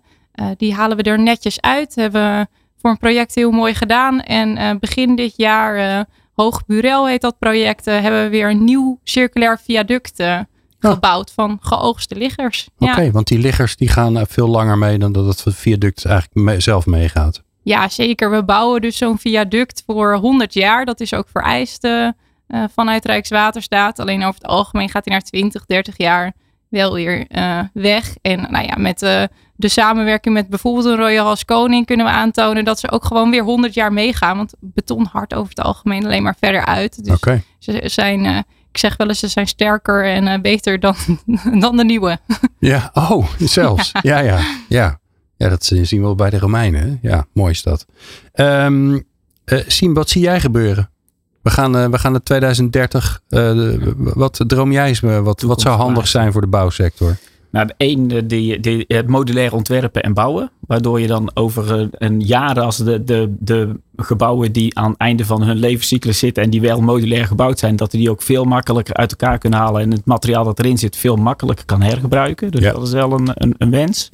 Die 0.56 0.74
halen 0.74 0.96
we 0.96 1.02
er 1.02 1.18
netjes 1.20 1.60
uit. 1.60 1.94
Hebben 1.94 2.22
we 2.22 2.46
voor 2.82 2.90
een 2.90 2.98
project 2.98 3.34
heel 3.34 3.50
mooi 3.50 3.74
gedaan. 3.74 4.20
En 4.20 4.56
eh, 4.56 4.70
begin 4.80 5.16
dit 5.16 5.32
jaar, 5.36 5.76
eh 5.76 6.04
Hoog 6.34 6.66
Burel 6.66 7.06
heet 7.08 7.20
dat 7.20 7.38
project, 7.38 7.86
eh, 7.86 8.00
hebben 8.00 8.22
we 8.22 8.28
weer 8.28 8.50
een 8.50 8.64
nieuw 8.64 8.98
circulair 9.04 9.58
viaduct 9.64 10.22
gebouwd 10.78 11.32
van 11.32 11.58
geoogste 11.60 12.14
liggers. 12.14 12.68
Oké, 12.78 13.00
Ja. 13.00 13.10
want 13.10 13.26
die 13.26 13.38
liggers 13.38 13.76
die 13.76 13.88
gaan 13.88 14.26
veel 14.26 14.48
langer 14.48 14.78
mee 14.78 14.98
dan 14.98 15.12
dat 15.12 15.26
het 15.44 15.54
viaduct 15.54 16.04
eigenlijk 16.04 16.34
mee- 16.46 16.60
zelf 16.60 16.86
meegaat. 16.86 17.42
ja, 17.62 17.88
zeker. 17.88 18.30
We 18.30 18.44
bouwen 18.44 18.80
dus 18.80 18.96
zo'n 18.96 19.18
viaduct 19.18 19.82
voor 19.86 20.14
100 20.16 20.54
jaar. 20.54 20.84
Dat 20.84 21.00
is 21.00 21.14
ook 21.14 21.28
vereist 21.32 21.88
vanuit 22.74 23.04
Rijkswaterstaat. 23.04 23.98
Alleen 23.98 24.22
over 24.22 24.34
het 24.40 24.46
algemeen 24.50 24.88
gaat 24.88 25.04
hij 25.04 25.14
naar 25.14 25.22
20, 25.22 25.66
30 25.66 25.94
jaar 25.98 26.32
wel 26.72 26.94
weer 26.94 27.26
eh, 27.28 27.58
weg. 27.72 28.14
En 28.22 28.46
nou 28.50 28.66
ja, 28.66 28.74
met 28.78 29.02
eh, 29.02 29.22
de 29.56 29.68
samenwerking 29.68 30.34
met 30.34 30.48
bijvoorbeeld 30.48 30.84
een 30.84 30.96
Royal 30.96 31.26
als 31.26 31.44
Koning 31.44 31.86
kunnen 31.86 32.06
we 32.06 32.12
aantonen 32.12 32.64
dat 32.64 32.78
ze 32.80 32.90
ook 32.90 33.04
gewoon 33.04 33.30
weer 33.30 33.42
100 33.42 33.74
jaar 33.74 33.92
meegaan. 33.92 34.36
Want 34.36 34.54
beton 34.60 35.06
hard 35.12 35.34
over 35.34 35.48
het 35.48 35.64
algemeen 35.64 36.04
alleen 36.04 36.22
maar 36.22 36.36
verder 36.40 36.64
uit. 36.64 37.04
Dus 37.04 37.18
ze 37.58 37.80
zijn, 37.84 38.24
eh, 38.24 38.36
ik 38.70 38.78
zeg 38.78 38.96
wel 38.96 39.08
eens, 39.08 39.18
ze 39.18 39.28
zijn 39.28 39.46
sterker 39.46 40.04
en 40.04 40.42
beter 40.42 40.80
dan, 40.80 40.94
dan 41.60 41.76
de 41.76 41.84
nieuwe. 41.84 42.18
Ja, 42.58 42.90
oh, 42.94 43.26
zelfs. 43.38 43.92
Ja, 44.02 44.18
ja, 44.18 44.38
ja. 44.68 45.00
Ja, 45.36 45.48
dat 45.48 45.64
zien 45.64 45.84
we 45.88 46.00
wel 46.00 46.14
bij 46.14 46.30
de 46.30 46.38
Romeinen. 46.38 46.80
hè? 47.02 47.08
Ja, 47.08 47.26
mooi 47.32 47.50
is 47.52 47.62
dat. 47.62 47.86
Eh, 48.32 48.66
Siem, 49.66 49.94
wat 49.94 50.10
zie 50.10 50.22
jij 50.22 50.40
gebeuren? 50.40 50.91
We 51.42 51.50
gaan, 51.50 51.76
eh, 51.76 51.86
we 51.88 51.98
gaan 51.98 52.12
naar 52.12 52.22
2030. 52.22 53.20
eh, 53.28 53.38
de- 53.38 53.94
wat 53.96 54.44
droom 54.46 54.72
jij 54.72 54.88
eens? 54.88 55.02
eh, 55.02 55.20
Wat, 55.20 55.40
wat 55.42 55.60
zou 55.60 55.76
handig 55.76 56.08
zijn 56.08 56.32
voor 56.32 56.40
de 56.40 56.46
bouwsector? 56.46 57.16
Nou, 57.50 57.68
eh, 57.76 57.96
die, 58.24 58.60
die, 58.60 58.84
het 58.88 59.06
modulair 59.08 59.54
ontwerpen 59.54 60.02
en 60.02 60.14
bouwen. 60.14 60.50
Waardoor 60.66 61.00
je 61.00 61.06
dan 61.06 61.30
over 61.34 61.88
een 61.92 62.20
jaar, 62.20 62.60
als 62.60 62.76
de, 62.76 63.04
de, 63.04 63.34
de 63.38 63.76
gebouwen 63.96 64.52
die 64.52 64.78
aan 64.78 64.90
het 64.90 64.98
einde 64.98 65.24
van 65.24 65.42
hun 65.42 65.56
levenscyclus 65.56 66.18
zitten 66.18 66.42
en 66.42 66.50
die 66.50 66.60
wel 66.60 66.80
modulair 66.80 67.26
gebouwd 67.26 67.58
zijn, 67.58 67.76
dat 67.76 67.92
we 67.92 67.98
die 67.98 68.10
ook 68.10 68.22
veel 68.22 68.44
makkelijker 68.44 68.94
uit 68.94 69.10
elkaar 69.10 69.38
kunnen 69.38 69.58
halen 69.58 69.82
en 69.82 69.90
het 69.90 70.04
materiaal 70.04 70.44
dat 70.44 70.58
erin 70.58 70.78
zit 70.78 70.96
veel 70.96 71.16
makkelijker 71.16 71.64
kan 71.64 71.82
hergebruiken. 71.82 72.50
Dus 72.50 72.60
Ja. 72.60 72.72
dat 72.72 72.82
is 72.86 72.92
wel 72.92 73.12
een, 73.12 73.28
een, 73.34 73.54
een 73.58 73.70
wens. 73.70 74.08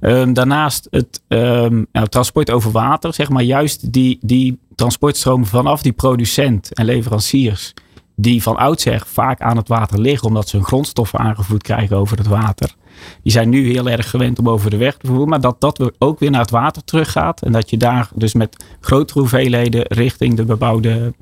Ehm, 0.00 0.32
daarnaast 0.32 0.86
het 0.90 1.22
ehm, 1.28 1.84
nou, 1.92 2.06
transport 2.08 2.50
over 2.50 2.70
water, 2.70 3.14
zeg 3.14 3.28
maar 3.28 3.42
juist 3.42 3.92
die, 3.92 4.18
die 4.20 4.58
transportstromen 4.74 5.46
vanaf 5.46 5.82
die 5.82 5.92
producent 5.92 6.74
en 6.74 6.84
leveranciers 6.84 7.74
die 8.20 8.42
van 8.42 8.56
oudsher 8.56 9.02
vaak 9.06 9.40
aan 9.40 9.56
het 9.56 9.68
water 9.68 10.00
liggen, 10.00 10.28
omdat 10.28 10.48
ze 10.48 10.56
hun 10.56 10.64
grondstoffen 10.64 11.18
aangevoerd 11.18 11.62
krijgen 11.62 11.96
over 11.96 12.18
het 12.18 12.26
water. 12.26 12.74
Die 13.22 13.32
zijn 13.32 13.48
nu 13.48 13.70
heel 13.70 13.88
erg 13.88 14.10
gewend 14.10 14.38
om 14.38 14.48
over 14.48 14.70
de 14.70 14.76
weg 14.76 14.92
te 14.92 14.98
vervoeren, 15.00 15.28
maar 15.28 15.40
dat 15.40 15.60
dat 15.60 15.92
ook 15.98 16.18
weer 16.18 16.30
naar 16.30 16.40
het 16.40 16.50
water 16.50 16.84
teruggaat. 16.84 17.42
En 17.42 17.52
dat 17.52 17.70
je 17.70 17.76
daar 17.76 18.08
dus 18.14 18.34
met 18.34 18.64
grotere 18.80 19.18
hoeveelheden 19.18 19.82
richting 19.88 20.36
de 20.36 20.44
bebouwde 20.44 21.14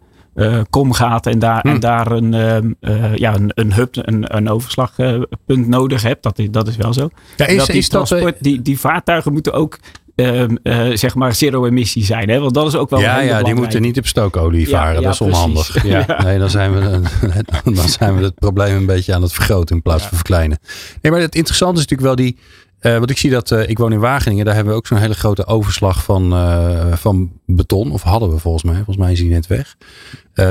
kom 0.70 0.92
gaat 0.92 1.26
en 1.26 1.38
daar, 1.38 1.60
Hm. 1.60 1.68
en 1.68 1.80
daar 1.80 2.10
een, 2.10 2.34
ehm, 2.34 2.72
eh, 2.80 3.14
ja, 3.16 3.34
een, 3.34 3.50
een 3.54 3.72
hub, 3.74 3.96
een, 3.96 4.36
een 4.36 4.48
overslagpunt 4.50 5.68
nodig 5.68 6.02
hebt. 6.02 6.22
Dat 6.22 6.38
is, 6.38 6.50
dat 6.50 6.68
is 6.68 6.76
wel 6.76 6.92
zo. 6.92 7.08
Ja, 7.36 7.56
dat 7.56 7.66
die, 7.66 7.88
transport, 7.88 8.36
die, 8.40 8.62
die 8.62 8.78
vaartuigen 8.80 9.32
moeten 9.32 9.52
ook 9.52 9.78
ehm, 10.14 10.56
eh, 10.62 10.86
zeg 10.92 11.14
maar 11.14 11.34
zero 11.34 11.66
emissie 11.66 12.04
zijn. 12.04 12.28
Hè? 12.28 12.38
Want 12.40 12.54
dat 12.54 12.66
is 12.66 12.74
ook 12.76 12.90
wel 12.90 13.00
ja, 13.00 13.20
ja, 13.20 13.42
die 13.42 13.54
moeten 13.54 13.82
niet 13.82 13.98
op 13.98 14.06
stookolie 14.06 14.68
varen. 14.68 14.94
ja, 14.94 15.00
dat 15.00 15.12
is 15.12 15.20
onhandig. 15.20 15.82
Ja. 15.84 16.22
Nee, 16.22 16.38
dan 16.38 16.50
zijn, 16.50 16.72
we, 16.72 17.00
dan 17.74 17.88
zijn 17.88 18.16
we 18.16 18.24
het 18.24 18.34
probleem 18.34 18.76
een 18.76 18.86
beetje 18.86 19.14
aan 19.14 19.22
het 19.22 19.32
vergroten 19.32 19.76
in 19.76 19.82
plaats 19.82 20.02
van 20.02 20.16
verkleinen. 20.16 20.58
Nee, 21.02 21.12
maar 21.12 21.20
het 21.20 21.34
interessante 21.34 21.80
is 21.80 21.86
natuurlijk 21.86 22.16
wel 22.16 22.26
die. 22.26 22.38
Eh, 22.78 22.98
want 22.98 23.10
ik 23.10 23.18
zie 23.18 23.30
dat, 23.30 23.50
eh, 23.50 23.68
ik 23.68 23.78
woon 23.78 23.92
in 23.92 23.98
Wageningen, 23.98 24.44
daar 24.44 24.54
hebben 24.54 24.72
we 24.72 24.78
ook 24.78 24.86
zo'n 24.86 24.98
hele 24.98 25.14
grote 25.14 25.46
overslag 25.46 26.04
van, 26.04 26.32
eh, 26.32 26.92
van 26.92 27.32
beton. 27.46 27.92
Of 27.92 28.02
hadden 28.02 28.30
we 28.30 28.38
volgens 28.38 28.64
mij, 28.64 28.74
volgens 28.74 28.96
mij 28.96 29.12
is 29.12 29.18
die 29.18 29.30
net 29.30 29.46
weg. 29.46 29.76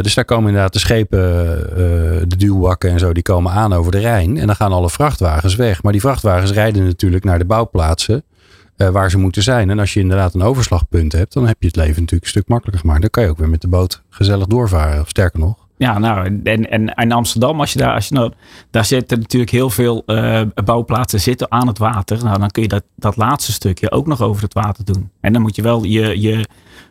Dus 0.01 0.13
daar 0.13 0.25
komen 0.25 0.47
inderdaad 0.47 0.73
de 0.73 0.79
schepen, 0.79 1.19
de 2.29 2.35
duwbakken 2.37 2.89
en 2.89 2.99
zo, 2.99 3.13
die 3.13 3.23
komen 3.23 3.51
aan 3.51 3.73
over 3.73 3.91
de 3.91 3.99
Rijn. 3.99 4.37
En 4.37 4.45
dan 4.45 4.55
gaan 4.55 4.71
alle 4.71 4.89
vrachtwagens 4.89 5.55
weg. 5.55 5.83
Maar 5.83 5.91
die 5.91 6.01
vrachtwagens 6.01 6.51
rijden 6.51 6.85
natuurlijk 6.85 7.23
naar 7.23 7.39
de 7.39 7.45
bouwplaatsen 7.45 8.23
waar 8.77 9.09
ze 9.09 9.17
moeten 9.17 9.43
zijn. 9.43 9.69
En 9.69 9.79
als 9.79 9.93
je 9.93 9.99
inderdaad 9.99 10.33
een 10.33 10.41
overslagpunt 10.41 11.11
hebt, 11.11 11.33
dan 11.33 11.47
heb 11.47 11.55
je 11.59 11.67
het 11.67 11.75
leven 11.75 11.93
natuurlijk 11.93 12.23
een 12.23 12.29
stuk 12.29 12.47
makkelijker 12.47 12.81
gemaakt. 12.81 13.01
Dan 13.01 13.09
kan 13.09 13.23
je 13.23 13.29
ook 13.29 13.37
weer 13.37 13.49
met 13.49 13.61
de 13.61 13.67
boot 13.67 14.01
gezellig 14.09 14.47
doorvaren. 14.47 15.01
Of 15.01 15.09
sterker 15.09 15.39
nog. 15.39 15.66
Ja, 15.77 15.99
nou, 15.99 16.39
en, 16.43 16.69
en 16.71 16.87
in 16.87 17.11
Amsterdam, 17.11 17.59
als 17.59 17.73
je 17.73 17.79
daar, 17.79 17.93
als 17.93 18.07
je 18.07 18.13
nou, 18.15 18.31
daar 18.71 18.85
zitten 18.85 19.19
natuurlijk 19.19 19.51
heel 19.51 19.69
veel 19.69 20.03
eh, 20.05 20.41
bouwplaatsen 20.65 21.19
zitten 21.19 21.51
aan 21.51 21.67
het 21.67 21.77
water. 21.77 22.23
Nou, 22.23 22.39
dan 22.39 22.49
kun 22.51 22.61
je 22.61 22.67
dat, 22.67 22.83
dat 22.95 23.15
laatste 23.17 23.51
stukje 23.51 23.91
ook 23.91 24.07
nog 24.07 24.21
over 24.21 24.43
het 24.43 24.53
water 24.53 24.85
doen. 24.85 25.09
En 25.21 25.33
dan 25.33 25.41
moet 25.41 25.55
je 25.55 25.61
wel 25.61 25.83
je, 25.83 26.21
je, 26.21 26.45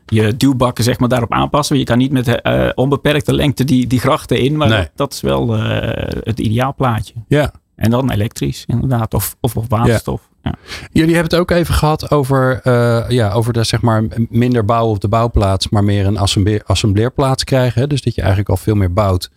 je 0.07 0.37
duwbakken 0.37 0.84
zeg 0.84 0.99
maar 0.99 1.09
daarop 1.09 1.32
aanpassen. 1.32 1.78
Je 1.78 1.84
kan 1.84 1.99
niet 1.99 2.12
met 2.12 2.41
eh, 2.41 2.68
onbeperkte 2.74 3.34
lengte 3.34 3.64
die, 3.64 3.87
die 3.87 4.01
grachten 4.01 4.39
in, 4.39 4.57
maar 4.57 4.68
Nee. 4.68 4.78
dat, 4.78 4.91
dat 4.95 5.12
is 5.12 5.20
wel 5.20 5.57
eh, 5.57 6.20
het 6.22 6.39
ideaalplaatje. 6.41 7.14
Ja. 7.28 7.53
En 7.77 7.91
dan 7.91 8.11
elektrisch, 8.11 8.64
inderdaad, 8.66 9.14
of, 9.14 9.37
of, 9.41 9.57
of 9.57 9.68
waterstof. 9.68 10.29
Ja. 10.43 10.55
Jullie 10.93 11.14
hebben 11.14 11.31
het 11.31 11.41
ook 11.41 11.51
even 11.51 11.74
gehad 11.74 12.11
over, 12.11 12.61
eh, 12.62 13.05
ja, 13.09 13.33
over 13.33 13.53
de, 13.53 13.64
zeg 13.64 13.81
maar, 13.81 14.05
minder 14.29 14.64
bouwen 14.64 14.95
op 14.95 15.01
de 15.01 15.09
bouwplaats, 15.09 15.68
maar 15.68 15.85
meer 15.85 16.07
een 16.07 16.18
assembleer, 16.18 16.62
assembleerplaats 16.64 17.45
krijgen. 17.45 17.81
Hè? 17.81 17.87
Dus 17.87 18.03
dat 18.03 18.14
je 18.14 18.20
eigenlijk 18.20 18.51
al 18.51 18.57
veel 18.57 18.74
meer 18.74 18.93
bouwt 18.93 19.31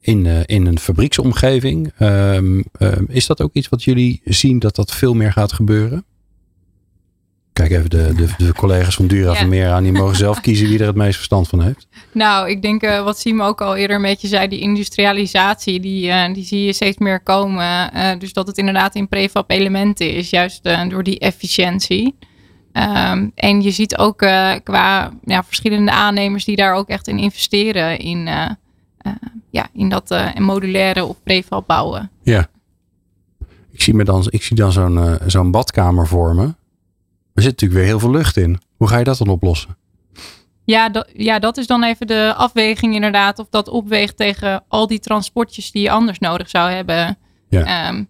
in, 0.00 0.26
eh, 0.26 0.40
in 0.46 0.66
een 0.66 0.78
fabrieksomgeving. 0.78 1.92
Ehm, 1.98 2.62
is 3.06 3.26
dat 3.26 3.42
ook 3.42 3.52
iets 3.52 3.68
wat 3.68 3.84
jullie 3.84 4.20
zien 4.24 4.58
dat 4.58 4.76
dat 4.76 4.92
veel 4.92 5.14
meer 5.14 5.32
gaat 5.32 5.52
gebeuren? 5.52 6.04
Kijk 7.52 7.70
even 7.70 7.90
de, 7.90 8.12
de, 8.16 8.28
de 8.36 8.52
collega's 8.52 8.94
van 8.94 9.06
Dura 9.06 9.32
Ja. 9.32 9.38
van 9.38 9.48
Meer 9.48 9.70
aan. 9.70 9.82
Die 9.82 9.92
mogen 9.92 10.16
zelf 10.16 10.40
kiezen 10.46 10.68
wie 10.68 10.78
er 10.78 10.86
het 10.86 10.96
meest 10.96 11.16
verstand 11.16 11.48
van 11.48 11.62
heeft. 11.62 11.86
Nou, 12.12 12.50
ik 12.50 12.62
denk 12.62 12.82
eh, 12.82 13.04
wat 13.04 13.18
Siem 13.18 13.42
ook 13.42 13.60
al 13.60 13.76
eerder 13.76 13.96
een 13.96 14.02
beetje 14.02 14.28
zei, 14.28 14.48
die 14.48 14.60
industrialisatie, 14.60 15.80
die, 15.80 16.10
eh, 16.10 16.34
die 16.34 16.44
zie 16.44 16.64
je 16.64 16.72
steeds 16.72 16.98
meer 16.98 17.20
komen. 17.20 17.92
Eh, 17.92 18.18
dus 18.18 18.32
dat 18.32 18.46
het 18.46 18.58
inderdaad 18.58 18.94
in 18.94 19.08
prefab 19.08 19.50
elementen 19.50 20.14
is, 20.14 20.30
juist 20.30 20.68
door 20.88 21.02
die 21.02 21.18
efficiëntie. 21.18 22.14
Ehm, 22.72 23.28
en 23.34 23.62
je 23.62 23.70
ziet 23.70 23.96
ook 23.96 24.16
qua 24.62 25.12
ja, 25.24 25.44
verschillende 25.44 25.90
aannemers 25.90 26.44
die 26.44 26.56
daar 26.56 26.74
ook 26.74 26.88
echt 26.88 27.08
in 27.08 27.18
investeren 27.18 27.98
in, 27.98 28.28
ja, 29.50 29.68
in 29.72 29.88
dat 29.88 30.14
modulaire 30.38 31.04
of 31.04 31.16
prefab 31.22 31.66
bouwen. 31.66 32.10
Ja. 32.22 32.46
Ik 33.72 33.82
zie, 33.82 33.94
me 33.94 34.04
dan, 34.04 34.26
ik 34.28 34.42
zie 34.42 34.56
dan 34.56 34.72
zo'n 34.72 35.18
zo'n 35.26 35.50
badkamer 35.50 36.06
voor 36.06 36.34
me. 36.34 36.54
Er 37.34 37.42
zit 37.42 37.50
natuurlijk 37.50 37.80
weer 37.80 37.88
heel 37.88 37.98
veel 37.98 38.10
lucht 38.10 38.36
in. 38.36 38.60
Hoe 38.76 38.88
ga 38.88 38.98
je 38.98 39.04
dat 39.04 39.18
dan 39.18 39.28
oplossen? 39.28 39.76
Ja, 40.64 40.88
dat, 40.88 41.10
ja, 41.12 41.38
dat 41.38 41.56
is 41.56 41.66
dan 41.66 41.82
even 41.82 42.06
de 42.06 42.32
afweging 42.36 42.94
inderdaad. 42.94 43.38
Of 43.38 43.46
dat 43.50 43.68
opweegt 43.68 44.16
tegen 44.16 44.64
al 44.68 44.86
die 44.86 44.98
transportjes 45.00 45.70
die 45.72 45.82
je 45.82 45.90
anders 45.90 46.18
nodig 46.18 46.48
zou 46.48 46.70
hebben. 46.70 47.18
Ja. 47.48 47.64
Ehm, 47.64 47.96
Eh, 47.96 48.00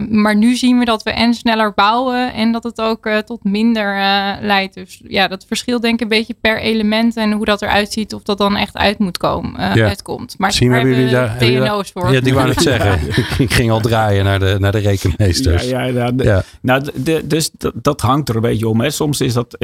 maar 0.00 0.36
nu 0.36 0.56
zien 0.56 0.78
we 0.78 0.84
dat 0.84 1.02
we 1.02 1.10
en 1.10 1.34
sneller 1.34 1.72
bouwen 1.74 2.32
en 2.32 2.52
dat 2.52 2.62
het 2.62 2.80
ook 2.80 3.06
uh, 3.06 3.18
tot 3.18 3.44
minder 3.44 3.96
uh, 3.96 4.32
leidt. 4.40 4.74
Dus 4.74 5.00
ja, 5.08 5.28
dat 5.28 5.44
verschilt 5.46 5.82
denk 5.82 5.94
ik 5.94 6.00
een 6.00 6.08
beetje 6.08 6.36
per 6.40 6.60
element 6.60 7.16
en 7.16 7.32
hoe 7.32 7.44
dat 7.44 7.62
eruit 7.62 7.92
ziet 7.92 8.14
of 8.14 8.22
dat 8.22 8.38
dan 8.38 8.56
echt 8.56 8.76
uit 8.76 8.98
moet 8.98 9.18
komen, 9.18 9.76
ja. 9.76 9.88
uitkomt. 9.88 10.34
Maar 10.38 10.46
Misschien 10.46 10.68
daar 10.68 10.78
hebben 10.78 10.96
jullie 10.96 11.12
daar 11.12 11.38
TNO's 11.38 11.90
voor. 11.92 12.12
Ja, 12.12 12.20
die 12.20 12.34
wou 12.34 12.50
ik 12.56 12.60
zeggen. 12.60 13.00
ik 13.38 13.52
ging 13.52 13.70
al 13.70 13.80
draaien 13.80 14.24
naar 14.24 14.38
de, 14.38 14.56
naar 14.58 14.72
de 14.72 14.78
rekenmeesters. 14.78 15.68
Ja, 15.68 15.82
ja, 15.82 16.10
de, 16.10 16.24
ja. 16.24 16.42
Nou, 16.60 16.84
de, 16.94 17.26
dus 17.26 17.50
dat, 17.50 17.72
dat, 17.82 18.00
hangt 18.00 18.28
er 18.28 18.36
een 18.36 18.40
beetje 18.40 18.68
om. 18.68 18.80
Hè. 18.80 18.90
Soms 18.90 19.20
is 19.20 19.32
dat, 19.32 19.56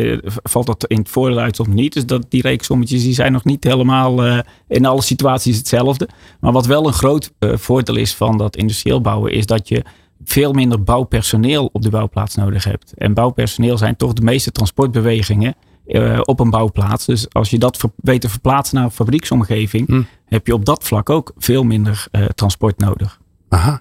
valt 0.42 0.66
dat 0.66 0.84
in 0.86 0.98
het 0.98 1.08
voordeel 1.08 1.38
uit, 1.38 1.56
soms 1.56 1.68
niet. 1.68 1.92
Dus 1.92 2.06
dat, 2.06 2.24
die 2.28 2.42
rekensommetjes 2.42 3.02
die 3.02 3.14
zijn 3.14 3.32
nog 3.32 3.44
niet 3.44 3.64
helemaal 3.64 4.42
in 4.68 4.86
alle 4.86 5.02
situaties 5.02 5.56
hetzelfde. 5.56 6.08
Maar 6.40 6.52
wat 6.52 6.66
wel 6.66 6.86
een 6.86 6.92
groot 6.92 7.30
voordeel 7.40 7.96
is 7.96 8.14
van 8.14 8.38
dat 8.38 8.56
industrieel 8.56 9.00
bouwen, 9.00 9.32
is 9.32 9.46
dat 9.46 9.68
je 9.68 9.84
veel 10.24 10.52
minder 10.52 10.82
bouwpersoneel 10.82 11.70
op 11.72 11.82
de 11.82 11.90
bouwplaats 11.90 12.34
nodig 12.34 12.64
hebt. 12.64 12.92
En 12.96 13.14
bouwpersoneel 13.14 13.78
zijn 13.78 13.96
toch 13.96 14.12
de 14.12 14.22
meeste 14.22 14.52
transportbewegingen 14.52 15.54
uh, 15.86 16.20
op 16.22 16.40
een 16.40 16.50
bouwplaats. 16.50 17.06
Dus 17.06 17.32
als 17.32 17.50
je 17.50 17.58
dat 17.58 17.80
weet 17.96 18.20
te 18.20 18.28
verplaatsen 18.28 18.76
naar 18.76 18.84
een 18.84 18.90
fabrieksomgeving, 18.90 19.86
hm. 19.86 20.02
heb 20.26 20.46
je 20.46 20.54
op 20.54 20.64
dat 20.64 20.84
vlak 20.84 21.10
ook 21.10 21.32
veel 21.36 21.64
minder 21.64 22.06
uh, 22.12 22.24
transport 22.24 22.78
nodig. 22.78 23.20
Aha. 23.48 23.80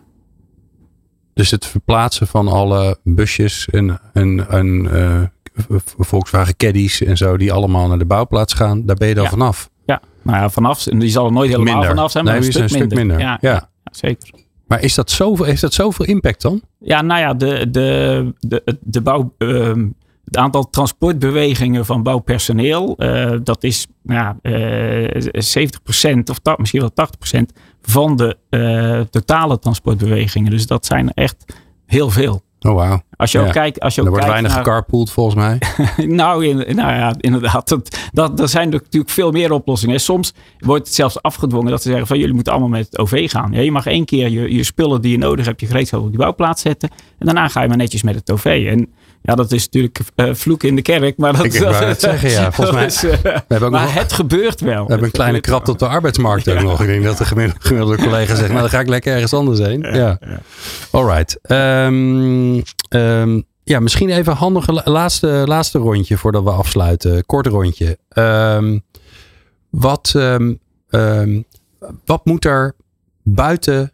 Dus 1.34 1.52
het 1.52 1.66
verplaatsen 1.66 2.28
van 2.28 2.48
alle 2.48 2.98
busjes 3.04 3.70
en, 3.70 4.00
en, 4.14 4.50
en 4.50 4.68
uh, 4.68 5.22
Volkswagen 5.98 6.56
Caddies 6.56 7.04
en 7.04 7.18
zo, 7.18 7.38
die 7.38 7.54
allemaal 7.54 7.88
naar 7.88 7.98
de 7.98 8.06
bouwplaats 8.06 8.54
gaan, 8.54 8.86
daar 8.86 8.96
ben 8.96 9.08
je 9.08 9.14
dan 9.14 9.24
ja. 9.24 9.30
vanaf. 9.30 9.70
Ja, 9.86 10.02
nou 10.22 10.38
ja, 10.38 10.50
vanaf. 10.50 10.84
Die 10.84 11.10
zal 11.10 11.26
er 11.26 11.32
nooit 11.32 11.50
helemaal 11.50 11.74
minder. 11.74 11.90
vanaf 11.90 12.12
zijn, 12.12 12.24
maar 12.24 12.34
nee, 12.34 12.46
een, 12.46 12.52
stuk, 12.52 12.64
een 12.64 12.80
minder. 12.80 12.98
stuk 12.98 13.08
minder. 13.08 13.20
Ja, 13.20 13.38
ja. 13.42 13.52
ja, 13.52 13.92
zeker. 13.92 14.30
Maar 14.72 14.84
is 14.84 14.96
dat 14.96 15.12
zoveel, 15.12 15.46
heeft 15.46 15.62
dat 15.62 15.74
zoveel 15.74 16.06
impact 16.06 16.42
dan? 16.42 16.62
Ja, 16.80 17.02
nou 17.02 17.20
ja, 17.20 17.34
de, 17.34 17.70
de, 17.70 18.34
de, 18.40 18.78
de 18.82 19.02
bouw. 19.02 19.34
Uh, 19.38 19.74
het 20.26 20.38
aantal 20.38 20.70
transportbewegingen 20.70 21.86
van 21.86 22.04
bouwpersoneel, 22.04 22.96
uh, 22.98 23.36
dat 23.44 23.64
is 23.64 23.88
nou 24.02 24.36
ja, 24.42 24.52
uh, 24.52 25.22
70% 26.18 26.24
of 26.24 26.40
ta, 26.40 26.56
misschien 26.58 26.80
wel 26.80 27.08
80% 27.40 27.42
van 27.82 28.16
de 28.16 28.38
uh, 28.50 29.00
totale 29.00 29.60
transportbewegingen. 29.60 30.52
Dus 30.52 30.68
dat 30.68 30.86
zijn 30.86 31.14
echt 31.14 31.46
heel 31.86 32.10
veel. 32.10 32.42
Oh, 32.68 32.74
wauw. 32.74 33.02
Als 33.16 33.32
je 33.32 33.40
ja. 33.40 33.46
ook 33.46 33.52
kijkt. 33.52 33.80
Als 33.80 33.96
je 33.96 34.02
er 34.02 34.08
ook 34.08 34.14
wordt 34.14 34.30
kijkt 34.30 34.42
weinig 34.42 34.66
naar, 34.66 34.76
gecarpooled 34.76 35.12
volgens 35.12 35.36
mij. 35.36 35.62
nou, 36.08 36.46
in, 36.46 36.76
nou 36.76 36.94
ja, 36.94 37.14
inderdaad. 37.18 37.68
Dat, 37.68 37.98
dat, 38.12 38.40
er 38.40 38.50
zijn 38.50 38.70
natuurlijk 38.70 39.12
veel 39.12 39.32
meer 39.32 39.52
oplossingen. 39.52 40.00
Soms 40.00 40.34
wordt 40.60 40.86
het 40.86 40.96
zelfs 40.96 41.22
afgedwongen 41.22 41.72
dat 41.72 41.82
ze 41.82 41.90
zeggen 41.90 42.08
van 42.08 42.18
jullie 42.20 42.34
moeten 42.34 42.54
allemaal 42.54 42.72
met 42.72 42.86
het 42.86 42.98
OV 42.98 43.30
gaan. 43.30 43.52
Ja, 43.52 43.62
je 43.62 43.72
mag 43.72 43.86
één 43.86 44.06
keer 44.06 44.30
je, 44.30 44.56
je 44.56 44.64
spullen 44.64 45.02
die 45.02 45.12
je 45.12 45.18
nodig 45.18 45.46
hebt, 45.46 45.62
je 45.62 45.68
gereedschap 45.68 46.02
op 46.02 46.10
die 46.10 46.18
bouwplaats 46.18 46.62
zetten. 46.62 46.90
En 46.90 47.26
daarna 47.26 47.48
ga 47.48 47.62
je 47.62 47.68
maar 47.68 47.78
netjes 47.78 48.04
met 48.04 48.16
het 48.16 48.32
OV. 48.32 48.68
En 48.70 48.90
ja, 49.22 49.36
dat 49.36 49.52
is 49.52 49.64
natuurlijk 49.64 50.00
uh, 50.16 50.34
vloek 50.34 50.64
in 50.64 50.76
de 50.76 50.82
kerk. 50.82 51.18
Maar 51.18 51.34
dat, 51.34 51.46
Ik 51.46 51.60
wou 51.60 51.86
het 51.86 52.00
zeggen, 52.00 52.30
ja. 52.30 52.52
Volgens 52.52 52.78
mij. 52.78 52.86
is, 52.86 53.04
uh, 53.04 53.12
we 53.12 53.44
hebben 53.48 53.64
ook 53.64 53.72
maar 53.72 53.84
nog, 53.84 53.94
het 53.94 54.14
gebeurt 54.14 54.62
wel. 54.62 54.84
we 54.84 54.90
hebben 54.90 55.08
een 55.08 55.12
kleine 55.12 55.40
krap 55.40 55.68
op 55.68 55.80
de 55.80 55.88
arbeidsmarkt 55.88 56.50
ook 56.50 56.62
nog. 56.62 56.82
Ik 56.82 56.88
denk 56.88 57.04
dat 57.04 57.18
de 57.18 57.26
gemiddelde, 57.26 57.62
gemiddelde 57.62 57.98
collega 57.98 58.36
zegt, 58.36 58.48
nou 58.48 58.62
dan 58.62 58.70
ga 58.70 58.80
ik 58.80 58.88
lekker 58.88 59.14
ergens 59.14 59.34
anders 59.34 59.60
heen. 59.60 59.82
Ja. 59.82 60.18
ja. 60.20 60.42
Alright. 60.92 61.40
Um, 61.52 62.64
um, 62.90 63.44
ja, 63.64 63.80
misschien 63.80 64.10
even 64.10 64.32
een 64.32 64.38
handige 64.38 64.82
laatste, 64.86 65.44
laatste 65.46 65.78
rondje 65.78 66.18
voordat 66.18 66.44
we 66.44 66.50
afsluiten. 66.50 67.26
Kort 67.26 67.48
rondje. 67.48 67.98
Um, 68.14 68.84
wat, 69.70 70.12
wat 72.06 72.26
moet 72.26 72.46
er 72.46 72.76
buiten 73.24 73.92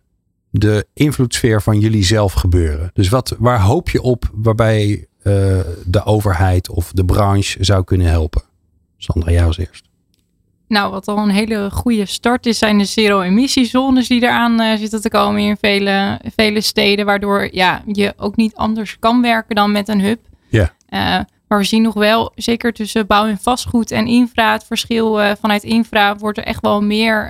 de 0.49 0.85
invloedssfeer 0.93 1.61
van 1.61 1.79
jullie 1.79 2.03
zelf 2.03 2.33
gebeuren? 2.33 2.89
Dus 2.93 3.09
wat, 3.09 3.35
waar 3.39 3.61
hoop 3.61 3.89
je 3.89 4.01
op 4.01 4.29
waarbij 4.33 5.06
uh, 5.27 5.59
de 5.85 6.03
overheid 6.03 6.69
of 6.69 6.91
de 6.91 7.05
branche 7.05 7.63
zou 7.63 7.83
kunnen 7.83 8.07
helpen? 8.07 8.41
Sandra, 8.97 9.31
jij 9.31 9.45
als 9.45 9.57
eerst. 9.57 9.85
Nou, 10.67 10.91
wat 10.91 11.07
al 11.07 11.17
een 11.17 11.29
hele 11.29 11.69
goede 11.71 12.05
start 12.05 12.45
is, 12.45 12.57
zijn 12.57 12.77
de 12.77 12.85
zero-emissiezones 12.85 14.07
die 14.07 14.21
eraan 14.21 14.61
uh, 14.61 14.75
zitten 14.77 15.01
te 15.01 15.09
komen 15.09 15.41
in 15.41 15.57
vele, 15.57 16.19
vele 16.35 16.61
steden. 16.61 17.05
Waardoor 17.05 17.49
ja, 17.51 17.83
je 17.85 18.13
ook 18.17 18.35
niet 18.35 18.55
anders 18.55 18.99
kan 18.99 19.21
werken 19.21 19.55
dan 19.55 19.71
met 19.71 19.87
een 19.87 20.01
hub. 20.01 20.19
Ja. 20.49 20.73
Uh, 20.89 20.99
maar 21.47 21.57
we 21.57 21.63
zien 21.63 21.81
nog 21.81 21.93
wel, 21.93 22.31
zeker 22.35 22.73
tussen 22.73 23.07
bouw 23.07 23.25
en 23.25 23.37
vastgoed 23.37 23.91
en 23.91 24.07
infra, 24.07 24.51
het 24.51 24.63
verschil 24.63 25.21
uh, 25.21 25.31
vanuit 25.39 25.63
infra 25.63 26.15
wordt 26.15 26.37
er 26.37 26.43
echt 26.43 26.61
wel 26.61 26.81
meer. 26.81 27.29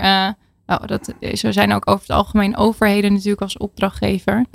Oh, 0.67 0.83
dat, 0.85 1.13
zo 1.33 1.51
zijn 1.51 1.73
ook 1.73 1.89
over 1.89 2.01
het 2.01 2.15
algemeen 2.15 2.57
overheden 2.57 3.13
natuurlijk 3.13 3.41
als 3.41 3.57
opdrachtgever. 3.57 4.45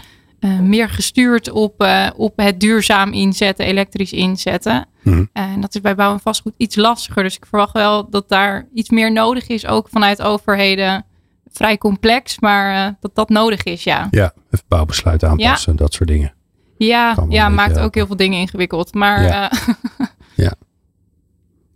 Uh, 0.45 0.59
meer 0.59 0.89
gestuurd 0.89 1.51
op, 1.51 1.83
uh, 1.83 2.11
op 2.17 2.33
het 2.37 2.61
duurzaam 2.61 3.13
inzetten, 3.13 3.67
elektrisch 3.67 4.13
inzetten. 4.13 4.87
Mm-hmm. 5.03 5.29
En 5.33 5.61
dat 5.61 5.75
is 5.75 5.81
bij 5.81 5.95
bouw 5.95 6.13
en 6.13 6.21
vastgoed 6.21 6.55
iets 6.57 6.77
lastiger. 6.77 7.23
Dus 7.23 7.37
ik 7.37 7.47
verwacht 7.47 7.73
wel 7.73 8.11
dat 8.11 8.29
daar 8.29 8.69
iets 8.75 8.91
meer 8.91 9.13
nodig 9.13 9.47
is, 9.47 9.67
ook 9.67 9.89
vanuit 9.89 10.23
overheden. 10.23 11.05
Vrij 11.53 11.79
complex, 11.79 12.39
maar 12.41 12.89
uh, 12.89 12.95
dat 13.01 13.15
dat 13.15 13.29
nodig 13.29 13.63
is, 13.63 13.85
ja. 13.85 14.09
Ja, 14.11 14.33
even 14.51 14.67
bouwbesluiten 14.69 15.29
aanpassen, 15.29 15.73
ja. 15.73 15.79
dat 15.79 15.93
soort 15.93 16.09
dingen. 16.09 16.35
Ja, 16.77 17.27
ja 17.29 17.49
maakt 17.49 17.79
ook 17.79 17.95
heel 17.95 18.07
veel 18.07 18.17
dingen 18.17 18.39
ingewikkeld. 18.39 18.95
Maar 18.95 19.23
ja. 19.23 19.53
ja. 20.45 20.55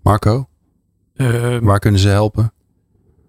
Marco, 0.03 0.49
waar 1.61 1.79
kunnen 1.79 2.01
ze 2.01 2.09
helpen? 2.09 2.53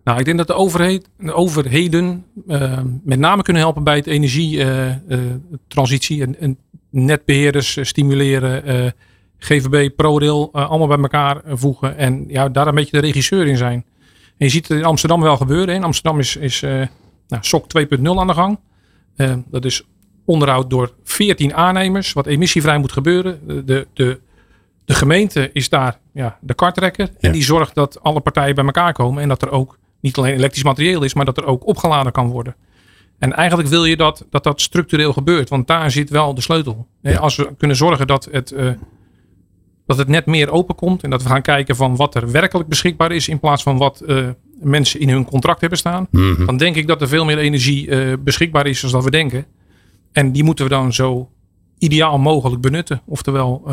Nou, 0.07 0.19
ik 0.19 0.25
denk 0.25 0.37
dat 0.37 0.47
de, 0.47 0.53
overheid, 0.53 1.09
de 1.17 1.33
overheden 1.33 2.25
uh, 2.47 2.79
met 3.03 3.19
name 3.19 3.41
kunnen 3.41 3.61
helpen 3.61 3.83
bij 3.83 3.95
het 3.95 4.07
energietransitie. 4.07 6.17
Uh, 6.17 6.21
uh, 6.21 6.27
en, 6.27 6.39
en, 6.39 6.57
netbeheerders 6.89 7.77
stimuleren, 7.81 8.93
GVB, 9.37 9.89
ProRail, 9.95 10.53
allemaal 10.53 10.87
bij 10.87 10.97
elkaar 10.97 11.41
voegen. 11.45 11.97
En 11.97 12.25
ja, 12.27 12.49
daar 12.49 12.67
een 12.67 12.75
beetje 12.75 12.99
de 12.99 13.05
regisseur 13.05 13.47
in 13.47 13.57
zijn. 13.57 13.85
En 14.37 14.45
je 14.45 14.49
ziet 14.49 14.67
het 14.67 14.77
in 14.77 14.85
Amsterdam 14.85 15.21
wel 15.21 15.37
gebeuren. 15.37 15.75
In 15.75 15.83
Amsterdam 15.83 16.19
is, 16.19 16.35
is 16.35 16.61
nou, 16.61 16.87
SOC 17.39 17.65
2.0 17.79 17.85
aan 18.03 18.27
de 18.27 18.33
gang. 18.33 18.59
dat 19.49 19.65
is 19.65 19.83
onderhoud 20.25 20.69
door 20.69 20.93
14 21.03 21.55
aannemers, 21.55 22.13
wat 22.13 22.25
emissievrij 22.25 22.77
moet 22.77 22.91
gebeuren. 22.91 23.39
De, 23.65 23.87
de, 23.93 24.19
de 24.85 24.93
gemeente 24.93 25.49
is 25.53 25.69
daar 25.69 25.99
ja, 26.13 26.37
de 26.41 26.53
kartrekker. 26.53 27.05
Ja. 27.05 27.13
En 27.19 27.31
die 27.31 27.43
zorgt 27.43 27.75
dat 27.75 28.03
alle 28.03 28.19
partijen 28.19 28.55
bij 28.55 28.65
elkaar 28.65 28.93
komen 28.93 29.21
en 29.21 29.27
dat 29.27 29.41
er 29.41 29.51
ook 29.51 29.77
niet 29.99 30.17
alleen 30.17 30.33
elektrisch 30.33 30.63
materieel 30.63 31.03
is, 31.03 31.13
maar 31.13 31.25
dat 31.25 31.37
er 31.37 31.45
ook 31.45 31.67
opgeladen 31.67 32.11
kan 32.11 32.29
worden. 32.29 32.55
En 33.17 33.33
eigenlijk 33.33 33.69
wil 33.69 33.85
je 33.85 33.97
dat 33.97 34.25
dat, 34.29 34.43
dat 34.43 34.61
structureel 34.61 35.13
gebeurt, 35.13 35.49
want 35.49 35.67
daar 35.67 35.91
zit 35.91 36.09
wel 36.09 36.33
de 36.33 36.41
sleutel. 36.41 36.87
Ja. 37.01 37.17
Als 37.17 37.35
we 37.35 37.55
kunnen 37.57 37.77
zorgen 37.77 38.07
dat 38.07 38.27
het, 38.31 38.51
uh, 38.51 38.71
dat 39.85 39.97
het 39.97 40.07
net 40.07 40.25
meer 40.25 40.49
open 40.49 40.75
komt 40.75 41.03
en 41.03 41.09
dat 41.09 41.23
we 41.23 41.29
gaan 41.29 41.41
kijken 41.41 41.75
van 41.75 41.95
wat 41.95 42.15
er 42.15 42.31
werkelijk 42.31 42.69
beschikbaar 42.69 43.11
is 43.11 43.27
in 43.27 43.39
plaats 43.39 43.63
van 43.63 43.77
wat 43.77 44.03
uh, 44.07 44.27
mensen 44.59 44.99
in 44.99 45.09
hun 45.09 45.25
contract 45.25 45.61
hebben 45.61 45.79
staan, 45.79 46.07
mm-hmm. 46.11 46.45
dan 46.45 46.57
denk 46.57 46.75
ik 46.75 46.87
dat 46.87 47.01
er 47.01 47.07
veel 47.07 47.25
meer 47.25 47.37
energie 47.37 47.87
uh, 47.87 48.13
beschikbaar 48.19 48.67
is 48.67 48.81
dan 48.81 48.91
dat 48.91 49.03
we 49.03 49.11
denken. 49.11 49.45
En 50.11 50.31
die 50.31 50.43
moeten 50.43 50.65
we 50.65 50.71
dan 50.71 50.93
zo 50.93 51.29
ideaal 51.77 52.17
mogelijk 52.17 52.61
benutten. 52.61 53.01
Oftewel 53.05 53.71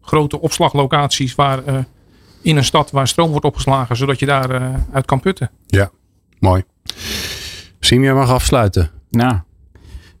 grote 0.00 0.40
opslaglocaties 0.40 1.34
waar 1.34 1.86
in 2.42 2.56
een 2.56 2.64
stad 2.64 2.90
waar 2.90 3.08
stroom 3.08 3.30
wordt 3.30 3.44
opgeslagen, 3.44 3.96
zodat 3.96 4.18
je 4.18 4.26
daar 4.26 4.62
uh, 4.62 4.74
uit 4.92 5.06
kan 5.06 5.20
putten. 5.20 5.50
Ja, 5.66 5.90
mooi. 6.38 6.62
Simia 7.80 8.14
mag 8.14 8.30
afsluiten. 8.30 8.90
Nou, 9.10 9.38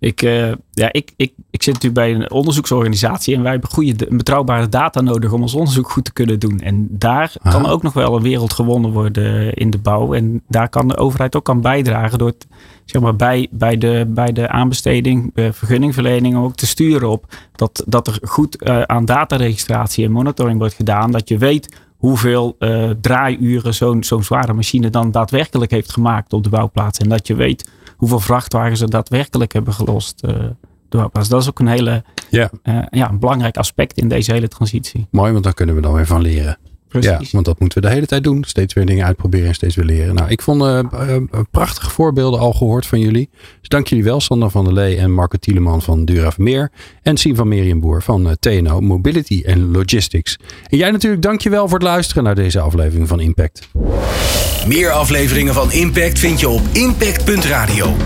ik, 0.02 0.22
uh, 0.22 0.52
ja, 0.70 0.92
ik, 0.92 1.12
ik, 1.16 1.32
ik 1.50 1.62
zit 1.62 1.74
natuurlijk 1.74 1.94
bij 1.94 2.14
een 2.14 2.30
onderzoeksorganisatie 2.30 3.34
en 3.34 3.42
wij 3.42 3.50
hebben 3.50 3.70
goede, 3.70 4.06
betrouwbare 4.10 4.68
data 4.68 5.00
nodig 5.00 5.32
om 5.32 5.42
ons 5.42 5.54
onderzoek 5.54 5.90
goed 5.90 6.04
te 6.04 6.12
kunnen 6.12 6.38
doen. 6.38 6.60
En 6.60 6.86
daar 6.90 7.32
Aha. 7.42 7.58
kan 7.58 7.70
ook 7.70 7.82
nog 7.82 7.92
wel 7.92 8.16
een 8.16 8.22
wereld 8.22 8.52
gewonnen 8.52 8.90
worden 8.90 9.54
in 9.54 9.70
de 9.70 9.78
bouw. 9.78 10.14
En 10.14 10.42
daar 10.48 10.68
kan 10.68 10.88
de 10.88 10.96
overheid 10.96 11.36
ook 11.36 11.48
aan 11.48 11.60
bijdragen 11.60 12.18
door 12.18 12.28
het, 12.28 12.46
zeg 12.84 13.02
maar, 13.02 13.16
bij, 13.16 13.48
bij, 13.50 13.78
de, 13.78 14.04
bij 14.08 14.32
de 14.32 14.48
aanbesteding, 14.48 15.30
uh, 15.34 15.52
vergunningverlening 15.52 16.36
ook 16.36 16.54
te 16.54 16.66
sturen 16.66 17.08
op 17.08 17.26
dat, 17.52 17.84
dat 17.86 18.06
er 18.06 18.18
goed 18.22 18.62
uh, 18.62 18.82
aan 18.82 19.04
dataregistratie 19.04 20.04
en 20.04 20.12
monitoring 20.12 20.58
wordt 20.58 20.74
gedaan. 20.74 21.10
Dat 21.10 21.28
je 21.28 21.38
weet 21.38 21.76
hoeveel 22.02 22.56
uh, 22.58 22.90
draaiuren 23.00 23.74
zo'n 23.74 24.04
zo'n 24.04 24.22
zware 24.22 24.52
machine 24.52 24.90
dan 24.90 25.10
daadwerkelijk 25.10 25.70
heeft 25.70 25.92
gemaakt 25.92 26.32
op 26.32 26.42
de 26.42 26.48
bouwplaats. 26.48 26.98
En 26.98 27.08
dat 27.08 27.26
je 27.26 27.34
weet 27.34 27.70
hoeveel 27.96 28.20
vrachtwagens 28.20 28.80
er 28.80 28.90
daadwerkelijk 28.90 29.52
hebben 29.52 29.72
gelost. 29.72 30.24
Uh, 30.24 30.32
de 30.88 30.96
bouwplaats. 30.96 31.28
Dat 31.28 31.42
is 31.42 31.48
ook 31.48 31.58
een 31.58 31.66
hele 31.66 32.04
ja. 32.30 32.50
Uh, 32.64 32.78
ja, 32.90 33.10
een 33.10 33.18
belangrijk 33.18 33.56
aspect 33.56 33.98
in 33.98 34.08
deze 34.08 34.32
hele 34.32 34.48
transitie. 34.48 35.06
Mooi, 35.10 35.32
want 35.32 35.44
daar 35.44 35.54
kunnen 35.54 35.74
we 35.74 35.80
dan 35.80 35.92
weer 35.92 36.06
van 36.06 36.20
leren. 36.20 36.58
Precies. 36.92 37.10
Ja, 37.10 37.28
want 37.32 37.44
dat 37.44 37.58
moeten 37.58 37.80
we 37.80 37.86
de 37.88 37.92
hele 37.92 38.06
tijd 38.06 38.24
doen. 38.24 38.44
Steeds 38.44 38.74
weer 38.74 38.86
dingen 38.86 39.06
uitproberen 39.06 39.48
en 39.48 39.54
steeds 39.54 39.76
weer 39.76 39.84
leren. 39.84 40.14
Nou, 40.14 40.30
ik 40.30 40.42
vond 40.42 40.62
uh, 40.62 40.78
uh, 40.92 41.16
prachtige 41.50 41.90
voorbeelden 41.90 42.40
al 42.40 42.52
gehoord 42.52 42.86
van 42.86 43.00
jullie. 43.00 43.30
Dus 43.60 43.68
dank 43.68 43.86
jullie 43.86 44.04
wel, 44.04 44.20
Sander 44.20 44.50
van 44.50 44.64
der 44.64 44.74
Lee 44.74 44.96
en 44.96 45.12
Marco 45.14 45.38
Tieleman 45.38 45.82
van 45.82 46.04
Dura 46.04 46.32
Vermeer. 46.32 46.70
En 47.02 47.16
Sien 47.16 47.36
van 47.36 47.48
Merienboer 47.48 48.02
van 48.02 48.26
uh, 48.26 48.32
TNO 48.40 48.80
Mobility 48.80 49.42
and 49.46 49.58
Logistics. 49.58 50.38
En 50.68 50.78
jij 50.78 50.90
natuurlijk 50.90 51.22
dankjewel 51.22 51.68
voor 51.68 51.78
het 51.78 51.88
luisteren 51.88 52.24
naar 52.24 52.34
deze 52.34 52.60
aflevering 52.60 53.08
van 53.08 53.20
Impact. 53.20 53.68
Meer 54.66 54.90
afleveringen 54.90 55.54
van 55.54 55.72
Impact 55.72 56.18
vind 56.18 56.40
je 56.40 56.48
op 56.48 56.62
impact.radio. 56.72 57.96